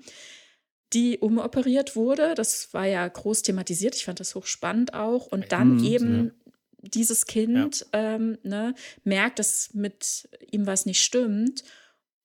[0.95, 2.35] die umoperiert wurde.
[2.35, 3.97] Das war ja groß thematisiert.
[3.97, 5.27] Ich fand das hochspannend auch.
[5.27, 6.33] Und dann mhm, eben
[6.91, 8.15] dieses Kind ja.
[8.15, 8.75] ähm, ne,
[9.05, 11.65] merkt, dass mit ihm was nicht stimmt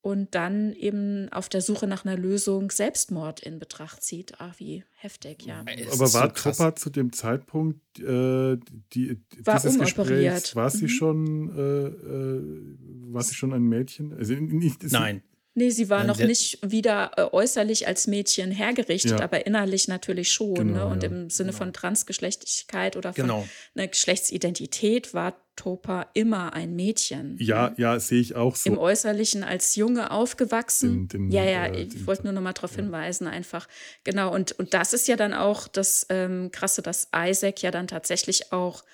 [0.01, 4.35] und dann eben auf der Suche nach einer Lösung Selbstmord in Betracht zieht.
[4.39, 5.59] Ach, wie heftig, ja.
[5.59, 8.57] Aber war so Topper zu dem Zeitpunkt äh,
[8.93, 10.89] die, war dieses Gesprächs, war sie mhm.
[10.89, 14.13] schon äh, äh, war sie schon ein Mädchen?
[14.13, 15.21] Also nicht, Nein.
[15.59, 19.19] Nee, sie war Nein, noch nicht wieder äh, äußerlich als Mädchen hergerichtet, ja.
[19.19, 20.53] aber innerlich natürlich schon.
[20.53, 20.63] Ne?
[20.63, 20.93] Genau, ne?
[20.93, 21.09] Und ja.
[21.09, 21.57] im Sinne genau.
[21.57, 23.47] von Transgeschlechtlichkeit oder von genau.
[23.75, 27.35] einer Geschlechtsidentität war Topa immer ein Mädchen.
[27.41, 27.75] Ja, ne?
[27.77, 28.69] ja, sehe ich auch so.
[28.69, 31.09] Im Äußerlichen als Junge aufgewachsen.
[31.09, 33.67] Den, den, ja, ja, äh, ich wollte nur noch mal darauf hinweisen, einfach.
[34.05, 37.87] Genau, und, und das ist ja dann auch das ähm, Krasse, dass Isaac ja dann
[37.87, 38.85] tatsächlich auch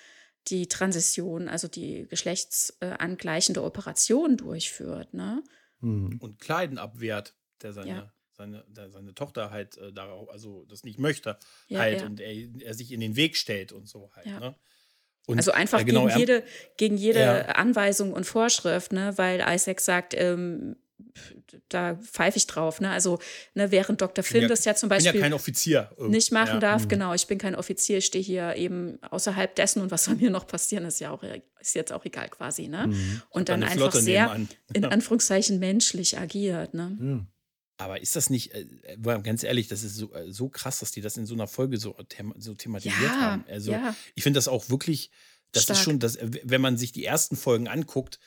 [0.48, 5.14] die Transition, also die geschlechtsangleichende Operation durchführt.
[5.14, 5.44] Ne?
[5.80, 6.18] Mhm.
[6.20, 8.12] und Kleiden abwehrt, der seine, ja.
[8.32, 12.06] seine, der seine Tochter halt äh, darauf, also das nicht möchte, ja, halt ja.
[12.06, 14.26] und er, er, sich in den Weg stellt und so halt.
[14.26, 14.54] Ne?
[15.26, 16.44] Und, also einfach genau, gegen, jede,
[16.76, 19.18] gegen jede Anweisung und Vorschrift, ne?
[19.18, 20.76] weil Isaac sagt, ähm,
[21.68, 22.80] da pfeife ich drauf.
[22.80, 22.90] Ne?
[22.90, 23.18] Also,
[23.54, 24.24] ne, während Dr.
[24.24, 25.90] Finn ja, das ja zum Beispiel ja kein Offizier.
[26.08, 26.60] nicht machen ja.
[26.60, 26.88] darf, mhm.
[26.88, 30.30] genau, ich bin kein Offizier, ich stehe hier eben außerhalb dessen und was soll mir
[30.30, 31.22] noch passieren, ist ja auch
[31.60, 32.68] ist jetzt auch egal quasi.
[32.68, 32.86] Ne?
[32.88, 33.22] Mhm.
[33.30, 34.38] Und dann einfach Flotte sehr
[34.72, 36.74] in Anführungszeichen menschlich agiert.
[36.74, 36.96] Ne?
[36.98, 37.26] Mhm.
[37.78, 38.66] Aber ist das nicht, äh,
[39.22, 41.76] ganz ehrlich, das ist so, äh, so krass, dass die das in so einer Folge
[41.76, 43.44] so, them so thematisiert haben.
[43.48, 43.76] Also
[44.14, 45.10] ich finde das auch wirklich,
[45.52, 45.78] das Stark.
[45.78, 48.18] ist schon, das, wenn man sich die ersten Folgen anguckt,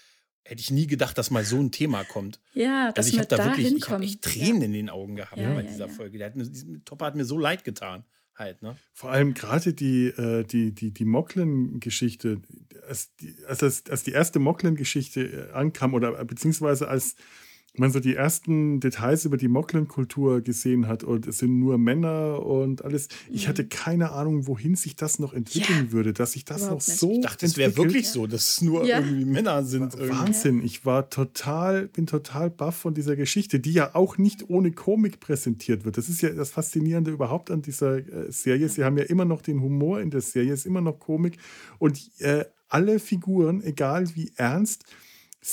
[0.50, 2.40] hätte ich nie gedacht, dass mal so ein Thema kommt.
[2.54, 4.66] Ja, dass also ich habe da wirklich, ich habe echt Tränen ja.
[4.66, 6.18] in den Augen gehabt ja, bei dieser ja, Folge.
[6.18, 6.50] Der hat mir,
[6.86, 8.04] Topper hat mir so leid getan.
[8.36, 8.78] Halt, ne?
[8.94, 12.42] Vor allem gerade die, äh, die, die, die Mocklin-Geschichte,
[12.88, 17.16] als, die, als, als die erste Mocklin-Geschichte äh, ankam, oder beziehungsweise als
[17.78, 22.46] man so die ersten Details über die Moklen-Kultur gesehen hat und es sind nur Männer
[22.46, 23.10] und alles.
[23.30, 23.70] Ich hatte mhm.
[23.70, 25.92] keine Ahnung, wohin sich das noch entwickeln ja.
[25.92, 27.14] würde, dass sich das noch so.
[27.14, 29.00] Ich dachte, es wäre wirklich so, dass es nur ja.
[29.00, 29.98] irgendwie Männer sind.
[30.00, 30.64] Wahnsinn.
[30.64, 35.20] Ich war total, bin total baff von dieser Geschichte, die ja auch nicht ohne Komik
[35.20, 35.98] präsentiert wird.
[35.98, 38.70] Das ist ja das Faszinierende überhaupt an dieser äh, Serie.
[38.70, 41.38] Sie haben ja immer noch den Humor in der Serie, es ist immer noch Komik
[41.78, 44.86] und äh, alle Figuren, egal wie ernst,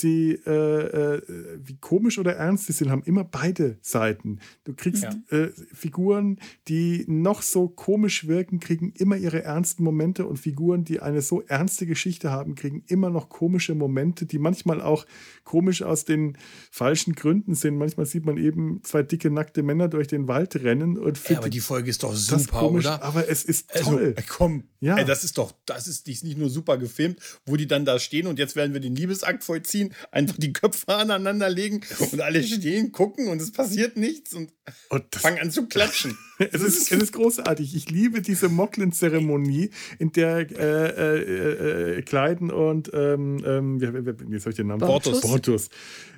[0.00, 1.22] sie, äh, äh,
[1.62, 4.40] wie komisch oder ernst sie sind, haben immer beide Seiten.
[4.64, 5.14] Du kriegst ja.
[5.30, 6.38] äh, Figuren,
[6.68, 11.42] die noch so komisch wirken, kriegen immer ihre ernsten Momente und Figuren, die eine so
[11.42, 15.06] ernste Geschichte haben, kriegen immer noch komische Momente, die manchmal auch
[15.44, 16.36] komisch aus den
[16.70, 17.76] falschen Gründen sind.
[17.76, 21.48] Manchmal sieht man eben zwei dicke, nackte Männer durch den Wald rennen und ja, aber
[21.48, 23.02] die Folge ist doch super, komisch, oder?
[23.02, 24.14] Aber es ist also, toll.
[24.16, 24.96] Also, komm, ja.
[24.96, 27.84] Ey, das ist doch, das ist, die ist nicht nur super gefilmt, wo die dann
[27.84, 31.80] da stehen und jetzt werden wir den Liebesakt vollziehen ziehen, einfach die Köpfe aneinander legen
[32.12, 34.52] und alle stehen, gucken und es passiert nichts und,
[34.88, 36.16] und fangen an zu klatschen.
[36.38, 37.74] es, ist, es ist großartig.
[37.74, 44.50] Ich liebe diese Mocklin-Zeremonie, in der äh, äh, äh, Kleiden und ähm, wie, wie, soll
[44.50, 44.80] ich den Namen?
[44.80, 45.20] Bortus.
[45.20, 45.68] Bortus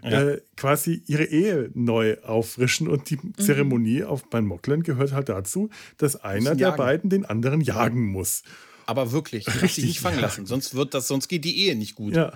[0.03, 0.31] ja.
[0.31, 3.35] Äh, quasi ihre Ehe neu auffrischen und die mhm.
[3.39, 8.43] Zeremonie auf beim Mocklin gehört halt dazu, dass einer der beiden den anderen jagen muss.
[8.89, 12.17] Aber wirklich, richtig nicht fangen lassen, sonst wird das, sonst geht die Ehe nicht gut.
[12.17, 12.33] Ja.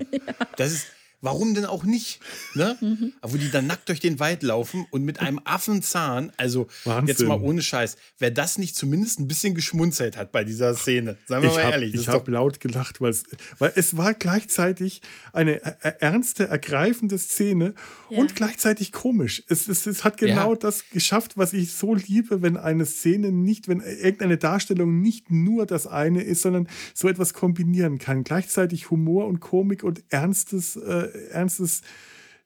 [0.58, 0.86] Das ist
[1.22, 2.20] Warum denn auch nicht?
[2.54, 2.76] Ne?
[2.80, 3.12] Mhm.
[3.22, 7.06] Wo die dann nackt durch den Wald laufen und mit einem Affenzahn, also Wahnsinn.
[7.06, 11.16] jetzt mal ohne Scheiß, wer das nicht zumindest ein bisschen geschmunzelt hat bei dieser Szene,
[11.26, 11.94] sagen wir ich mal hab, ehrlich.
[11.94, 13.14] Ich habe laut gelacht, weil
[13.76, 15.00] es war gleichzeitig
[15.32, 17.74] eine äh, äh, ernste, ergreifende Szene
[18.10, 18.18] ja.
[18.18, 19.44] und gleichzeitig komisch.
[19.48, 20.58] Es, es, es hat genau ja.
[20.58, 25.66] das geschafft, was ich so liebe, wenn eine Szene nicht, wenn irgendeine Darstellung nicht nur
[25.66, 28.24] das eine ist, sondern so etwas kombinieren kann.
[28.24, 31.82] Gleichzeitig Humor und Komik und ernstes äh, ernstes,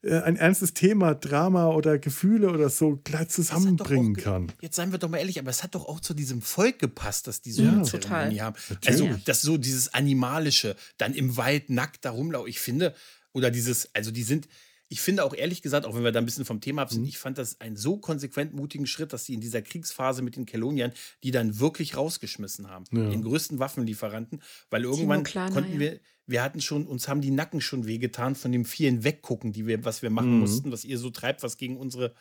[0.02, 4.52] äh, ein ernstes Thema, Drama oder Gefühle oder so gleich zusammenbringen kann.
[4.60, 7.26] Jetzt seien wir doch mal ehrlich, aber es hat doch auch zu diesem Volk gepasst,
[7.26, 8.56] dass die so ja, eine Zeremonie haben.
[8.84, 12.48] Also, das so dieses Animalische, dann im Wald nackt da rumlaufen.
[12.48, 12.94] Ich finde,
[13.32, 14.48] oder dieses, also die sind,
[14.88, 17.02] ich finde auch ehrlich gesagt, auch wenn wir da ein bisschen vom Thema ab sind,
[17.02, 17.08] mhm.
[17.08, 20.46] ich fand das einen so konsequent mutigen Schritt, dass sie in dieser Kriegsphase mit den
[20.46, 22.84] Keloniern die dann wirklich rausgeschmissen haben.
[22.92, 23.08] Ja.
[23.08, 27.60] Den größten Waffenlieferanten, weil irgendwann Klana, konnten wir, wir hatten schon, uns haben die Nacken
[27.60, 30.40] schon wehgetan von dem vielen Weggucken, die wir, was wir machen mhm.
[30.40, 32.14] mussten, was ihr so treibt, was gegen unsere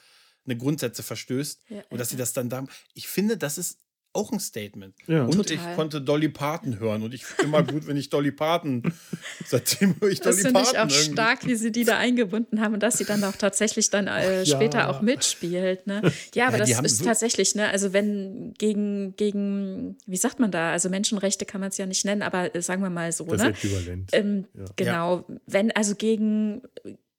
[0.45, 1.63] eine Grundsätze verstößt.
[1.70, 2.66] Ja, und dass sie das dann da.
[2.93, 3.80] Ich finde, das ist
[4.16, 4.95] auch ein Statement.
[5.07, 5.24] Ja.
[5.24, 5.55] Und Total.
[5.55, 8.93] ich konnte Dolly Parton hören und ich finde immer gut, wenn ich Dolly Parton,
[9.45, 10.53] seitdem höre ich Dolly das Parton.
[10.53, 11.13] Das finde ich auch irgendwie.
[11.13, 14.43] stark, wie sie die da eingebunden haben und dass sie dann auch tatsächlich dann äh,
[14.43, 14.45] ja.
[14.45, 15.86] später auch mitspielt.
[15.88, 16.01] Ne?
[16.34, 20.51] Ja, aber ja, das ist so tatsächlich, ne, also wenn gegen, gegen, wie sagt man
[20.51, 23.26] da, also Menschenrechte kann man es ja nicht nennen, aber äh, sagen wir mal so,
[23.26, 23.49] das ne?
[23.49, 24.09] Äquivalent.
[24.13, 24.45] Ähm,
[24.76, 26.61] genau, wenn also gegen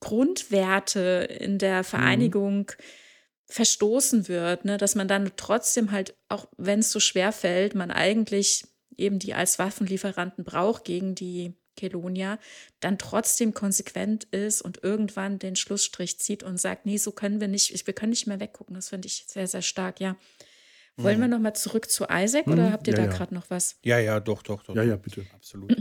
[0.01, 1.85] Grundwerte in der mhm.
[1.85, 2.85] Vereinigung mhm
[3.47, 7.91] verstoßen wird, ne, dass man dann trotzdem halt, auch wenn es so schwer fällt, man
[7.91, 8.65] eigentlich
[8.97, 12.39] eben die als Waffenlieferanten braucht gegen die Kelonia,
[12.81, 17.49] dann trotzdem konsequent ist und irgendwann den Schlussstrich zieht und sagt, nee, so können wir
[17.49, 18.75] nicht, wir können nicht mehr weggucken.
[18.75, 20.17] Das finde ich sehr, sehr stark, ja.
[20.97, 21.23] Wollen mhm.
[21.23, 22.73] wir nochmal zurück zu Isaac oder mhm.
[22.73, 23.17] habt ihr ja, da ja.
[23.17, 23.77] gerade noch was?
[23.85, 24.75] Ja, ja, doch, doch, doch.
[24.75, 25.27] Ja, ja, bitte.
[25.35, 25.77] Absolut.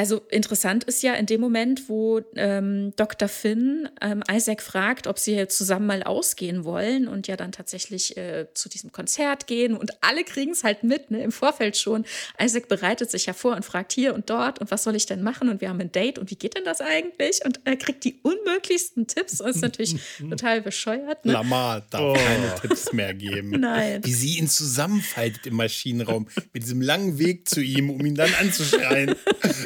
[0.00, 3.28] Also interessant ist ja in dem Moment, wo ähm, Dr.
[3.28, 8.46] Finn ähm, Isaac fragt, ob sie zusammen mal ausgehen wollen und ja dann tatsächlich äh,
[8.54, 12.06] zu diesem Konzert gehen und alle kriegen es halt mit, ne, im Vorfeld schon.
[12.42, 15.22] Isaac bereitet sich ja vor und fragt hier und dort und was soll ich denn
[15.22, 17.44] machen und wir haben ein Date und wie geht denn das eigentlich?
[17.44, 19.96] Und er kriegt die unmöglichsten Tipps und ist natürlich
[20.30, 21.26] total bescheuert.
[21.26, 21.32] Ne?
[21.32, 22.14] Lamar darf oh.
[22.14, 23.50] keine Tipps mehr geben.
[23.50, 24.02] Nein.
[24.02, 28.32] Wie sie ihn zusammenfaltet im Maschinenraum mit diesem langen Weg zu ihm, um ihn dann
[28.40, 29.14] anzuschreien.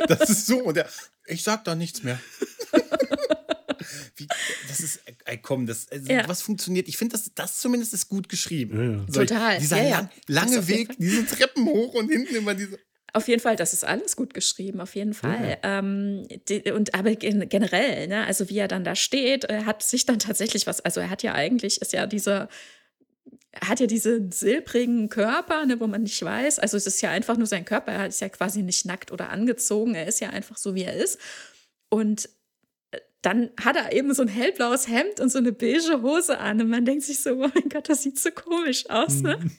[0.09, 0.59] Das ist so.
[0.59, 0.89] Und er,
[1.27, 2.21] ich sag da nichts mehr.
[4.17, 4.27] Wie,
[4.69, 6.29] das ist, ey, komm, das, also, ja.
[6.29, 6.89] was funktioniert?
[6.89, 8.77] Ich finde, das, das zumindest ist gut geschrieben.
[8.77, 9.27] Ja, ja.
[9.27, 9.59] Total.
[9.59, 12.79] dieser lang, lange Weg, diese Treppen hoch und hinten immer diese.
[13.13, 15.59] Auf jeden Fall, das ist alles gut geschrieben, auf jeden Fall.
[15.63, 15.79] Ja.
[15.79, 20.05] Ähm, die, und aber generell, ne, also wie er dann da steht, er hat sich
[20.05, 22.49] dann tatsächlich was, also er hat ja eigentlich, ist ja dieser er
[23.61, 26.59] hat ja diesen silbrigen Körper, ne, wo man nicht weiß.
[26.59, 27.93] Also es ist ja einfach nur sein Körper.
[27.93, 29.95] Er ist ja quasi nicht nackt oder angezogen.
[29.95, 31.19] Er ist ja einfach so, wie er ist.
[31.89, 32.29] Und
[32.91, 36.61] äh, dann hat er eben so ein hellblaues Hemd und so eine beige Hose an.
[36.61, 39.23] Und man denkt sich so, oh mein Gott, das sieht so komisch aus.
[39.23, 39.39] Ne?
[39.41, 39.51] Mhm.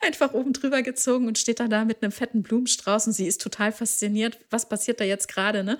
[0.00, 3.06] Einfach oben drüber gezogen und steht dann da mit einem fetten Blumenstrauß.
[3.06, 4.38] Und sie ist total fasziniert.
[4.50, 5.62] Was passiert da jetzt gerade?
[5.62, 5.78] Ne?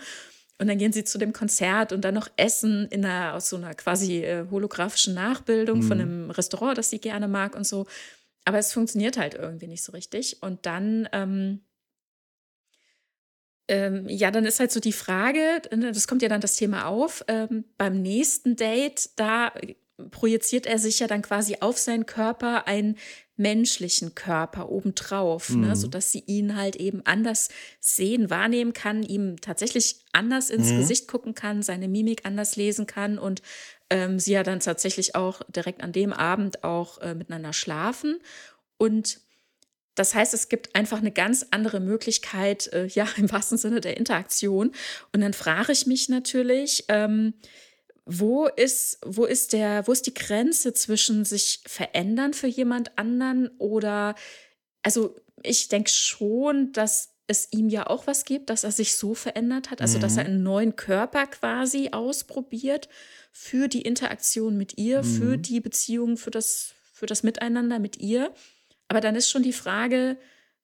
[0.61, 3.57] Und dann gehen sie zu dem Konzert und dann noch essen in einer, aus so
[3.57, 5.83] einer quasi äh, holographischen Nachbildung mhm.
[5.83, 7.87] von einem Restaurant, das sie gerne mag und so.
[8.45, 10.43] Aber es funktioniert halt irgendwie nicht so richtig.
[10.43, 11.61] Und dann ähm,
[13.69, 16.87] Ähm, ja, dann ist halt so die Frage, ne, das kommt ja dann das Thema
[16.87, 19.53] auf, ähm, beim nächsten Date, da
[20.11, 22.97] projiziert er sich ja dann quasi auf seinen Körper einen
[23.41, 25.63] menschlichen Körper obendrauf, ne, mhm.
[25.63, 27.49] ne, sodass sie ihn halt eben anders
[27.81, 30.79] sehen, wahrnehmen kann, ihm tatsächlich anders ins mhm.
[30.79, 33.43] Gesicht gucken kann, seine Mimik anders lesen kann und
[33.89, 38.21] ähm, sie ja dann tatsächlich auch direkt an dem Abend auch äh, miteinander schlafen.
[38.77, 39.21] Und
[39.95, 43.97] das heißt, es gibt einfach eine ganz andere Möglichkeit, äh, ja, im wahrsten Sinne der
[43.97, 44.73] Interaktion.
[45.13, 47.35] Und dann frage ich mich natürlich, ähm,
[48.13, 53.49] wo ist, wo ist der, wo ist die Grenze zwischen sich verändern für jemand anderen
[53.59, 54.17] oder,
[54.83, 59.15] also ich denke schon, dass es ihm ja auch was gibt, dass er sich so
[59.15, 60.03] verändert hat, also mhm.
[60.03, 60.31] dass er mhm.
[60.31, 62.89] einen neuen Körper quasi ausprobiert
[63.31, 65.05] für die Interaktion mit ihr, mhm.
[65.05, 68.35] für die Beziehung, für das, für das Miteinander mit ihr.
[68.89, 70.19] Aber dann ist schon die Frage,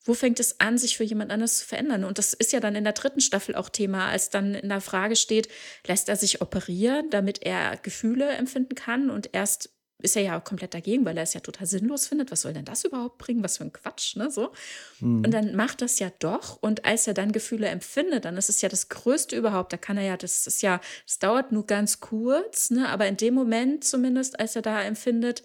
[0.06, 2.04] wo fängt es an, sich für jemand anderes zu verändern?
[2.04, 4.80] Und das ist ja dann in der dritten Staffel auch Thema, als dann in der
[4.80, 5.48] Frage steht,
[5.86, 9.10] lässt er sich operieren, damit er Gefühle empfinden kann?
[9.10, 12.30] Und erst ist er ja komplett dagegen, weil er es ja total sinnlos findet.
[12.30, 13.42] Was soll denn das überhaupt bringen?
[13.42, 14.30] Was für ein Quatsch, ne?
[14.30, 14.52] So.
[15.00, 15.24] Mhm.
[15.24, 16.58] Und dann macht das ja doch.
[16.60, 19.72] Und als er dann Gefühle empfindet, dann ist es ja das Größte überhaupt.
[19.72, 22.88] Da kann er ja, das ist ja, das dauert nur ganz kurz, ne?
[22.88, 25.42] Aber in dem Moment zumindest, als er da empfindet,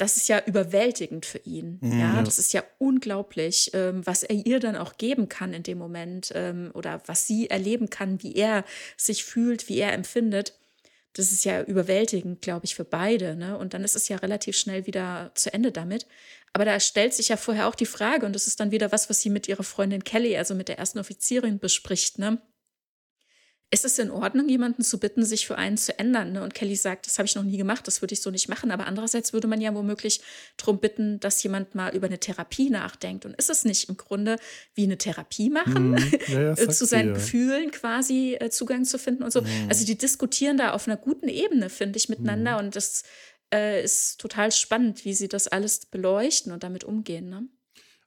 [0.00, 1.78] das ist ja überwältigend für ihn.
[1.82, 2.00] Mhm.
[2.00, 5.76] Ja, das ist ja unglaublich, ähm, was er ihr dann auch geben kann in dem
[5.76, 8.64] Moment ähm, oder was sie erleben kann, wie er
[8.96, 10.54] sich fühlt, wie er empfindet.
[11.12, 13.36] Das ist ja überwältigend, glaube ich, für beide.
[13.36, 13.58] Ne?
[13.58, 16.06] Und dann ist es ja relativ schnell wieder zu Ende damit.
[16.52, 19.10] Aber da stellt sich ja vorher auch die Frage, und das ist dann wieder was,
[19.10, 22.18] was sie mit ihrer Freundin Kelly, also mit der ersten Offizierin, bespricht.
[22.18, 22.40] Ne?
[23.72, 26.32] Ist es in Ordnung, jemanden zu bitten, sich für einen zu ändern?
[26.32, 26.42] Ne?
[26.42, 28.72] Und Kelly sagt, das habe ich noch nie gemacht, das würde ich so nicht machen.
[28.72, 30.20] Aber andererseits würde man ja womöglich
[30.56, 33.24] darum bitten, dass jemand mal über eine Therapie nachdenkt.
[33.26, 34.38] Und ist es nicht im Grunde
[34.74, 37.14] wie eine Therapie machen, mm, ja, ja, zu seinen ja.
[37.14, 39.42] Gefühlen quasi äh, Zugang zu finden und so?
[39.42, 39.68] Mm.
[39.68, 42.56] Also die diskutieren da auf einer guten Ebene, finde ich, miteinander.
[42.56, 42.64] Mm.
[42.64, 43.04] Und das
[43.54, 47.28] äh, ist total spannend, wie sie das alles beleuchten und damit umgehen.
[47.28, 47.46] Ne?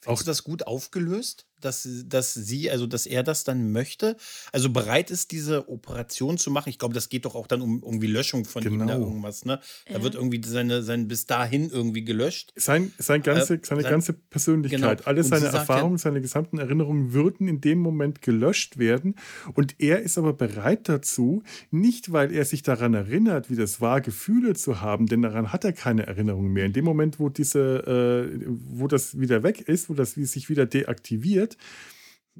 [0.05, 1.45] Auch das gut aufgelöst?
[1.65, 4.17] Dass, dass sie, also dass er das dann möchte,
[4.51, 6.69] also bereit ist, diese Operation zu machen.
[6.69, 8.75] Ich glaube, das geht doch auch dann um irgendwie Löschung von genau.
[8.75, 9.45] ihm oder irgendwas.
[9.45, 9.59] Ne?
[9.87, 10.03] Da ja.
[10.03, 12.53] wird irgendwie seine, sein bis dahin irgendwie gelöscht.
[12.55, 15.07] Sein, sein äh, ganze, seine sein, ganze Persönlichkeit, genau.
[15.07, 19.15] alle seine Erfahrungen, seine gesamten Erinnerungen würden in dem Moment gelöscht werden.
[19.53, 24.01] Und er ist aber bereit dazu, nicht weil er sich daran erinnert, wie das war,
[24.01, 26.65] Gefühle zu haben, denn daran hat er keine Erinnerungen mehr.
[26.65, 30.65] In dem Moment, wo diese, äh, wo das wieder weg ist, wo das sich wieder
[30.65, 31.52] deaktiviert,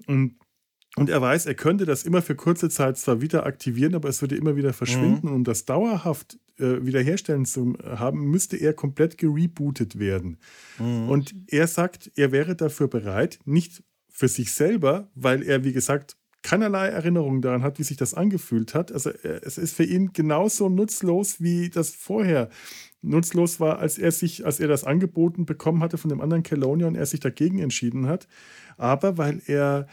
[0.08, 0.36] und,
[0.96, 4.22] und er weiß, er könnte das immer für kurze Zeit zwar wieder aktivieren, aber es
[4.22, 5.28] würde immer wieder verschwinden.
[5.28, 5.34] Mhm.
[5.34, 10.38] Um das dauerhaft äh, wiederherstellen zu haben, müsste er komplett gerebootet werden.
[10.78, 11.10] Mhm.
[11.10, 16.16] Und er sagt, er wäre dafür bereit, nicht für sich selber, weil er, wie gesagt,
[16.44, 18.92] keinerlei Erinnerung daran hat, wie sich das angefühlt hat.
[18.92, 22.50] Also äh, es ist für ihn genauso nutzlos, wie das vorher
[23.02, 26.88] nutzlos war, als er sich, als er das angeboten bekommen hatte von dem anderen Kelonia
[26.88, 28.28] und er sich dagegen entschieden hat
[28.78, 29.88] aber weil er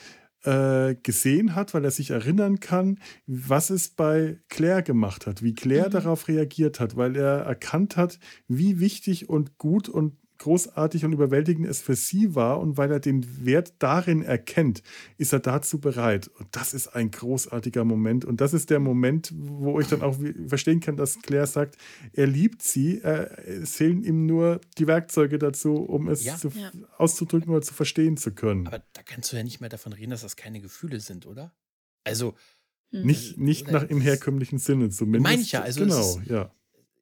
[0.45, 5.55] äh, gesehen hat, weil er sich erinnern kann, was es bei Claire gemacht hat, wie
[5.55, 5.93] Claire mhm.
[5.93, 8.19] darauf reagiert hat, weil er erkannt hat,
[8.49, 12.99] wie wichtig und gut und großartig und überwältigend es für sie war und weil er
[12.99, 14.83] den Wert darin erkennt,
[15.19, 16.29] ist er dazu bereit.
[16.29, 18.25] Und das ist ein großartiger Moment.
[18.25, 20.17] Und das ist der Moment, wo ich dann auch
[20.49, 21.77] verstehen kann, dass Claire sagt,
[22.15, 26.37] er liebt sie, es fehlen ihm nur die Werkzeuge dazu, um es ja.
[26.37, 26.73] Zu, ja.
[26.97, 28.67] auszudrücken oder zu verstehen zu können.
[28.67, 31.55] Aber da kannst du ja nicht mehr davon reden, dass das keine Gefühle sind, oder?
[32.03, 32.35] Also.
[32.93, 33.07] Hm.
[33.07, 35.23] Nicht, nicht nach im herkömmlichen Sinne zumindest.
[35.23, 35.61] Meine ich ja.
[35.61, 36.53] Also genau, ist, ja.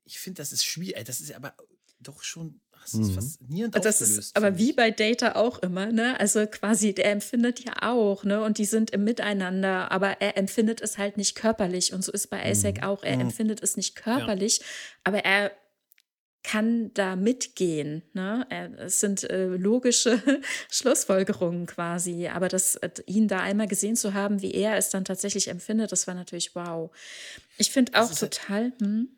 [0.04, 1.02] Ich finde, das ist schwierig.
[1.04, 1.54] Das ist aber
[2.00, 2.60] doch schon
[2.92, 3.14] das ist mhm.
[3.14, 6.18] faszinierend also das ist aber wie bei Data auch immer, ne?
[6.18, 8.42] Also quasi, der empfindet ja auch, ne?
[8.42, 11.92] Und die sind im Miteinander, aber er empfindet es halt nicht körperlich.
[11.92, 12.84] Und so ist bei Isaac mhm.
[12.84, 13.22] auch, er mhm.
[13.22, 14.64] empfindet es nicht körperlich, ja.
[15.04, 15.52] aber er
[16.42, 18.02] kann da mitgehen.
[18.14, 18.46] Ne?
[18.78, 20.22] Es sind äh, logische
[20.70, 22.28] Schlussfolgerungen quasi.
[22.28, 25.92] Aber das, äh, ihn da einmal gesehen zu haben, wie er es dann tatsächlich empfindet,
[25.92, 26.90] das war natürlich wow.
[27.58, 28.72] Ich finde auch halt total.
[28.80, 29.08] Hm?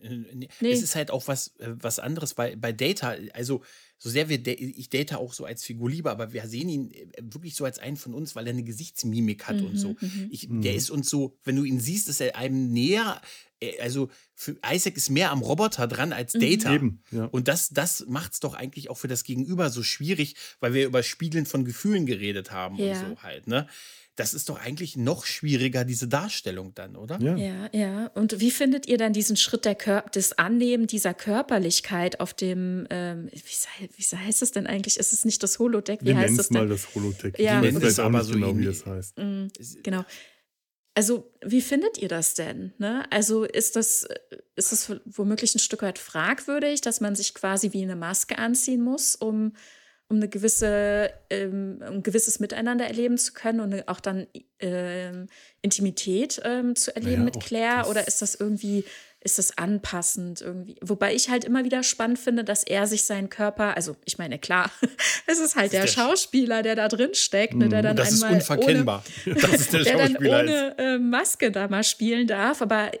[0.00, 0.48] Äh, nee.
[0.60, 3.14] Es ist halt auch was, äh, was anderes bei, bei Data.
[3.32, 3.62] Also,
[3.98, 7.06] so sehr wir, ich Data auch so als Figur liebe, aber wir sehen ihn äh,
[7.22, 9.96] wirklich so als einen von uns, weil er eine Gesichtsmimik hat mhm, und so.
[10.00, 10.28] Mhm.
[10.30, 10.78] Ich, der mhm.
[10.78, 13.20] ist uns so, wenn du ihn siehst, ist er einem näher,
[13.60, 16.40] äh, also für Isaac ist mehr am Roboter dran als mhm.
[16.40, 16.74] Data.
[16.74, 17.24] Eben, ja.
[17.26, 20.86] Und das, das macht es doch eigentlich auch für das Gegenüber so schwierig, weil wir
[20.86, 23.00] über Spiegeln von Gefühlen geredet haben ja.
[23.00, 23.66] und so halt, ne?
[24.16, 27.20] Das ist doch eigentlich noch schwieriger, diese Darstellung dann, oder?
[27.20, 27.68] Ja, ja.
[27.72, 28.06] ja.
[28.14, 32.86] Und wie findet ihr dann diesen Schritt der Kör des Annehmen dieser Körperlichkeit auf dem,
[32.90, 34.96] ähm, wie, wie, heißt es denn eigentlich?
[34.98, 36.00] Ist es nicht das Holodeck?
[36.00, 37.38] Wie Wir heißt es mal das Holodeck.
[37.38, 39.18] Ja, ich weiß aber so genau, wie es heißt.
[39.18, 39.48] Mhm,
[39.82, 40.04] genau.
[40.94, 42.72] Also, wie findet ihr das denn?
[42.78, 43.04] Ne?
[43.12, 44.08] Also, ist das,
[44.54, 48.80] ist das womöglich ein Stück weit fragwürdig, dass man sich quasi wie eine Maske anziehen
[48.80, 49.52] muss, um
[50.08, 54.26] um eine gewisse, ähm, ein gewisses Miteinander erleben zu können und auch dann
[54.60, 55.26] ähm,
[55.62, 57.88] Intimität ähm, zu erleben naja, mit Claire?
[57.90, 58.84] Oder ist das irgendwie,
[59.20, 60.76] ist das anpassend irgendwie?
[60.80, 64.38] Wobei ich halt immer wieder spannend finde, dass er sich seinen Körper, also ich meine,
[64.38, 64.70] klar,
[65.26, 68.38] es ist halt der, der, Schauspieler, der da drin steckt, ne, der dann das einmal
[68.38, 72.62] ist unverkennbar, ohne, dass der, der dann ohne äh, Maske da mal spielen darf.
[72.62, 72.92] Aber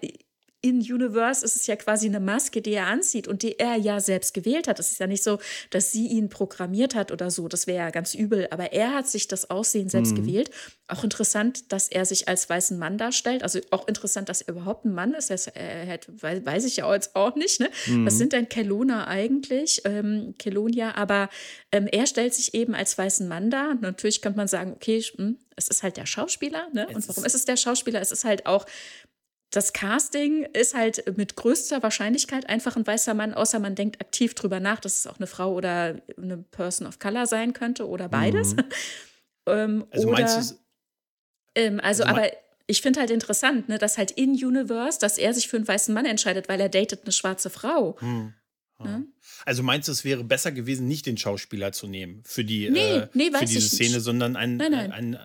[0.66, 4.00] in Universe ist es ja quasi eine Maske, die er anzieht und die er ja
[4.00, 4.80] selbst gewählt hat.
[4.80, 5.38] Es ist ja nicht so,
[5.70, 7.46] dass sie ihn programmiert hat oder so.
[7.46, 8.48] Das wäre ja ganz übel.
[8.50, 10.16] Aber er hat sich das Aussehen selbst mhm.
[10.16, 10.50] gewählt.
[10.88, 13.44] Auch interessant, dass er sich als weißen Mann darstellt.
[13.44, 15.30] Also auch interessant, dass er überhaupt ein Mann ist.
[15.30, 15.98] Er, er
[16.44, 17.60] weiß ich ja jetzt auch nicht.
[17.60, 17.70] Ne?
[17.86, 18.06] Mhm.
[18.06, 19.82] Was sind denn Kelona eigentlich?
[19.84, 20.96] Ähm, Kelonia.
[20.96, 21.28] Aber
[21.70, 23.74] ähm, er stellt sich eben als weißen Mann dar.
[23.74, 26.68] Natürlich könnte man sagen, okay, hm, es ist halt der Schauspieler.
[26.72, 26.88] Ne?
[26.92, 28.00] Und warum ist es der Schauspieler?
[28.00, 28.66] Es ist halt auch
[29.50, 34.34] das Casting ist halt mit größter Wahrscheinlichkeit einfach ein weißer Mann, außer man denkt aktiv
[34.34, 38.08] drüber nach, dass es auch eine Frau oder eine Person of Color sein könnte oder
[38.08, 38.54] beides.
[38.54, 38.64] Mhm.
[39.46, 40.56] ähm, also oder, meinst du
[41.54, 42.30] ähm, also, also aber
[42.66, 45.94] ich finde halt interessant, ne, dass halt in Universe, dass er sich für einen weißen
[45.94, 47.96] Mann entscheidet, weil er datet eine schwarze Frau.
[48.00, 48.34] Mhm.
[48.78, 49.06] Ne?
[49.46, 52.96] Also meinst du, es wäre besser gewesen, nicht den Schauspieler zu nehmen für die nee,
[52.96, 54.04] äh, nee, für diese Szene, nicht.
[54.04, 54.92] sondern einen, nein, nein.
[54.92, 55.18] einen.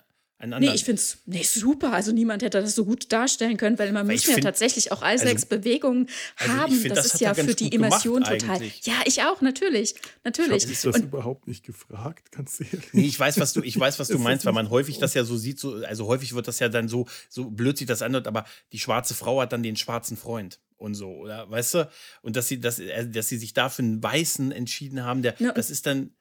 [0.44, 1.94] Nee, ich finde es nee, super.
[1.94, 4.92] Also niemand hätte das so gut darstellen können, weil man weil muss ja find, tatsächlich
[4.92, 6.08] auch Isaacs also, Bewegungen
[6.38, 6.74] also haben.
[6.74, 8.58] Find, das, das, ist ja für die Immersion total.
[8.58, 8.86] Eigentlich.
[8.86, 9.96] Ja, ich auch, natürlich.
[10.24, 10.70] Natürlich.
[10.70, 12.94] Ich habe das überhaupt nicht gefragt, ganz ehrlich.
[12.94, 15.24] Nee, ich weiß, was du, ich weiß, was du meinst, weil man häufig das ja
[15.24, 18.28] so sieht, so, also häufig wird das ja dann so, so blöd sich das anhört,
[18.28, 21.90] aber die schwarze Frau hat dann den schwarzen Freund und so, oder weißt du?
[22.24, 25.36] Und dass sie, dass, äh, dass sie sich da für einen Weißen entschieden haben, der,
[25.40, 26.12] ja, das ist dann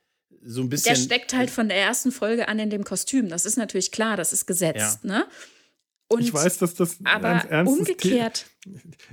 [0.43, 0.95] so ein bisschen.
[0.95, 3.29] Der steckt halt von der ersten Folge an in dem Kostüm.
[3.29, 5.01] Das ist natürlich klar, das ist gesetzt.
[5.03, 5.09] Ja.
[5.09, 5.27] Ne?
[6.09, 8.47] Und ich weiß, dass das aber ein ernstes umgekehrt.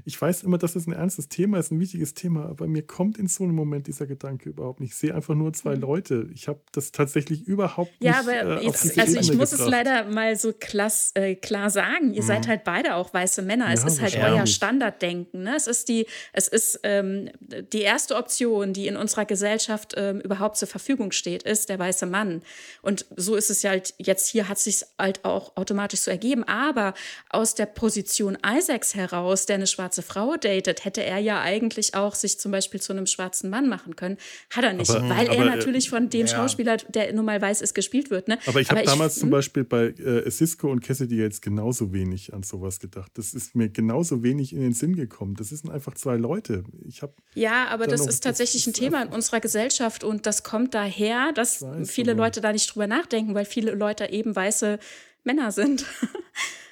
[0.04, 3.18] Ich weiß immer, dass das ein ernstes Thema ist, ein wichtiges Thema, aber mir kommt
[3.18, 4.92] in so einem Moment dieser Gedanke überhaupt nicht.
[4.92, 5.82] Ich sehe einfach nur zwei mhm.
[5.82, 6.30] Leute.
[6.34, 8.28] Ich habe das tatsächlich überhaupt ja, nicht.
[8.30, 9.68] Ja, aber äh, jetzt, also ich muss gebracht.
[9.68, 12.14] es leider mal so klass, äh, klar sagen.
[12.14, 12.28] Ihr mhm.
[12.28, 13.72] seid halt beide auch weiße Männer.
[13.72, 15.44] Es ja, ist halt euer Standarddenken.
[15.44, 15.56] Ne?
[15.56, 20.58] Es ist die, es ist ähm, die erste Option, die in unserer Gesellschaft ähm, überhaupt
[20.58, 22.42] zur Verfügung steht, ist der weiße Mann.
[22.82, 26.44] Und so ist es ja halt jetzt hier hat sich halt auch automatisch so ergeben.
[26.44, 26.94] Aber
[27.30, 32.16] aus der Position Isaacs heraus, der eine schwarze Frau datet, hätte er ja eigentlich auch
[32.16, 34.18] sich zum Beispiel zu einem schwarzen Mann machen können.
[34.52, 36.28] Hat er nicht, aber, weil aber, er äh, natürlich von dem ja.
[36.28, 38.28] Schauspieler, der nun mal weiß ist, gespielt wird.
[38.28, 38.40] Ne?
[38.46, 39.32] Aber ich habe damals ich, zum hm?
[39.32, 43.12] Beispiel bei äh, Cisco und Cassidy jetzt genauso wenig an sowas gedacht.
[43.16, 45.36] Das ist mir genauso wenig in den Sinn gekommen.
[45.36, 46.64] Das sind einfach zwei Leute.
[46.88, 47.02] Ich
[47.36, 50.74] ja, aber das noch, ist tatsächlich das ein Thema in unserer Gesellschaft und das kommt
[50.74, 54.80] daher, dass weiß, viele Leute da nicht drüber nachdenken, weil viele Leute eben weiße
[55.28, 55.86] Männer sind.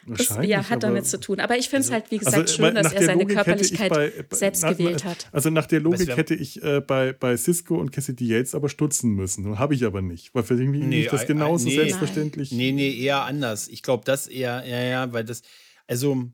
[0.08, 1.40] Das ja, hat damit zu tun.
[1.40, 3.90] Aber ich finde es also, halt, wie gesagt, also, schön, dass er seine Logik Körperlichkeit
[3.90, 5.28] bei, bei, selbst na, gewählt hat.
[5.32, 9.12] Also nach der Logik hätte ich äh, bei, bei Cisco und Cassidy Yates aber stutzen
[9.14, 9.58] müssen.
[9.58, 10.36] Habe ich aber nicht.
[10.36, 12.52] Weil für irgendwie nee, das genauso nee, selbstverständlich.
[12.52, 13.68] Nee, nee, eher anders.
[13.68, 15.42] Ich glaube, das eher, ja, ja, weil das,
[15.88, 16.30] also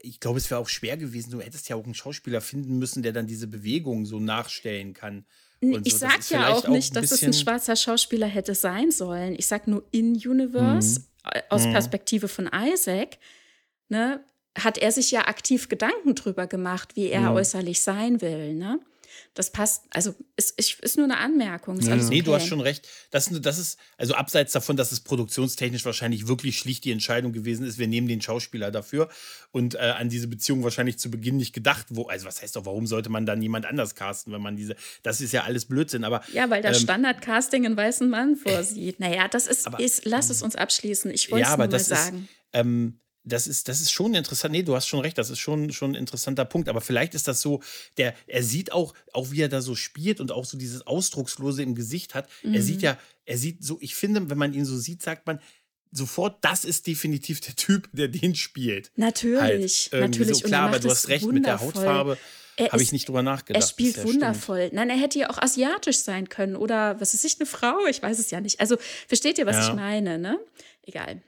[0.00, 1.32] ich glaube, es wäre auch schwer gewesen.
[1.32, 5.26] Du hättest ja auch einen Schauspieler finden müssen, der dann diese Bewegung so nachstellen kann.
[5.60, 5.98] Und ich so.
[5.98, 9.34] sag ja auch nicht, dass es ein schwarzer Schauspieler hätte sein sollen.
[9.36, 11.00] Ich sag nur in Universe.
[11.00, 11.09] Mhm
[11.48, 11.72] aus mhm.
[11.72, 13.18] Perspektive von Isaac,
[13.88, 14.24] ne,
[14.58, 17.32] hat er sich ja aktiv Gedanken drüber gemacht, wie er ja.
[17.32, 18.54] äußerlich sein will.
[18.54, 18.80] Ne?
[19.34, 21.78] Das passt, also ist, ist nur eine Anmerkung.
[21.78, 21.94] Ist ja.
[21.94, 22.04] okay.
[22.08, 22.88] Nee, du hast schon recht.
[23.10, 27.66] Das, das ist, also abseits davon, dass es produktionstechnisch wahrscheinlich wirklich schlicht die Entscheidung gewesen
[27.66, 29.08] ist, wir nehmen den Schauspieler dafür
[29.52, 32.66] und äh, an diese Beziehung wahrscheinlich zu Beginn nicht gedacht, wo, also was heißt doch,
[32.66, 36.04] warum sollte man dann jemand anders casten, wenn man diese, das ist ja alles Blödsinn,
[36.04, 36.22] aber.
[36.32, 39.00] Ja, weil der ähm, Standardcasting einen weißen Mann vorsieht.
[39.00, 41.10] Naja, das ist, aber, ist lass es uns abschließen.
[41.10, 42.28] Ich wollte es ja, nur mal sagen.
[42.30, 44.52] Ist, ähm, das ist, das ist schon interessant.
[44.52, 46.68] Nee, du hast schon recht, das ist schon, schon ein interessanter Punkt.
[46.68, 47.60] Aber vielleicht ist das so,
[47.96, 51.62] der, er sieht auch, auch wie er da so spielt und auch so dieses Ausdruckslose
[51.62, 52.28] im Gesicht hat.
[52.42, 52.54] Mhm.
[52.54, 55.40] Er sieht ja, er sieht so, ich finde, wenn man ihn so sieht, sagt man,
[55.92, 58.90] sofort, das ist definitiv der Typ, der den spielt.
[58.96, 60.38] Natürlich, halt, natürlich.
[60.38, 62.16] So, klar, aber du hast recht, mit der Hautfarbe
[62.58, 63.62] habe ich nicht drüber nachgedacht.
[63.62, 64.66] Er spielt wundervoll.
[64.66, 64.74] Stimmt.
[64.74, 67.86] Nein, er hätte ja auch asiatisch sein können oder was ist ich, eine Frau?
[67.88, 68.60] Ich weiß es ja nicht.
[68.60, 68.76] Also
[69.08, 69.68] versteht ihr, was ja.
[69.68, 70.38] ich meine, ne?
[70.82, 71.22] Egal.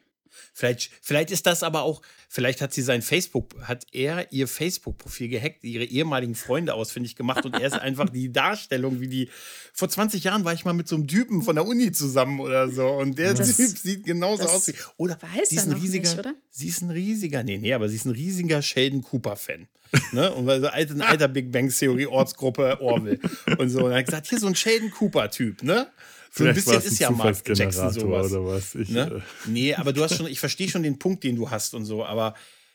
[0.55, 5.29] Vielleicht, vielleicht ist das aber auch, vielleicht hat sie sein Facebook, hat er ihr Facebook-Profil
[5.29, 9.31] gehackt, ihre ehemaligen Freunde ausfindig gemacht und er ist einfach die Darstellung, wie die.
[9.73, 12.69] Vor 20 Jahren war ich mal mit so einem Typen von der Uni zusammen oder
[12.69, 14.75] so und der das, Typ sieht genauso aus wie.
[14.97, 16.09] Oder weiß sie ist ein riesiger.
[16.09, 16.35] Nicht, oder?
[16.51, 19.69] Sie ist ein riesiger, nee, nee, aber sie ist ein riesiger Sheldon Cooper-Fan.
[20.13, 20.33] ne?
[20.33, 23.21] Und also ein alter Big Bang Theory Ortsgruppe Orville
[23.59, 23.85] und so.
[23.85, 25.89] Und er hat gesagt, hier so ein Sheldon Cooper-Typ, ne?
[26.35, 28.33] So ein bisschen ist ja Mark Jackson sowas.
[28.33, 28.75] Oder was.
[28.75, 29.23] Ich, ne?
[29.47, 29.51] äh.
[29.51, 32.05] Nee, aber du hast schon, ich verstehe schon den Punkt, den du hast und so,
[32.05, 32.35] aber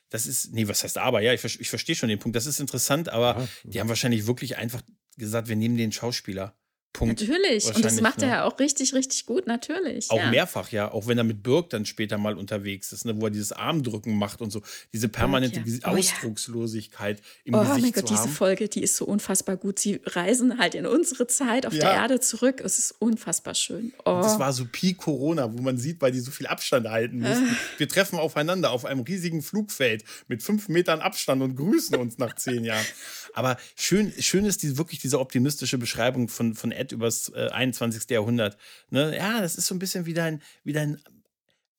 [0.10, 1.22] das ist, nee, was heißt aber?
[1.22, 2.36] Ja, ich, ich verstehe schon den Punkt.
[2.36, 3.48] Das ist interessant, aber ja.
[3.64, 4.82] die haben wahrscheinlich wirklich einfach
[5.18, 6.56] gesagt, wir nehmen den Schauspieler.
[6.94, 7.22] Punkt.
[7.22, 7.76] Natürlich.
[7.76, 8.26] Und das macht ne?
[8.26, 10.10] er ja auch richtig, richtig gut, natürlich.
[10.10, 10.32] Auch ja.
[10.32, 10.92] mehrfach, ja.
[10.92, 13.20] Auch wenn er mit Birk dann später mal unterwegs ist, ne?
[13.20, 14.62] wo er dieses Armdrücken macht und so.
[14.94, 15.78] Diese permanente ja.
[15.86, 17.78] oh, Ausdruckslosigkeit im oh, Gesicht.
[17.78, 19.78] Oh mein Gott, diese Folge, die ist so unfassbar gut.
[19.80, 22.62] Sie reisen halt in unsere Zeit auf der Erde zurück.
[22.64, 23.94] Es ist unfassbar schön.
[24.06, 24.20] Oh.
[24.24, 27.48] Das war so Peak Corona, wo man sieht, weil die so viel Abstand halten mussten.
[27.48, 27.80] Äh.
[27.80, 32.36] Wir treffen aufeinander auf einem riesigen Flugfeld mit fünf Metern Abstand und grüßen uns nach
[32.36, 32.86] zehn Jahren.
[33.34, 38.10] Aber schön, schön ist die, wirklich diese optimistische Beschreibung von, von Ed übers äh, 21.
[38.10, 38.58] Jahrhundert.
[38.90, 39.16] Ne?
[39.16, 41.02] Ja, das ist so ein bisschen wie dein, wie dein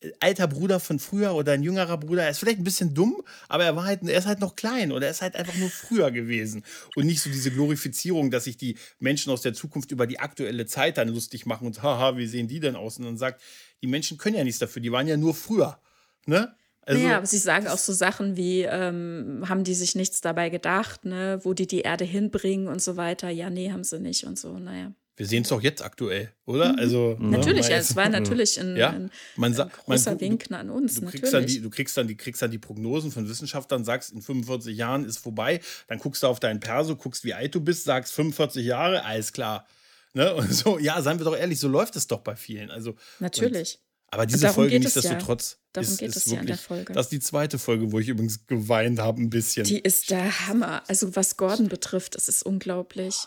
[0.00, 2.24] äh, alter Bruder von früher oder ein jüngerer Bruder.
[2.24, 4.92] Er ist vielleicht ein bisschen dumm, aber er, war halt, er ist halt noch klein
[4.92, 6.64] oder er ist halt einfach nur früher gewesen.
[6.94, 10.66] Und nicht so diese Glorifizierung, dass sich die Menschen aus der Zukunft über die aktuelle
[10.66, 12.98] Zeit dann lustig machen und haha, wie sehen die denn aus?
[12.98, 13.40] Und dann sagt,
[13.82, 15.80] die Menschen können ja nichts dafür, die waren ja nur früher.
[16.26, 16.54] Ne?
[16.89, 20.48] Also, ja, aber sie sagen auch so Sachen wie, ähm, haben die sich nichts dabei
[20.48, 23.28] gedacht, ne, wo die die Erde hinbringen und so weiter.
[23.28, 24.94] Ja, nee, haben sie nicht und so, naja.
[25.15, 26.73] Wir sehen es doch jetzt aktuell, oder?
[26.73, 26.78] Mhm.
[26.78, 30.20] Also, ne, natürlich, ne, ja, es war natürlich ein, ja, ein, man ein großer man,
[30.20, 30.94] Wink an uns.
[30.94, 34.10] Du kriegst, dann die, du, kriegst dann die, kriegst dann die Prognosen von Wissenschaftlern, sagst,
[34.10, 35.60] in 45 Jahren ist vorbei.
[35.89, 39.35] Dann guckst du auf deinen Perso, guckst, wie alt du bist, sagst 45 Jahre, alles
[39.35, 39.66] klar.
[40.15, 40.35] Ne?
[40.36, 42.70] Und so, ja, seien wir doch ehrlich, so läuft es doch bei vielen.
[42.70, 43.78] Also, natürlich.
[44.10, 45.68] Aber diese Folge nichtsdestotrotz ja.
[45.80, 46.92] Darum ist, geht es ja in der Folge.
[46.92, 49.64] Das ist die zweite Folge, wo ich übrigens geweint habe ein bisschen.
[49.64, 50.82] Die ist der Hammer.
[50.88, 53.26] Also was Gordon betrifft, es ist unglaublich.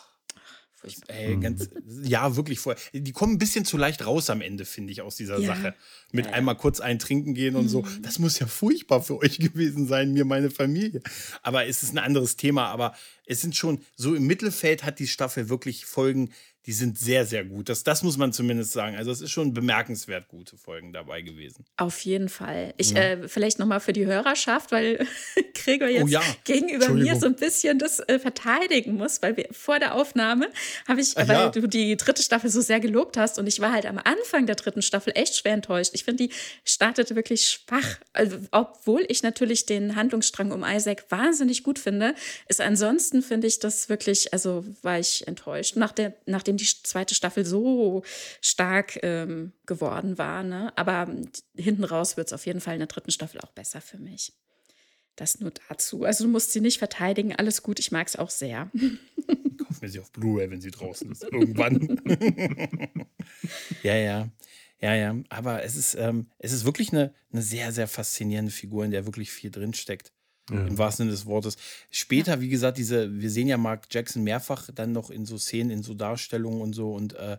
[1.06, 1.68] Ey, ganz,
[2.02, 2.74] ja, wirklich voll.
[2.92, 5.54] Die kommen ein bisschen zu leicht raus am Ende, finde ich, aus dieser ja.
[5.54, 5.74] Sache.
[6.10, 6.32] Mit ja.
[6.32, 7.68] einmal kurz ein Trinken gehen und mhm.
[7.68, 7.84] so.
[8.00, 11.00] Das muss ja furchtbar für euch gewesen sein, mir, meine Familie.
[11.42, 12.66] Aber es ist ein anderes Thema.
[12.66, 12.94] Aber
[13.26, 16.30] es sind schon, so im Mittelfeld hat die Staffel wirklich Folgen,
[16.66, 17.68] die sind sehr, sehr gut.
[17.68, 18.96] Das, das muss man zumindest sagen.
[18.96, 21.64] Also es ist schon bemerkenswert gute Folgen dabei gewesen.
[21.76, 22.72] Auf jeden Fall.
[22.76, 23.00] Ich ja.
[23.00, 25.04] äh, vielleicht nochmal für die Hörerschaft, weil
[25.54, 26.22] Gregor jetzt oh ja.
[26.44, 30.48] gegenüber mir so ein bisschen das äh, verteidigen muss, weil wir vor der Aufnahme
[30.86, 31.48] habe ich, Ach, weil ja.
[31.50, 34.54] du die dritte Staffel so sehr gelobt hast und ich war halt am Anfang der
[34.54, 35.90] dritten Staffel echt schwer enttäuscht.
[35.94, 36.34] Ich finde, die
[36.64, 37.98] startete wirklich schwach.
[38.12, 42.14] Also, obwohl ich natürlich den Handlungsstrang um Isaac wahnsinnig gut finde,
[42.48, 45.76] ist ansonsten finde ich das wirklich, also war ich enttäuscht.
[45.76, 48.02] Nach der, nach dem nachdem die zweite Staffel so
[48.40, 50.42] stark ähm, geworden war.
[50.42, 50.72] Ne?
[50.76, 51.08] Aber
[51.56, 54.32] hinten raus wird es auf jeden Fall in der dritten Staffel auch besser für mich.
[55.16, 56.04] Das nur dazu.
[56.04, 58.70] Also du musst sie nicht verteidigen, alles gut, ich mag es auch sehr.
[59.58, 61.24] Kauf mir sie auf Blu-ray, wenn sie draußen ist.
[61.24, 62.00] Irgendwann.
[63.82, 64.28] ja, ja.
[64.80, 65.16] Ja, ja.
[65.28, 69.06] Aber es ist, ähm, es ist wirklich eine, eine sehr, sehr faszinierende Figur, in der
[69.06, 70.12] wirklich viel drinsteckt.
[70.50, 70.66] Ja.
[70.66, 71.56] Im wahrsten Sinne des Wortes.
[71.90, 75.70] Später, wie gesagt, diese, wir sehen ja Mark Jackson mehrfach dann noch in so Szenen,
[75.70, 76.92] in so Darstellungen und so.
[76.92, 77.38] Und äh,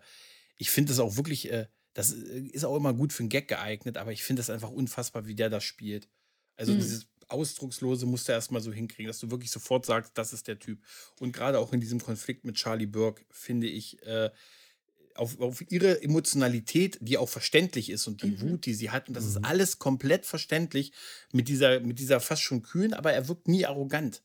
[0.57, 3.49] ich finde das auch wirklich, äh, das äh, ist auch immer gut für einen Gag
[3.49, 6.07] geeignet, aber ich finde das einfach unfassbar, wie der das spielt.
[6.55, 6.77] Also mhm.
[6.77, 10.59] dieses Ausdruckslose musst du erstmal so hinkriegen, dass du wirklich sofort sagst, das ist der
[10.59, 10.79] Typ.
[11.19, 14.29] Und gerade auch in diesem Konflikt mit Charlie Burke, finde ich, äh,
[15.15, 18.41] auf, auf ihre Emotionalität, die auch verständlich ist und die mhm.
[18.41, 19.07] Wut, die sie hat.
[19.07, 19.29] Und das mhm.
[19.29, 20.93] ist alles komplett verständlich
[21.31, 24.23] mit dieser, mit dieser fast schon kühlen, aber er wirkt nie arrogant.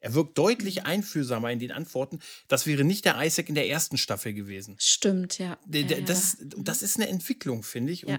[0.00, 0.86] Er wirkt deutlich mhm.
[0.86, 2.20] einfühlsamer in den Antworten.
[2.48, 4.76] Das wäre nicht der Isaac in der ersten Staffel gewesen.
[4.78, 5.58] Stimmt, ja.
[5.70, 6.46] ja, das, ja.
[6.58, 8.06] das ist eine Entwicklung, finde ich.
[8.06, 8.18] Und ja.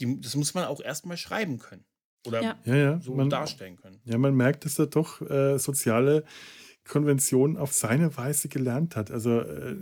[0.00, 1.84] die, das muss man auch erstmal schreiben können.
[2.26, 2.58] Oder ja.
[2.64, 4.00] Ja, so man, darstellen können.
[4.04, 6.24] Ja, man merkt, dass er doch äh, soziale
[6.88, 9.10] Konventionen auf seine Weise gelernt hat.
[9.10, 9.76] Also äh,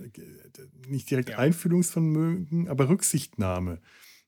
[0.89, 1.39] nicht direkt ja.
[1.39, 3.81] Einfühlungsvermögen, aber Rücksichtnahme.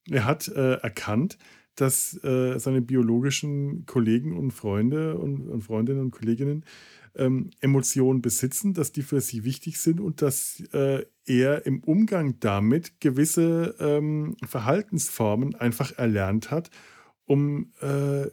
[0.08, 1.38] Er hat äh, erkannt,
[1.74, 6.64] dass äh, seine biologischen Kollegen und Freunde und, und Freundinnen und Kolleginnen
[7.14, 12.38] ähm, Emotionen besitzen, dass die für sie wichtig sind und dass äh, er im Umgang
[12.40, 16.70] damit gewisse ähm, Verhaltensformen einfach erlernt hat,
[17.24, 18.26] um, äh,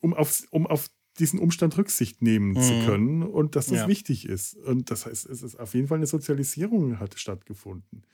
[0.00, 2.62] um, auf, um auf diesen Umstand Rücksicht nehmen mhm.
[2.62, 3.88] zu können und dass das ja.
[3.88, 4.56] wichtig ist.
[4.56, 8.04] Und das heißt, es ist auf jeden Fall eine Sozialisierung hat stattgefunden.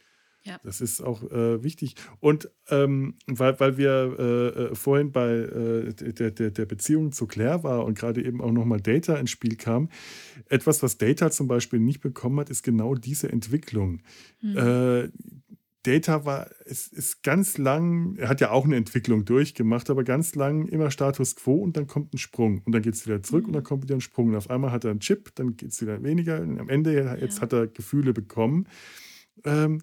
[0.45, 0.59] Ja.
[0.65, 1.95] Das ist auch äh, wichtig.
[2.21, 7.27] Und ähm, weil, weil wir äh, äh vorhin bei äh, der, der, der Beziehung zu
[7.27, 9.91] Claire war und gerade eben auch nochmal Data ins Spiel kam,
[10.49, 14.01] etwas, was Data zum Beispiel nicht bekommen hat, ist genau diese Entwicklung.
[14.41, 15.13] Mhm.
[15.85, 20.35] Data war, es ist ganz lang, er hat ja auch eine Entwicklung durchgemacht, aber ganz
[20.35, 23.45] lang immer Status quo und dann kommt ein Sprung und dann geht es wieder zurück
[23.45, 23.49] mhm.
[23.49, 24.29] und dann kommt wieder ein Sprung.
[24.29, 26.41] Und auf einmal hat er einen Chip, dann geht es wieder weniger.
[26.41, 27.43] Und am Ende, jetzt ja.
[27.43, 28.67] hat er Gefühle bekommen.
[29.45, 29.83] Ähm,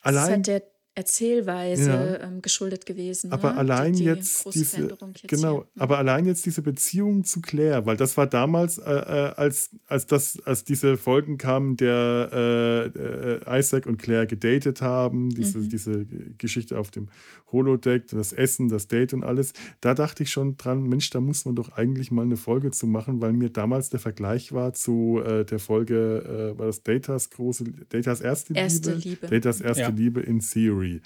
[0.00, 0.28] allein.
[0.28, 2.26] Das hat der Erzählweise ja.
[2.26, 3.30] ähm, geschuldet gewesen.
[3.30, 3.58] Aber ne?
[3.58, 5.82] allein die, die jetzt diese jetzt genau, hier.
[5.82, 10.06] aber allein jetzt diese Beziehung zu Claire, weil das war damals, äh, äh, als als
[10.06, 15.68] das als diese Folgen kamen, der äh, äh, Isaac und Claire gedatet haben, diese mhm.
[15.68, 16.06] diese
[16.38, 17.08] Geschichte auf dem
[17.52, 19.52] Holodeck, das Essen, das Date und alles.
[19.80, 22.86] Da dachte ich schon dran, Mensch, da muss man doch eigentlich mal eine Folge zu
[22.86, 27.30] machen, weil mir damals der Vergleich war zu äh, der Folge, äh, war das Datas
[27.30, 29.28] große Datas erste, erste Liebe, Liebe.
[29.28, 29.88] Datas erste ja.
[29.90, 30.85] Liebe in Theory.
[30.86, 31.02] Story.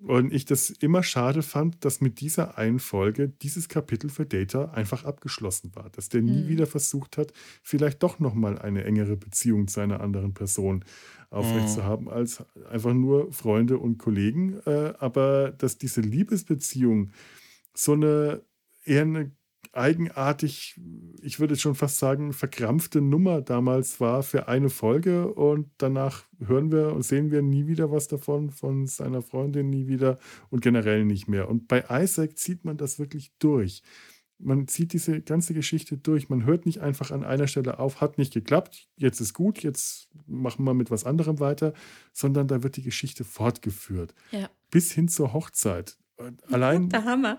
[0.00, 4.66] Und ich das immer schade fand, dass mit dieser einen Folge dieses Kapitel für Data
[4.66, 5.90] einfach abgeschlossen war.
[5.90, 6.48] Dass der nie mhm.
[6.48, 7.32] wieder versucht hat,
[7.64, 10.84] vielleicht doch nochmal eine engere Beziehung zu einer anderen Person
[11.30, 12.12] aufrechtzuerhalten, mhm.
[12.12, 14.60] als einfach nur Freunde und Kollegen.
[14.66, 17.10] Äh, aber dass diese Liebesbeziehung
[17.74, 18.42] so eine
[18.84, 19.32] eher eine
[19.72, 20.80] eigenartig,
[21.22, 26.72] ich würde schon fast sagen, verkrampfte Nummer damals war für eine Folge und danach hören
[26.72, 30.18] wir und sehen wir nie wieder was davon, von seiner Freundin nie wieder
[30.50, 31.48] und generell nicht mehr.
[31.48, 33.82] Und bei Isaac zieht man das wirklich durch.
[34.40, 36.28] Man zieht diese ganze Geschichte durch.
[36.28, 40.08] Man hört nicht einfach an einer Stelle auf, hat nicht geklappt, jetzt ist gut, jetzt
[40.26, 41.72] machen wir mit was anderem weiter,
[42.12, 44.14] sondern da wird die Geschichte fortgeführt.
[44.30, 44.48] Ja.
[44.70, 45.98] Bis hin zur Hochzeit.
[46.50, 46.88] Allein.
[46.88, 47.38] Der Hammer.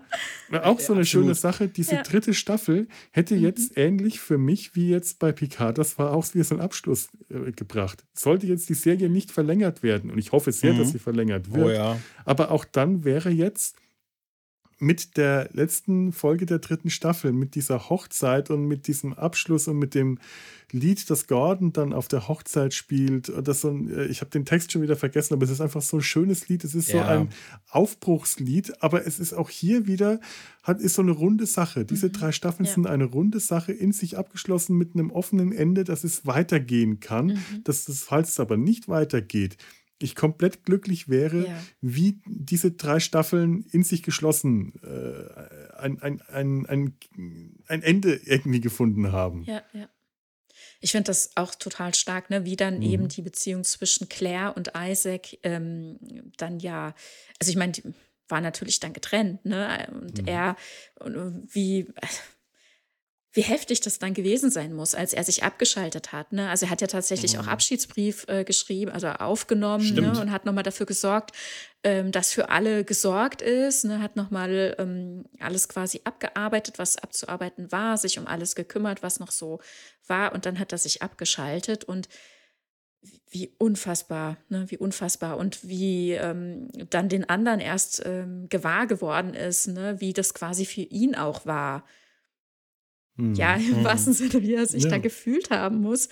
[0.64, 1.68] Auch so eine ja, schöne Sache.
[1.68, 2.04] Diese ja.
[2.04, 3.42] dritte Staffel hätte mhm.
[3.42, 7.10] jetzt ähnlich für mich wie jetzt bei Picard, das war auch wie so ein Abschluss
[7.30, 8.06] äh, gebracht.
[8.14, 10.80] Sollte jetzt die Serie nicht verlängert werden, und ich hoffe sehr, mhm.
[10.80, 12.00] dass sie verlängert wird, oh, ja.
[12.26, 13.76] aber auch dann wäre jetzt
[14.80, 19.78] mit der letzten Folge der dritten Staffel, mit dieser Hochzeit und mit diesem Abschluss und
[19.78, 20.20] mit dem
[20.72, 23.32] Lied, das Gordon dann auf der Hochzeit spielt.
[23.44, 25.82] Das so ein, äh, ich habe den Text schon wieder vergessen, aber es ist einfach
[25.82, 26.64] so ein schönes Lied.
[26.64, 27.04] Es ist ja.
[27.04, 27.30] so ein
[27.70, 30.20] Aufbruchslied, aber es ist auch hier wieder,
[30.64, 31.86] hat, ist so eine runde Sache.
[31.86, 32.14] Diese mhm.
[32.14, 32.74] drei Staffeln ja.
[32.74, 37.28] sind eine runde Sache, in sich abgeschlossen mit einem offenen Ende, dass es weitergehen kann.
[37.28, 37.64] Mhm.
[37.64, 39.58] Dass das, falls es aber nicht weitergeht,
[40.02, 41.64] ich komplett glücklich wäre, ja.
[41.82, 46.98] wie diese drei Staffeln in sich geschlossen äh, ein, ein, ein, ein,
[47.68, 49.44] ein Ende irgendwie gefunden haben.
[49.44, 49.90] Ja, ja.
[50.82, 52.46] Ich finde das auch total stark, ne?
[52.46, 52.84] wie dann mhm.
[52.84, 56.00] eben die Beziehung zwischen Claire und Isaac ähm,
[56.38, 56.94] dann ja,
[57.40, 57.84] also ich meine, die
[58.30, 59.88] war natürlich dann getrennt, ne?
[59.92, 60.28] Und mhm.
[60.28, 60.56] er,
[61.52, 61.88] wie,
[63.32, 66.34] wie heftig das dann gewesen sein muss, als er sich abgeschaltet hat.
[66.34, 66.50] Ne?
[66.50, 67.42] Also er hat ja tatsächlich mhm.
[67.42, 70.20] auch Abschiedsbrief äh, geschrieben, also aufgenommen ne?
[70.20, 71.32] und hat nochmal dafür gesorgt,
[71.84, 74.02] ähm, dass für alle gesorgt ist, ne?
[74.02, 79.32] hat nochmal ähm, alles quasi abgearbeitet, was abzuarbeiten war, sich um alles gekümmert, was noch
[79.32, 79.60] so
[80.08, 82.10] war und dann hat er sich abgeschaltet und
[83.30, 84.66] wie unfassbar, ne?
[84.70, 90.02] wie unfassbar und wie ähm, dann den anderen erst ähm, gewahr geworden ist, ne?
[90.02, 91.86] wie das quasi für ihn auch war
[93.36, 93.84] ja, im mhm.
[93.84, 94.90] wahrsten Sinne, wie er sich ja.
[94.90, 96.10] da gefühlt haben muss,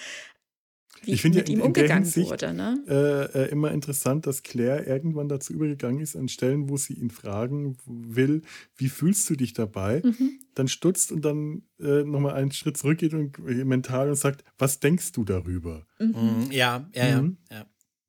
[1.04, 2.54] wie ich mit ja ihm umgegangen Hinsicht, wurde.
[2.54, 2.84] Ne?
[2.88, 7.12] Äh, äh, immer interessant, dass Claire irgendwann dazu übergegangen ist, an Stellen, wo sie ihn
[7.12, 8.42] fragen will,
[8.76, 10.02] wie fühlst du dich dabei?
[10.04, 10.40] Mhm.
[10.56, 14.80] Dann stutzt und dann äh, nochmal einen Schritt zurückgeht und äh, mental und sagt, was
[14.80, 15.86] denkst du darüber?
[16.00, 16.08] Mhm.
[16.08, 16.52] mhm.
[16.52, 17.38] Ja, ja, mhm.
[17.52, 17.66] ja,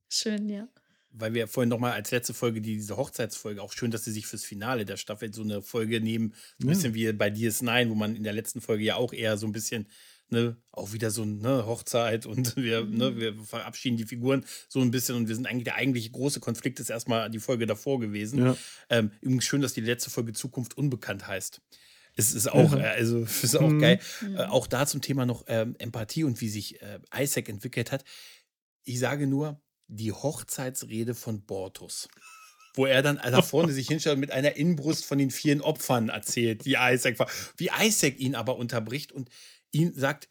[0.09, 0.69] Schön, ja
[1.19, 4.27] weil wir vorhin nochmal als letzte Folge die, diese Hochzeitsfolge, auch schön, dass sie sich
[4.27, 6.74] fürs Finale der Staffel so eine Folge nehmen, so ein ja.
[6.74, 9.53] bisschen wie bei DS9, wo man in der letzten Folge ja auch eher so ein
[9.53, 9.89] bisschen,
[10.31, 13.20] ne, auch wieder so eine Hochzeit und wir, ne, mhm.
[13.20, 16.81] wir verabschieden die Figuren so ein bisschen und wir sind eigentlich, der eigentliche große Konflikt
[16.81, 18.45] ist erstmal die Folge davor gewesen.
[18.45, 18.57] Ja.
[18.90, 21.61] Ähm, übrigens schön, dass die letzte Folge Zukunft unbekannt heißt.
[22.19, 22.85] Es ist auch, ja.
[22.85, 23.81] also ist auch mhm.
[23.81, 24.01] geil.
[24.20, 24.36] Mhm.
[24.36, 28.05] Äh, auch da zum Thema noch ähm, Empathie und wie sich äh, Isaac entwickelt hat.
[28.85, 32.09] Ich sage nur, die Hochzeitsrede von Bortus.
[32.74, 36.10] Wo er dann da vorne sich hinstellt und mit einer Inbrust von den vielen Opfern
[36.10, 37.28] erzählt, die Isaac war.
[37.56, 39.31] Wie Isaac ihn aber unterbricht und
[39.73, 40.28] ihn sagt,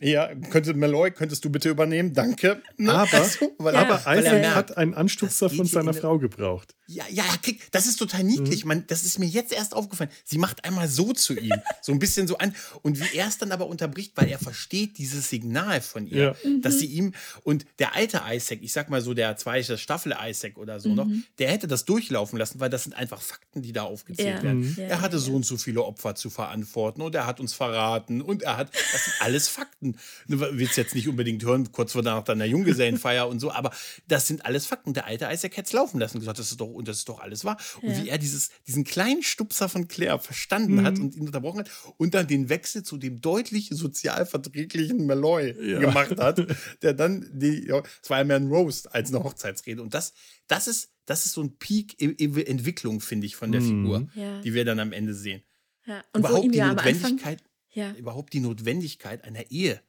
[0.00, 2.12] ja, könnte Malloy, könntest du bitte übernehmen?
[2.12, 2.62] Danke.
[2.76, 2.92] Ne?
[2.92, 3.80] Aber, also, weil, ja.
[3.80, 6.74] aber weil Isaac hat einen Anstupser von seiner Frau gebraucht.
[6.86, 7.24] Ja, ja,
[7.70, 8.64] das ist total niedlich.
[8.64, 8.68] Mhm.
[8.68, 10.10] Man, das ist mir jetzt erst aufgefallen.
[10.24, 12.54] Sie macht einmal so zu ihm, so ein bisschen so an.
[12.82, 16.50] Und wie er es dann aber unterbricht, weil er versteht dieses Signal von ihr, ja.
[16.62, 17.12] dass sie ihm
[17.42, 20.94] und der alte Isaac, ich sag mal so der zweite Staffel Isaac oder so mhm.
[20.94, 21.06] noch,
[21.38, 24.42] der hätte das durchlaufen lassen, weil das sind einfach Fakten, die da aufgezählt ja.
[24.42, 24.60] werden.
[24.60, 24.76] Mhm.
[24.78, 28.42] Er hatte so und so viele Opfer zu verantworten und er hat uns verraten und
[28.42, 29.96] er hat, das sind alles Fakten Fakten.
[30.28, 33.72] Du willst jetzt nicht unbedingt hören, kurz vor nach deiner Junggesellenfeier und so, aber
[34.06, 34.94] das sind alles Fakten.
[34.94, 37.08] Der alte Isaac hätte es laufen lassen und gesagt, das ist doch, und das ist
[37.08, 37.56] doch alles wahr.
[37.82, 38.02] Und ja.
[38.02, 40.84] wie er dieses, diesen kleinen Stupser von Claire verstanden mhm.
[40.84, 45.54] hat und ihn unterbrochen hat und dann den Wechsel zu dem deutlich sozial verträglichen Malloy
[45.60, 45.80] ja.
[45.80, 46.46] gemacht hat,
[46.82, 49.82] der dann die, ja, es war ja mehr ein Roast als eine Hochzeitsrede.
[49.82, 50.12] Und das,
[50.46, 53.66] das ist, das ist so ein Peak Entwicklung, finde ich, von der mhm.
[53.66, 54.40] Figur, ja.
[54.42, 55.42] die wir dann am Ende sehen.
[55.86, 56.04] Ja.
[56.12, 57.42] Und überhaupt die Notwendigkeit,
[57.78, 57.92] ja.
[57.92, 59.80] überhaupt die Notwendigkeit einer Ehe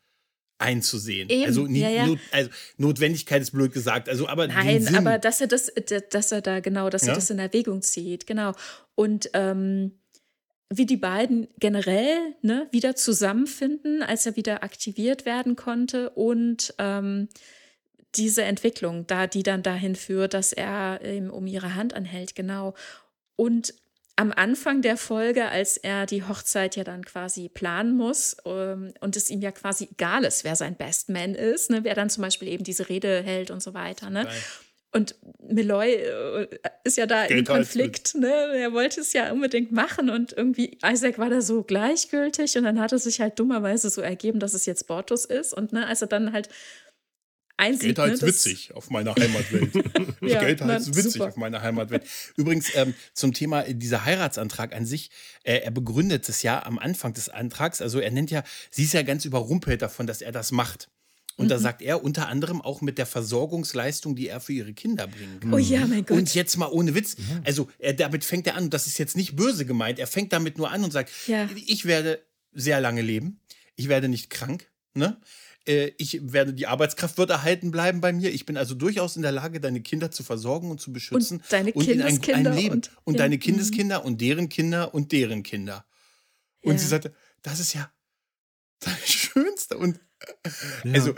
[0.59, 1.29] einzusehen.
[1.29, 1.45] Eben.
[1.45, 2.07] Also, nie, ja, ja.
[2.07, 4.09] Not, also Notwendigkeit ist blöd gesagt.
[4.09, 5.71] Also, aber Nein, aber dass er das,
[6.09, 8.53] dass er da genau, dass er das in Erwägung zieht, genau.
[8.95, 9.93] Und ähm,
[10.71, 17.29] wie die beiden generell ne, wieder zusammenfinden, als er wieder aktiviert werden konnte und ähm,
[18.15, 22.73] diese Entwicklung, da die dann dahin führt, dass er ähm, um ihre Hand anhält, genau.
[23.35, 23.73] Und
[24.19, 29.15] am Anfang der Folge, als er die Hochzeit ja dann quasi planen muss ähm, und
[29.15, 32.23] es ihm ja quasi egal ist, wer sein Best Man ist, ne, wer dann zum
[32.23, 34.09] Beispiel eben diese Rede hält und so weiter.
[34.09, 34.27] Ne?
[34.91, 36.47] Und Meloy äh,
[36.83, 38.57] ist ja da Geht im halt Konflikt, ne?
[38.57, 42.81] Er wollte es ja unbedingt machen und irgendwie Isaac war da so gleichgültig und dann
[42.81, 46.01] hat es sich halt dummerweise so ergeben, dass es jetzt Bortus ist und ne, als
[46.01, 46.49] er dann halt
[47.59, 47.95] einsieht.
[47.95, 49.73] Geld halt ne, witzig auf meiner Heimatwelt.
[50.21, 51.27] ja, Geld halt witzig super.
[51.27, 52.03] auf meiner Heimatwelt.
[52.35, 55.11] Übrigens ähm, zum Thema äh, dieser Heiratsantrag an sich,
[55.43, 58.93] äh, er begründet es ja am Anfang des Antrags, also er nennt ja, sie ist
[58.93, 60.89] ja ganz überrumpelt davon, dass er das macht.
[61.39, 61.49] Und mhm.
[61.49, 65.39] da sagt er unter anderem auch mit der Versorgungsleistung, die er für ihre Kinder bringen
[65.39, 65.53] kann.
[65.53, 66.17] Oh ja, mein Gott.
[66.17, 67.15] Und jetzt mal ohne Witz.
[67.45, 70.57] Also er, damit fängt er an, das ist jetzt nicht böse gemeint, er fängt damit
[70.57, 71.47] nur an und sagt, ja.
[71.65, 72.21] ich werde
[72.51, 73.39] sehr lange leben,
[73.77, 75.17] ich werde nicht krank, ne?
[75.69, 78.33] Äh, ich werde, die Arbeitskraft wird erhalten bleiben bei mir.
[78.33, 81.37] Ich bin also durchaus in der Lage, deine Kinder zu versorgen und zu beschützen.
[81.37, 82.51] Und deine und Kindeskinder.
[82.51, 82.73] Ein, ein Leben.
[82.73, 83.17] Und, und ja.
[83.19, 85.85] deine Kindeskinder und deren Kinder und deren Kinder.
[86.61, 86.77] Und ja.
[86.79, 87.13] sie sagte,
[87.43, 87.91] das ist ja
[88.79, 89.77] das Schönste.
[89.77, 89.99] Und
[90.83, 90.93] ja.
[90.93, 91.13] also,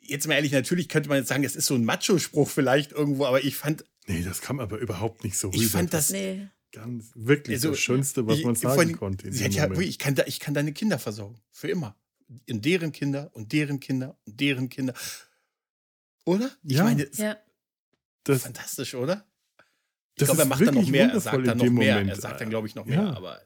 [0.00, 3.26] jetzt mal ehrlich, natürlich könnte man jetzt sagen, es ist so ein Macho-Spruch vielleicht irgendwo,
[3.26, 3.84] aber ich fand.
[4.06, 5.60] Nee, das kam aber überhaupt nicht so rüber.
[5.60, 6.10] Ich fand das.
[6.10, 6.46] Nee.
[6.70, 9.32] Ganz, wirklich also, das Schönste, was man sagen allem, konnte.
[9.32, 11.40] Sie hat ja, ich, kann ich kann deine Kinder versorgen.
[11.50, 11.97] Für immer
[12.46, 14.94] in deren Kinder und deren Kinder und deren Kinder.
[16.24, 16.50] Oder?
[16.62, 16.84] Ich ja.
[16.84, 17.36] meine, ja.
[18.24, 19.24] Das, fantastisch, oder?
[20.14, 21.10] Ich glaube, er macht dann noch mehr.
[21.10, 21.94] Er sagt dann noch mehr.
[21.94, 22.10] Moment.
[22.10, 23.02] Er sagt dann, glaube ich, noch mehr.
[23.02, 23.16] Ja.
[23.16, 23.40] Aber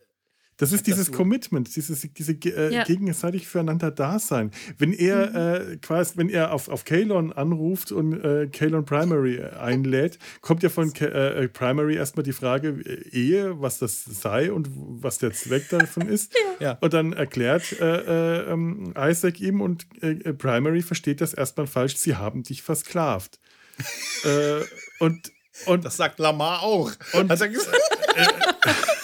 [0.62, 2.84] das ist dieses das Commitment, dieses diese äh, ja.
[2.84, 4.52] gegenseitig füreinander Dasein.
[4.78, 5.30] Wenn er
[5.66, 5.72] mhm.
[5.72, 10.62] äh, quasi, wenn er auf, auf Kalon anruft und äh, Kalon Primary äh, einlädt, kommt
[10.62, 15.18] ja von K äh, Primary erstmal die Frage äh, Ehe, was das sei und was
[15.18, 16.32] der Zweck davon ist.
[16.60, 16.78] ja.
[16.80, 19.88] Und dann erklärt äh, ähm, Isaac ihm und
[20.38, 23.40] Primary versteht das erstmal falsch, sie haben dich versklavt.
[25.00, 25.32] und,
[25.66, 26.92] und das sagt Lamar auch.
[27.14, 27.80] Und, hat er gesagt.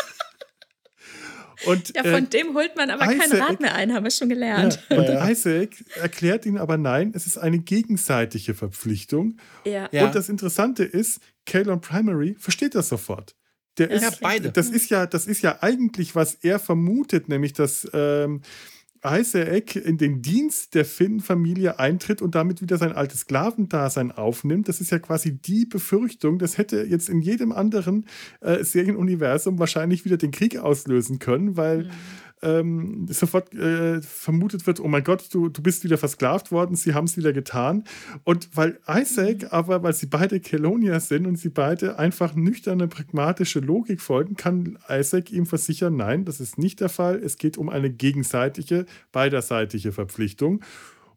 [1.66, 4.10] Und, ja, von äh, dem holt man aber Isaac, kein Rad mehr ein, haben wir
[4.10, 4.80] schon gelernt.
[4.89, 5.70] Ja, und Isaac
[6.01, 9.36] erklärt ihn aber nein, es ist eine gegenseitige Verpflichtung.
[9.64, 9.89] Ja.
[10.05, 13.35] Und das Interessante ist, Kalon Primary versteht das sofort.
[13.78, 14.51] Der ist, ja, beide.
[14.51, 18.43] Das ist ja, das ist ja eigentlich, was er vermutet, nämlich dass ähm,
[19.05, 24.69] Isaac in den Dienst der Finn-Familie eintritt und damit wieder sein altes Sklavendasein aufnimmt.
[24.69, 26.39] Das ist ja quasi die Befürchtung.
[26.39, 28.07] Das hätte jetzt in jedem anderen
[28.41, 31.85] äh, Serienuniversum wahrscheinlich wieder den Krieg auslösen können, weil.
[31.85, 31.91] Mhm
[32.43, 36.94] ähm, sofort äh, vermutet wird, oh mein Gott, du, du bist wieder versklavt worden, sie
[36.94, 37.85] haben es wieder getan.
[38.24, 39.48] Und weil Isaac, mhm.
[39.51, 44.78] aber weil sie beide Kelonia sind und sie beide einfach nüchterne, pragmatische Logik folgen, kann
[44.89, 47.16] Isaac ihm versichern, nein, das ist nicht der Fall.
[47.16, 50.62] Es geht um eine gegenseitige, beiderseitige Verpflichtung.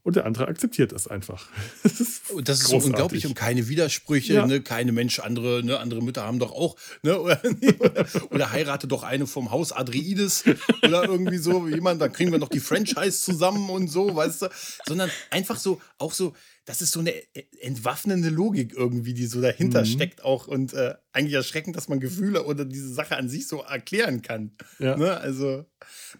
[0.03, 1.48] Und der andere akzeptiert das einfach.
[1.84, 4.45] Das ist, das ist so unglaublich und keine Widersprüche, ja.
[4.45, 4.61] ne?
[4.61, 5.80] keine Mensch, andere, ne?
[5.80, 7.19] andere Mütter haben doch auch, ne?
[7.19, 7.41] oder,
[8.30, 10.44] oder heirate doch eine vom Haus Adreides
[10.84, 14.49] oder irgendwie so jemand, dann kriegen wir noch die Franchise zusammen und so, weißt du,
[14.86, 16.34] sondern einfach so, auch so,
[16.66, 19.86] das ist so eine äh, entwaffnende Logik irgendwie, die so dahinter mhm.
[19.86, 23.62] steckt auch und äh, eigentlich erschreckend, dass man Gefühle oder diese Sache an sich so
[23.62, 24.52] erklären kann.
[24.80, 24.96] Ja.
[24.96, 25.18] Ne?
[25.18, 25.66] Also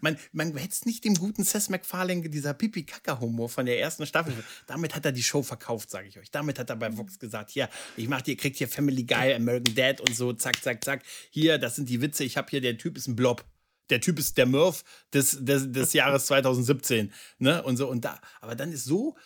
[0.00, 4.34] man, man hätte es nicht dem guten Seth MacFarlane, dieser Pipi-Kaka-Humor von der ersten Staffel,
[4.66, 6.30] damit hat er die Show verkauft, sage ich euch.
[6.30, 9.74] Damit hat er bei Vox gesagt, hier, ich mach dir, kriegt hier Family Guy, American
[9.74, 11.02] Dad und so, zack, zack, zack.
[11.30, 13.44] Hier, das sind die Witze, ich habe hier, der Typ ist ein Blob
[13.90, 17.12] der Typ ist der Murph des, des, des Jahres 2017.
[17.38, 17.62] Ne?
[17.62, 19.16] Und so, und da, aber dann ist so,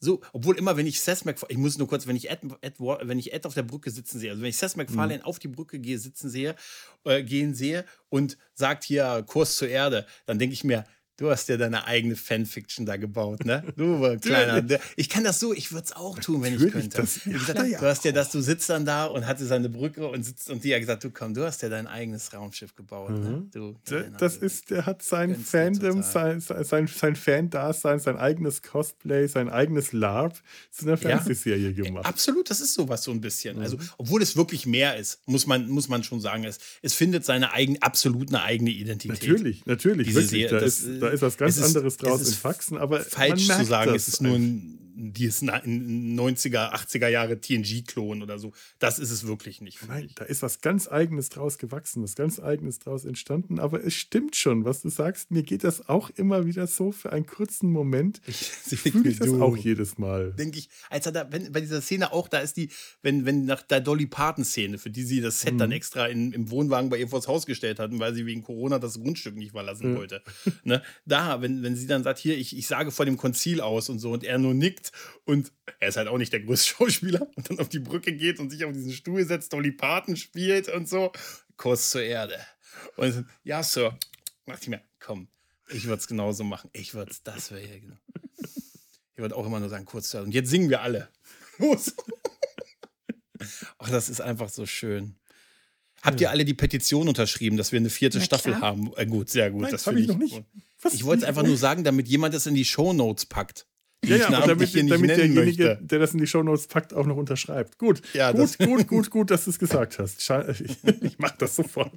[0.00, 2.74] so, obwohl immer, wenn ich Seth MacFarlane, ich muss nur kurz, wenn ich Ed, Ed,
[2.78, 5.24] wenn ich Ed auf der Brücke sitzen sehe, also wenn ich Seth MacFarlane mhm.
[5.24, 6.56] auf die Brücke gehe, sitzen sehe,
[7.04, 10.86] äh, gehen sehe und sagt hier Kurs zur Erde, dann denke ich mir,
[11.20, 13.62] Du hast ja deine eigene Fanfiction da gebaut, ne?
[13.76, 14.80] Du kleiner.
[14.96, 16.96] Ich kann das so, ich würde es auch tun, wenn ich könnte.
[16.96, 20.22] Das, gesagt, du hast ja das, du sitzt dann da und hatte seine Brücke und
[20.22, 23.10] sitzt und die hat gesagt, du komm, du hast ja dein eigenes Raumschiff gebaut.
[23.10, 23.18] Ne?
[23.18, 23.32] Mhm.
[23.32, 23.48] Ne?
[23.52, 23.76] Du,
[24.18, 29.92] das ist, der hat sein Fandom, sein, sein, sein Fan-Dasein, sein eigenes Cosplay, sein eigenes
[29.92, 30.40] LARP
[30.70, 32.06] zu einer Fernsehserie ja, gemacht.
[32.06, 33.56] Absolut, das ist sowas so ein bisschen.
[33.56, 33.62] Mhm.
[33.62, 36.44] Also, obwohl es wirklich mehr ist, muss man, muss man schon sagen.
[36.44, 39.20] Es, es findet seine eigen, absolut eine eigene Identität.
[39.20, 40.06] Natürlich, natürlich.
[40.06, 43.48] Diese Serie, da, das, ist, da ist was ganz anderes draus in Faxen, aber falsch
[43.48, 48.52] zu sagen, es ist nur ein die ist ein 90er, 80er Jahre TNG-Klon oder so.
[48.78, 49.86] Das ist es wirklich nicht.
[49.86, 50.14] Nein, ich.
[50.14, 53.58] da ist was ganz Eigenes draus gewachsen, was ganz Eigenes draus entstanden.
[53.58, 55.30] Aber es stimmt schon, was du sagst.
[55.30, 58.20] Mir geht das auch immer wieder so für einen kurzen Moment.
[58.26, 58.38] Ich,
[58.76, 60.32] fühle das auch jedes Mal.
[60.32, 62.70] Denke ich, als er da, wenn, bei dieser Szene auch, da ist die,
[63.02, 65.58] wenn, wenn nach der Dolly Parton-Szene, für die sie das Set mhm.
[65.58, 68.78] dann extra in, im Wohnwagen bei ihr vors Haus gestellt hatten, weil sie wegen Corona
[68.78, 69.96] das Grundstück nicht verlassen mhm.
[69.96, 70.22] wollte.
[70.64, 70.82] Ne?
[71.06, 73.98] Da, wenn, wenn sie dann sagt, hier, ich, ich sage vor dem Konzil aus und
[73.98, 74.79] so, und er nur nickt
[75.24, 78.38] und er ist halt auch nicht der größte Schauspieler und dann auf die Brücke geht
[78.40, 81.12] und sich auf diesen Stuhl setzt, Dolly Parton spielt und so.
[81.56, 82.38] Kurs zur Erde.
[82.96, 83.98] Und ja, Sir,
[84.46, 85.28] dachte ich mir, komm,
[85.68, 86.70] ich würde es genauso machen.
[86.72, 87.96] Ich würde es, das wäre ja genau.
[89.14, 90.26] Ich würde auch immer nur sagen, kurz zur Erde.
[90.28, 91.08] Und jetzt singen wir alle.
[91.58, 91.94] Los.
[93.78, 95.16] Ach, das ist einfach so schön.
[96.02, 98.62] Habt ihr alle die Petition unterschrieben, dass wir eine vierte Na, Staffel klar.
[98.62, 98.92] haben?
[98.96, 99.62] Äh, gut, sehr gut.
[99.62, 100.42] Nein, das habe ich noch nicht.
[100.80, 100.94] Was?
[100.94, 103.66] Ich wollte es einfach nur sagen, damit jemand es in die Show Notes packt.
[104.04, 105.78] Ja, ja, und damit, damit derjenige, möchte.
[105.82, 107.76] der das in die Shownotes packt, auch noch unterschreibt.
[107.76, 110.26] Gut, ja, gut, gut, gut, gut, dass du es gesagt hast.
[111.02, 111.92] Ich mache das sofort.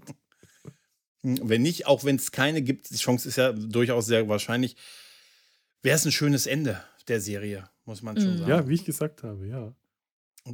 [1.22, 4.76] Wenn nicht, auch wenn es keine gibt, die Chance ist ja durchaus sehr wahrscheinlich,
[5.82, 8.38] wäre es ein schönes Ende der Serie, muss man schon mhm.
[8.40, 8.50] sagen.
[8.50, 9.74] Ja, wie ich gesagt habe, ja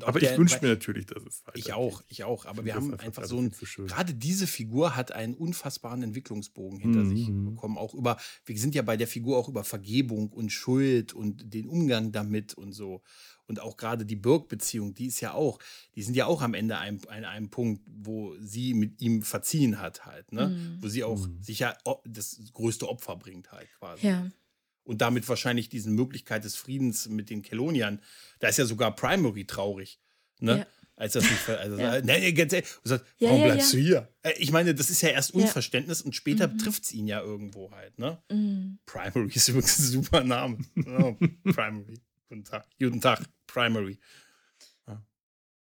[0.01, 1.65] aber der, ich wünsche mir natürlich, dass es weitergeht.
[1.65, 2.45] Ich auch, ich auch.
[2.45, 3.51] Aber wir haben einfach, einfach so ein.
[3.51, 7.15] So gerade diese Figur hat einen unfassbaren Entwicklungsbogen hinter mhm.
[7.15, 7.77] sich bekommen.
[7.77, 11.67] Auch über, wir sind ja bei der Figur auch über Vergebung und Schuld und den
[11.67, 13.01] Umgang damit und so.
[13.47, 15.57] Und auch gerade die Birk-Beziehung, die ist ja auch,
[15.95, 19.81] die sind ja auch am Ende an einem, einem, Punkt, wo sie mit ihm verziehen
[19.81, 20.49] hat, halt, ne?
[20.49, 20.83] Mhm.
[20.83, 21.41] Wo sie auch mhm.
[21.41, 21.75] sich ja
[22.05, 24.05] das größte Opfer bringt, halt quasi.
[24.05, 24.29] Ja
[24.83, 28.01] und damit wahrscheinlich diesen Möglichkeit des Friedens mit den Keloniern.
[28.39, 29.99] Da ist ja sogar Primary traurig.
[30.39, 30.59] Ne?
[30.59, 30.67] Ja.
[30.95, 32.01] Als das nicht, also, ja.
[32.01, 34.09] ne, ganz ehrlich, sagt, ja, warum ja, bleibst du hier?
[34.21, 36.57] Äh, ich meine, das ist ja erst Unverständnis und später mhm.
[36.57, 37.97] trifft es ihn ja irgendwo halt.
[37.97, 38.21] Ne?
[38.29, 38.79] Mhm.
[38.85, 40.57] Primary ist übrigens ein super Name.
[40.75, 41.15] oh,
[41.51, 42.01] Primary.
[42.27, 42.67] Guten Tag.
[42.77, 43.97] Guten Tag, Primary.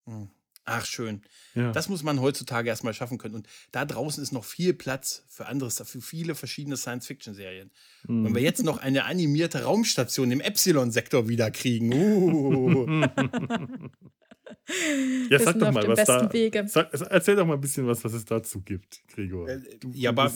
[0.05, 0.29] Mhm.
[0.65, 1.21] Ach, schön.
[1.53, 1.71] Ja.
[1.71, 3.35] Das muss man heutzutage erstmal schaffen können.
[3.35, 7.71] Und da draußen ist noch viel Platz für anderes, für viele verschiedene Science-Fiction-Serien.
[8.07, 8.25] Mhm.
[8.25, 11.93] Wenn wir jetzt noch eine animierte Raumstation im Epsilon-Sektor wieder kriegen.
[11.93, 13.07] Uh.
[15.29, 16.29] Ja, sag doch mal, was da.
[16.67, 19.49] Sag, erzähl doch mal ein bisschen was, was es dazu gibt, Gregor.
[19.49, 20.33] Äh, du, ja, du Bab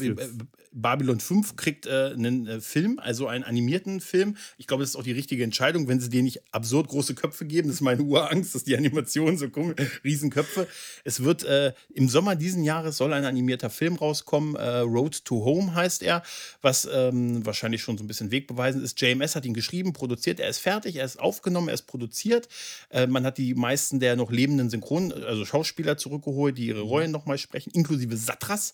[0.71, 4.37] Babylon 5 kriegt äh, einen äh, Film, also einen animierten Film.
[4.57, 7.45] Ich glaube, das ist auch die richtige Entscheidung, wenn sie denen nicht absurd große Köpfe
[7.45, 7.67] geben.
[7.67, 10.67] Das ist meine Urangst, dass die Animationen so kommen, Riesenköpfe.
[11.03, 14.55] Es wird äh, im Sommer diesen Jahres soll ein animierter Film rauskommen.
[14.55, 16.23] Äh, Road to Home heißt er,
[16.61, 18.99] was ähm, wahrscheinlich schon so ein bisschen wegbeweisend ist.
[19.01, 20.39] JMS hat ihn geschrieben, produziert.
[20.39, 22.47] Er ist fertig, er ist aufgenommen, er ist produziert.
[22.89, 26.89] Äh, man hat die meisten der noch lebenden Synchron, also Schauspieler zurückgeholt, die ihre mhm.
[26.89, 28.73] Rollen nochmal sprechen, inklusive Satras.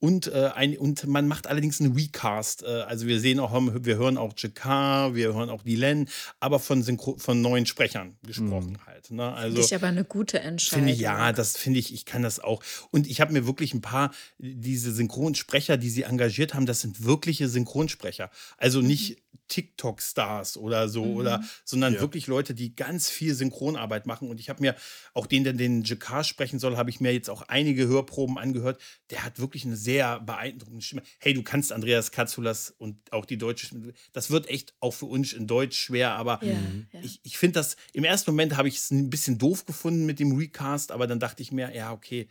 [0.00, 2.62] Und, äh, ein, und man macht allerdings einen Recast.
[2.62, 6.08] Äh, also wir sehen auch, wir hören auch Jakar, wir hören auch Dylan,
[6.38, 8.86] aber von, Synchro von neuen Sprechern gesprochen mhm.
[8.86, 9.10] halt.
[9.10, 9.32] Ne?
[9.32, 10.84] Also, finde ich aber eine gute Entscheidung.
[10.84, 12.62] Finde ich, ja, das finde ich, ich kann das auch.
[12.90, 17.04] Und ich habe mir wirklich ein paar, diese Synchronsprecher, die sie engagiert haben, das sind
[17.04, 18.30] wirkliche Synchronsprecher.
[18.56, 19.28] Also nicht mhm.
[19.48, 21.16] TikTok-Stars oder so, mhm.
[21.16, 22.00] oder, sondern ja.
[22.00, 24.28] wirklich Leute, die ganz viel Synchronarbeit machen.
[24.28, 24.76] Und ich habe mir
[25.14, 28.80] auch den, der den Jakar sprechen soll, habe ich mir jetzt auch einige Hörproben angehört.
[29.10, 31.02] Der hat wirklich eine sehr beeindruckende Stimme.
[31.18, 33.92] Hey, du kannst Andreas Katzulas und auch die deutsche Stimme.
[34.12, 36.52] Das wird echt auch für uns in Deutsch schwer, aber ja,
[36.92, 37.00] ja.
[37.02, 40.18] ich, ich finde das, im ersten Moment habe ich es ein bisschen doof gefunden mit
[40.18, 42.28] dem Recast, aber dann dachte ich mir, ja, okay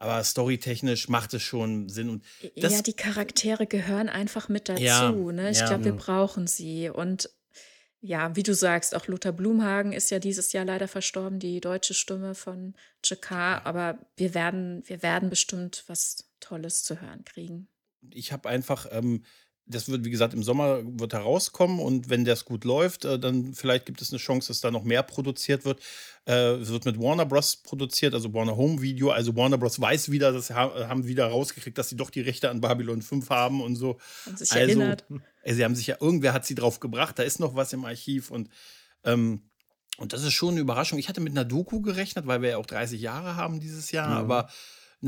[0.00, 2.08] aber storytechnisch macht es schon Sinn.
[2.08, 2.24] Und
[2.54, 4.82] ja, die Charaktere gehören einfach mit dazu.
[4.82, 5.50] Ja, ne?
[5.50, 6.88] Ich ja, glaube, wir brauchen sie.
[6.88, 7.28] Und
[8.00, 11.92] ja, wie du sagst, auch Lothar Blumhagen ist ja dieses Jahr leider verstorben, die deutsche
[11.92, 12.74] Stimme von
[13.04, 13.66] Jakar.
[13.66, 17.68] Aber wir werden, wir werden bestimmt was Tolles zu hören kriegen.
[18.10, 19.22] Ich habe einfach ähm,
[19.70, 23.54] das wird, wie gesagt, im Sommer wird herauskommen und wenn das gut läuft, äh, dann
[23.54, 25.80] vielleicht gibt es eine Chance, dass da noch mehr produziert wird.
[26.26, 27.56] Äh, es wird mit Warner Bros.
[27.56, 29.10] produziert, also Warner Home Video.
[29.10, 29.80] Also Warner Bros.
[29.80, 33.30] weiß wieder, dass sie haben wieder rausgekriegt, dass sie doch die Rechte an Babylon 5
[33.30, 33.98] haben und so.
[34.26, 35.04] Und sich also, erinnert.
[35.42, 37.84] Äh, sie haben sich ja, irgendwer hat sie drauf gebracht, da ist noch was im
[37.84, 38.48] Archiv und
[39.04, 39.42] ähm,
[39.98, 40.98] und das ist schon eine Überraschung.
[40.98, 44.08] Ich hatte mit einer Doku gerechnet, weil wir ja auch 30 Jahre haben dieses Jahr,
[44.08, 44.16] mhm.
[44.16, 44.48] aber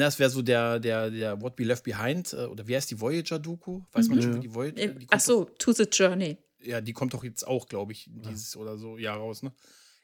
[0.01, 3.01] das wäre so der, der, der What We Left Behind, äh, oder wie heißt die
[3.01, 3.83] Voyager-Doku?
[3.93, 4.23] Weiß man mhm.
[4.23, 4.83] schon, wie die Voyager.
[4.83, 6.39] Äh, ach so, To the Journey.
[6.63, 8.61] Ja, die kommt doch jetzt auch, glaube ich, dieses ja.
[8.61, 9.53] oder so Jahr raus, ne?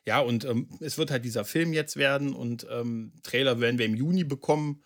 [0.04, 3.84] Ja, und ähm, es wird halt dieser Film jetzt werden und ähm, Trailer werden wir
[3.84, 4.82] im Juni bekommen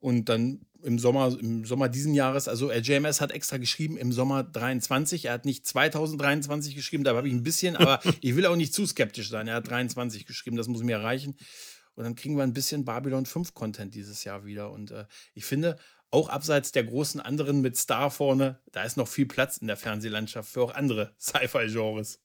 [0.00, 4.44] und dann im Sommer, im Sommer diesen Jahres, also JMS hat extra geschrieben im Sommer
[4.44, 5.26] 23.
[5.26, 8.72] Er hat nicht 2023 geschrieben, da habe ich ein bisschen, aber ich will auch nicht
[8.72, 9.48] zu skeptisch sein.
[9.48, 11.36] Er hat 23 geschrieben, das muss mir erreichen.
[11.96, 14.70] Und dann kriegen wir ein bisschen Babylon 5 Content dieses Jahr wieder.
[14.70, 15.76] Und äh, ich finde,
[16.10, 19.76] auch abseits der großen anderen mit Star vorne, da ist noch viel Platz in der
[19.76, 22.20] Fernsehlandschaft für auch andere Sci-Fi-Genres.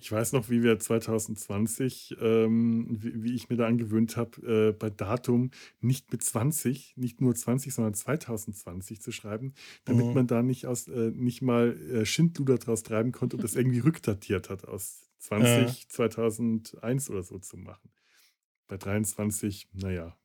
[0.00, 4.72] Ich weiß noch, wie wir 2020, ähm, wie, wie, ich mir da angewöhnt habe, äh,
[4.72, 5.50] bei Datum
[5.80, 9.54] nicht mit 20, nicht nur 20, sondern 2020 zu schreiben,
[9.84, 10.14] damit mhm.
[10.14, 13.78] man da nicht aus äh, nicht mal äh, Schindluder draus treiben konnte und das irgendwie
[13.80, 15.88] rückdatiert hat aus 20, ja.
[15.88, 17.90] 2001 oder so zu machen.
[18.72, 20.16] Bei 23, naja.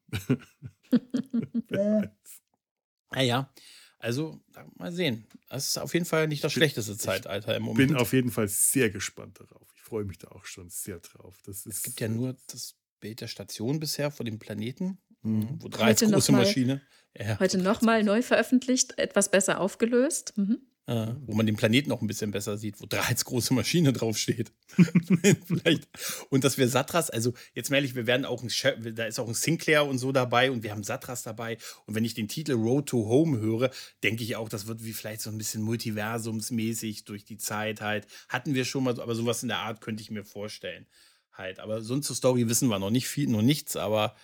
[3.11, 3.53] naja.
[3.99, 4.39] Also,
[4.77, 5.27] mal sehen.
[5.49, 7.81] Das ist auf jeden Fall nicht das schlechteste Zeitalter im Moment.
[7.81, 9.67] Ich bin auf jeden Fall sehr gespannt darauf.
[9.75, 11.41] Ich freue mich da auch schon sehr drauf.
[11.45, 15.61] Das ist, es gibt ja nur das Bild der Station bisher vor dem Planeten, mhm.
[15.61, 16.81] wo drei heute große Maschine.
[17.19, 20.37] Ja, heute nochmal neu veröffentlicht, etwas besser aufgelöst.
[20.37, 20.61] Mhm.
[20.87, 23.91] Äh, wo man den Planeten noch ein bisschen besser sieht, wo da als große Maschine
[23.91, 24.53] draufsteht.
[25.45, 25.89] Vielleicht.
[26.29, 29.33] Und dass wir Satras, also jetzt ehrlich, wir werden auch ein, da ist auch ein
[29.33, 31.57] Sinclair und so dabei und wir haben Satras dabei.
[31.87, 33.69] Und wenn ich den Titel Road to Home höre,
[34.01, 38.07] denke ich auch, das wird wie vielleicht so ein bisschen multiversumsmäßig durch die Zeit halt.
[38.29, 40.85] Hatten wir schon mal, aber sowas in der Art könnte ich mir vorstellen.
[41.33, 41.59] Halt.
[41.59, 44.15] Aber sonst zur Story wissen wir noch nicht viel, noch nichts, aber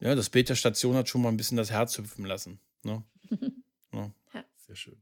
[0.00, 2.58] ja, das Bild der Station hat schon mal ein bisschen das Herz hüpfen lassen.
[2.82, 3.04] Ne?
[3.92, 4.12] ja.
[4.66, 5.00] Sehr schön.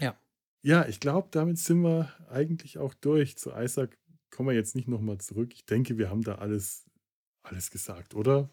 [0.00, 0.18] Ja.
[0.62, 3.36] Ja, ich glaube, damit sind wir eigentlich auch durch.
[3.36, 3.96] Zu Isaac
[4.30, 5.52] kommen wir jetzt nicht nochmal zurück.
[5.54, 6.84] Ich denke, wir haben da alles,
[7.42, 8.50] alles gesagt, oder?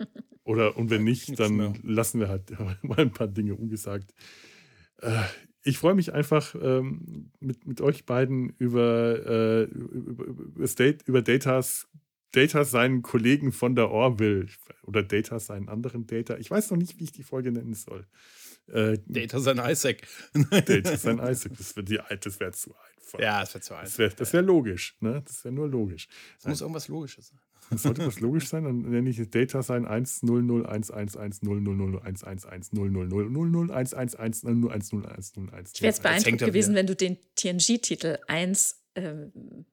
[0.46, 2.50] Oder und wenn nicht, dann lassen wir halt
[2.82, 4.12] mal ein paar Dinge ungesagt.
[5.00, 5.22] Äh,
[5.62, 11.22] ich freue mich einfach ähm, mit, mit euch beiden über, äh, über, über, State, über
[11.22, 11.88] Datas,
[12.32, 14.46] Data seinen Kollegen von der Orville
[14.82, 16.36] oder Data seinen anderen Data.
[16.36, 18.06] Ich weiß noch nicht, wie ich die Folge nennen soll.
[18.72, 20.06] Äh, Data sein Isaac.
[20.34, 21.52] Data sein Isaac.
[21.56, 23.18] Das wäre wär zu einfach.
[23.18, 24.14] Ja, das wäre zu einfach.
[24.16, 24.96] Das wäre wär logisch.
[25.00, 25.22] Ne?
[25.24, 26.08] Das wäre nur logisch.
[26.38, 27.38] Es muss irgendwas Logisches sein.
[27.70, 31.16] Das sollte was logisch sein, dann nenne ich Data sein 1 0 0 1 1
[31.16, 34.42] 1 0 0 0 1 1 1 0 0 0 0 0 1 1 1
[34.44, 35.72] 0 1 0 1 0 1.
[35.74, 38.80] Ich wäre jetzt beeindruckt gewesen, wenn du den TNG-Titel 1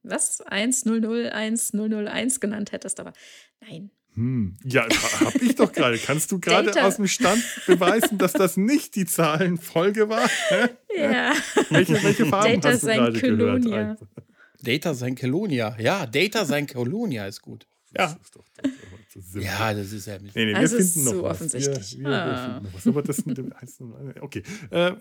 [0.03, 3.13] was 1 0 0 1 0 0 1 genannt hättest, aber
[3.59, 3.91] nein.
[4.15, 4.57] Hm.
[4.65, 4.88] Ja,
[5.21, 5.97] hab ich doch gerade.
[5.97, 10.29] Kannst du gerade aus dem Stand beweisen, dass das nicht die Zahlenfolge war?
[10.95, 11.33] ja.
[11.69, 13.99] Welche, welche Farben Data hast du gerade gehört?
[14.61, 15.75] Data sein Kelonia.
[15.79, 17.65] Ja, Data sein Kelonia ist gut.
[17.97, 18.07] Ja.
[18.07, 19.01] Das ist doch, das ist
[19.35, 20.35] ja, das ist ja nicht.
[20.35, 21.31] Nee, nee, also wir finden noch so was.
[21.31, 21.97] offensichtlich.
[21.97, 22.25] Wir, wir, ah.
[22.25, 22.88] wir finden noch was.
[22.88, 23.51] Aber das mit dem
[24.21, 24.43] Okay.
[24.69, 24.91] Äh,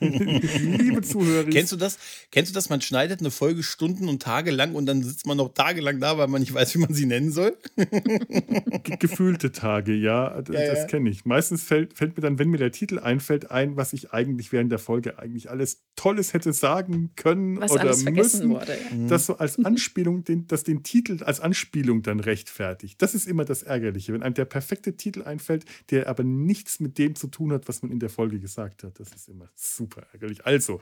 [0.00, 1.48] liebe Zuhörer.
[1.48, 1.98] Kennst du das?
[2.30, 2.68] Kennst du das?
[2.68, 6.18] Man schneidet eine Folge Stunden und Tage lang und dann sitzt man noch tagelang da,
[6.18, 7.56] weil man nicht weiß, wie man sie nennen soll?
[8.98, 10.40] Gefühlte Tage, ja.
[10.42, 10.84] Das, ja, ja.
[10.84, 11.24] kenne ich.
[11.24, 14.70] Meistens fällt, fällt mir dann, wenn mir der Titel einfällt, ein, was ich eigentlich während
[14.70, 18.50] der Folge eigentlich alles Tolles hätte sagen können was oder müssen.
[18.50, 19.06] Wurde, ja.
[19.08, 23.00] Das so als Anspielung, den, dass den Titel als Anspielung dann rechtfertigt.
[23.02, 26.98] Das ist immer das Ärgerliche, wenn einem der perfekte Titel einfällt, der aber nichts mit
[26.98, 28.98] dem zu tun hat, was man in der Folge gesagt hat.
[28.98, 30.44] Das ist immer super ärgerlich.
[30.46, 30.80] Also,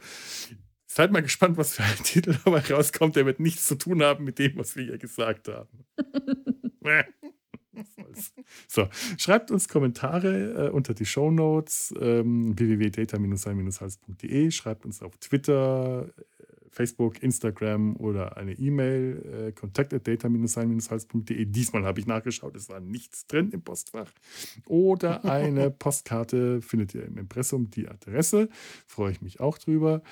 [0.86, 4.24] seid mal gespannt, was für ein Titel dabei rauskommt, der wird nichts zu tun haben
[4.24, 5.84] mit dem, was wir hier gesagt haben.
[8.66, 14.50] So, schreibt uns Kommentare äh, unter die Show Notes ähm, www.data-sein-hals.de.
[14.50, 16.08] Schreibt uns auf Twitter,
[16.70, 21.44] Facebook, Instagram oder eine E-Mail, äh, kontakt.data-sein-hals.de.
[21.46, 24.10] Diesmal habe ich nachgeschaut, es war nichts drin im Postfach.
[24.66, 28.48] Oder eine Postkarte findet ihr im Impressum, die Adresse.
[28.86, 30.02] Freue ich mich auch drüber.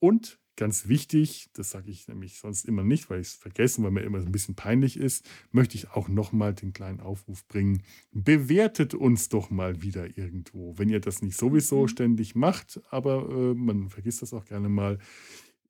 [0.00, 3.92] Und ganz wichtig, das sage ich nämlich sonst immer nicht, weil ich es vergesse, weil
[3.92, 7.84] mir immer so ein bisschen peinlich ist, möchte ich auch nochmal den kleinen Aufruf bringen.
[8.10, 10.76] Bewertet uns doch mal wieder irgendwo.
[10.76, 11.88] Wenn ihr das nicht sowieso mhm.
[11.88, 14.98] ständig macht, aber äh, man vergisst das auch gerne mal.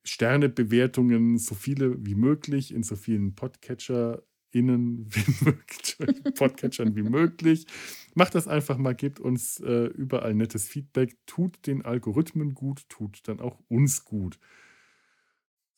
[0.09, 7.67] Sternebewertungen, so viele wie möglich in so vielen Podcatcher innen wie möglich, Podcatchern wie möglich.
[8.15, 13.21] Macht das einfach mal, gebt uns äh, überall nettes Feedback, tut den Algorithmen gut, tut
[13.29, 14.39] dann auch uns gut.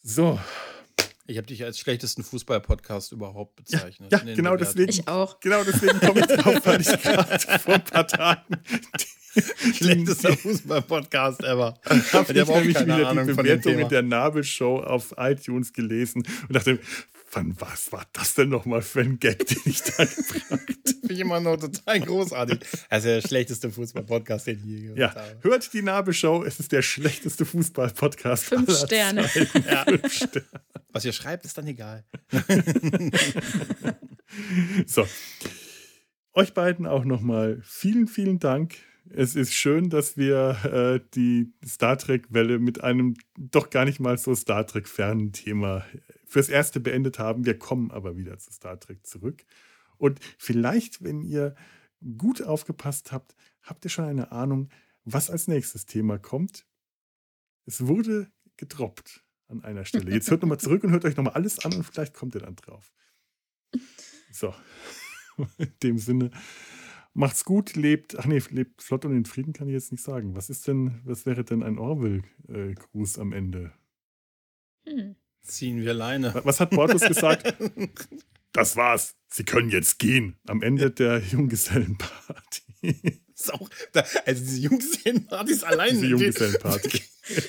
[0.01, 0.39] So.
[1.27, 4.11] Ich habe dich als schlechtesten Fußball-Podcast überhaupt bezeichnet.
[4.11, 4.91] Ja, ja genau deswegen.
[4.91, 5.39] Ich auch.
[5.41, 8.57] Genau deswegen komme ich drauf, weil ich gerade vor ein paar Tagen
[9.75, 11.79] Schlechtester Fußball-Podcast ever.
[12.13, 16.81] Habe ich nämlich wieder Ahnung die Bewertungen der Nabelshow auf iTunes gelesen und dachte,
[17.33, 20.63] Wann, was war das denn nochmal für ein Gag, den ich da gebracht habe?
[20.85, 22.61] Finde ich immer noch total großartig.
[22.91, 25.39] Ist der schlechteste Fußball-Podcast, den ich je gehört ja, habe.
[25.43, 28.45] Hört die Nabelshow, es ist der schlechteste Fußball-Podcast.
[28.45, 29.31] Fünf Sterne.
[29.71, 29.85] Ja.
[29.85, 30.47] Fünf Sterne.
[30.91, 32.05] Was ihr schreibt, ist dann egal.
[34.87, 35.07] so.
[36.33, 38.75] Euch beiden auch nochmal vielen, vielen Dank
[39.13, 44.19] es ist schön, dass wir äh, die Star Trek-Welle mit einem doch gar nicht mal
[44.19, 45.85] so Star Trek-fernen Thema
[46.25, 47.45] fürs Erste beendet haben.
[47.45, 49.45] Wir kommen aber wieder zu Star Trek zurück.
[49.97, 51.55] Und vielleicht, wenn ihr
[52.19, 54.71] gut aufgepasst habt, habt ihr schon eine Ahnung,
[55.05, 56.67] was als nächstes Thema kommt.
[57.67, 60.13] Es wurde gedroppt an einer Stelle.
[60.13, 62.57] Jetzt hört nochmal zurück und hört euch nochmal alles an und vielleicht kommt ihr dann
[62.57, 62.93] drauf.
[64.33, 64.55] So,
[65.59, 66.31] in dem Sinne.
[67.13, 70.37] Macht's gut, lebt, ach nee, lebt flott und in Frieden kann ich jetzt nicht sagen.
[70.37, 73.73] Was ist denn, was wäre denn ein Orwell-Gruß am Ende?
[74.87, 75.17] Hm.
[75.43, 76.41] Ziehen wir Leine.
[76.45, 77.55] Was hat Bortus gesagt?
[78.53, 79.17] das war's.
[79.29, 80.39] Sie können jetzt gehen.
[80.47, 82.63] Am Ende der Junggesellenparty.
[83.35, 83.69] ist auch,
[84.27, 85.91] also diese Junggesellenparty ist allein.
[85.91, 87.03] diese Junggesellenparty.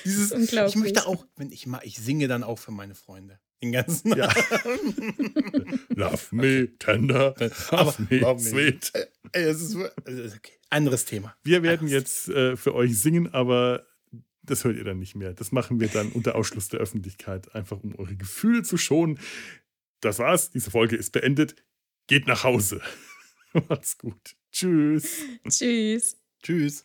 [0.04, 3.40] Dieses, ich möchte auch, wenn ich mal, ich singe dann auch für meine Freunde.
[3.62, 4.28] Den ganzen ja.
[5.90, 7.34] Love me tender,
[7.70, 8.90] love me love sweet.
[9.32, 10.52] Äh, es ist, okay.
[10.68, 11.36] Anderes Thema.
[11.44, 13.86] Wir werden jetzt äh, für euch singen, aber
[14.42, 15.32] das hört ihr dann nicht mehr.
[15.32, 19.18] Das machen wir dann unter Ausschluss der Öffentlichkeit, einfach um eure Gefühle zu schonen.
[20.00, 20.50] Das war's.
[20.50, 21.54] Diese Folge ist beendet.
[22.08, 22.80] Geht nach Hause.
[23.68, 24.34] Macht's gut.
[24.50, 25.20] Tschüss.
[25.48, 26.16] Tschüss.
[26.42, 26.84] Tschüss.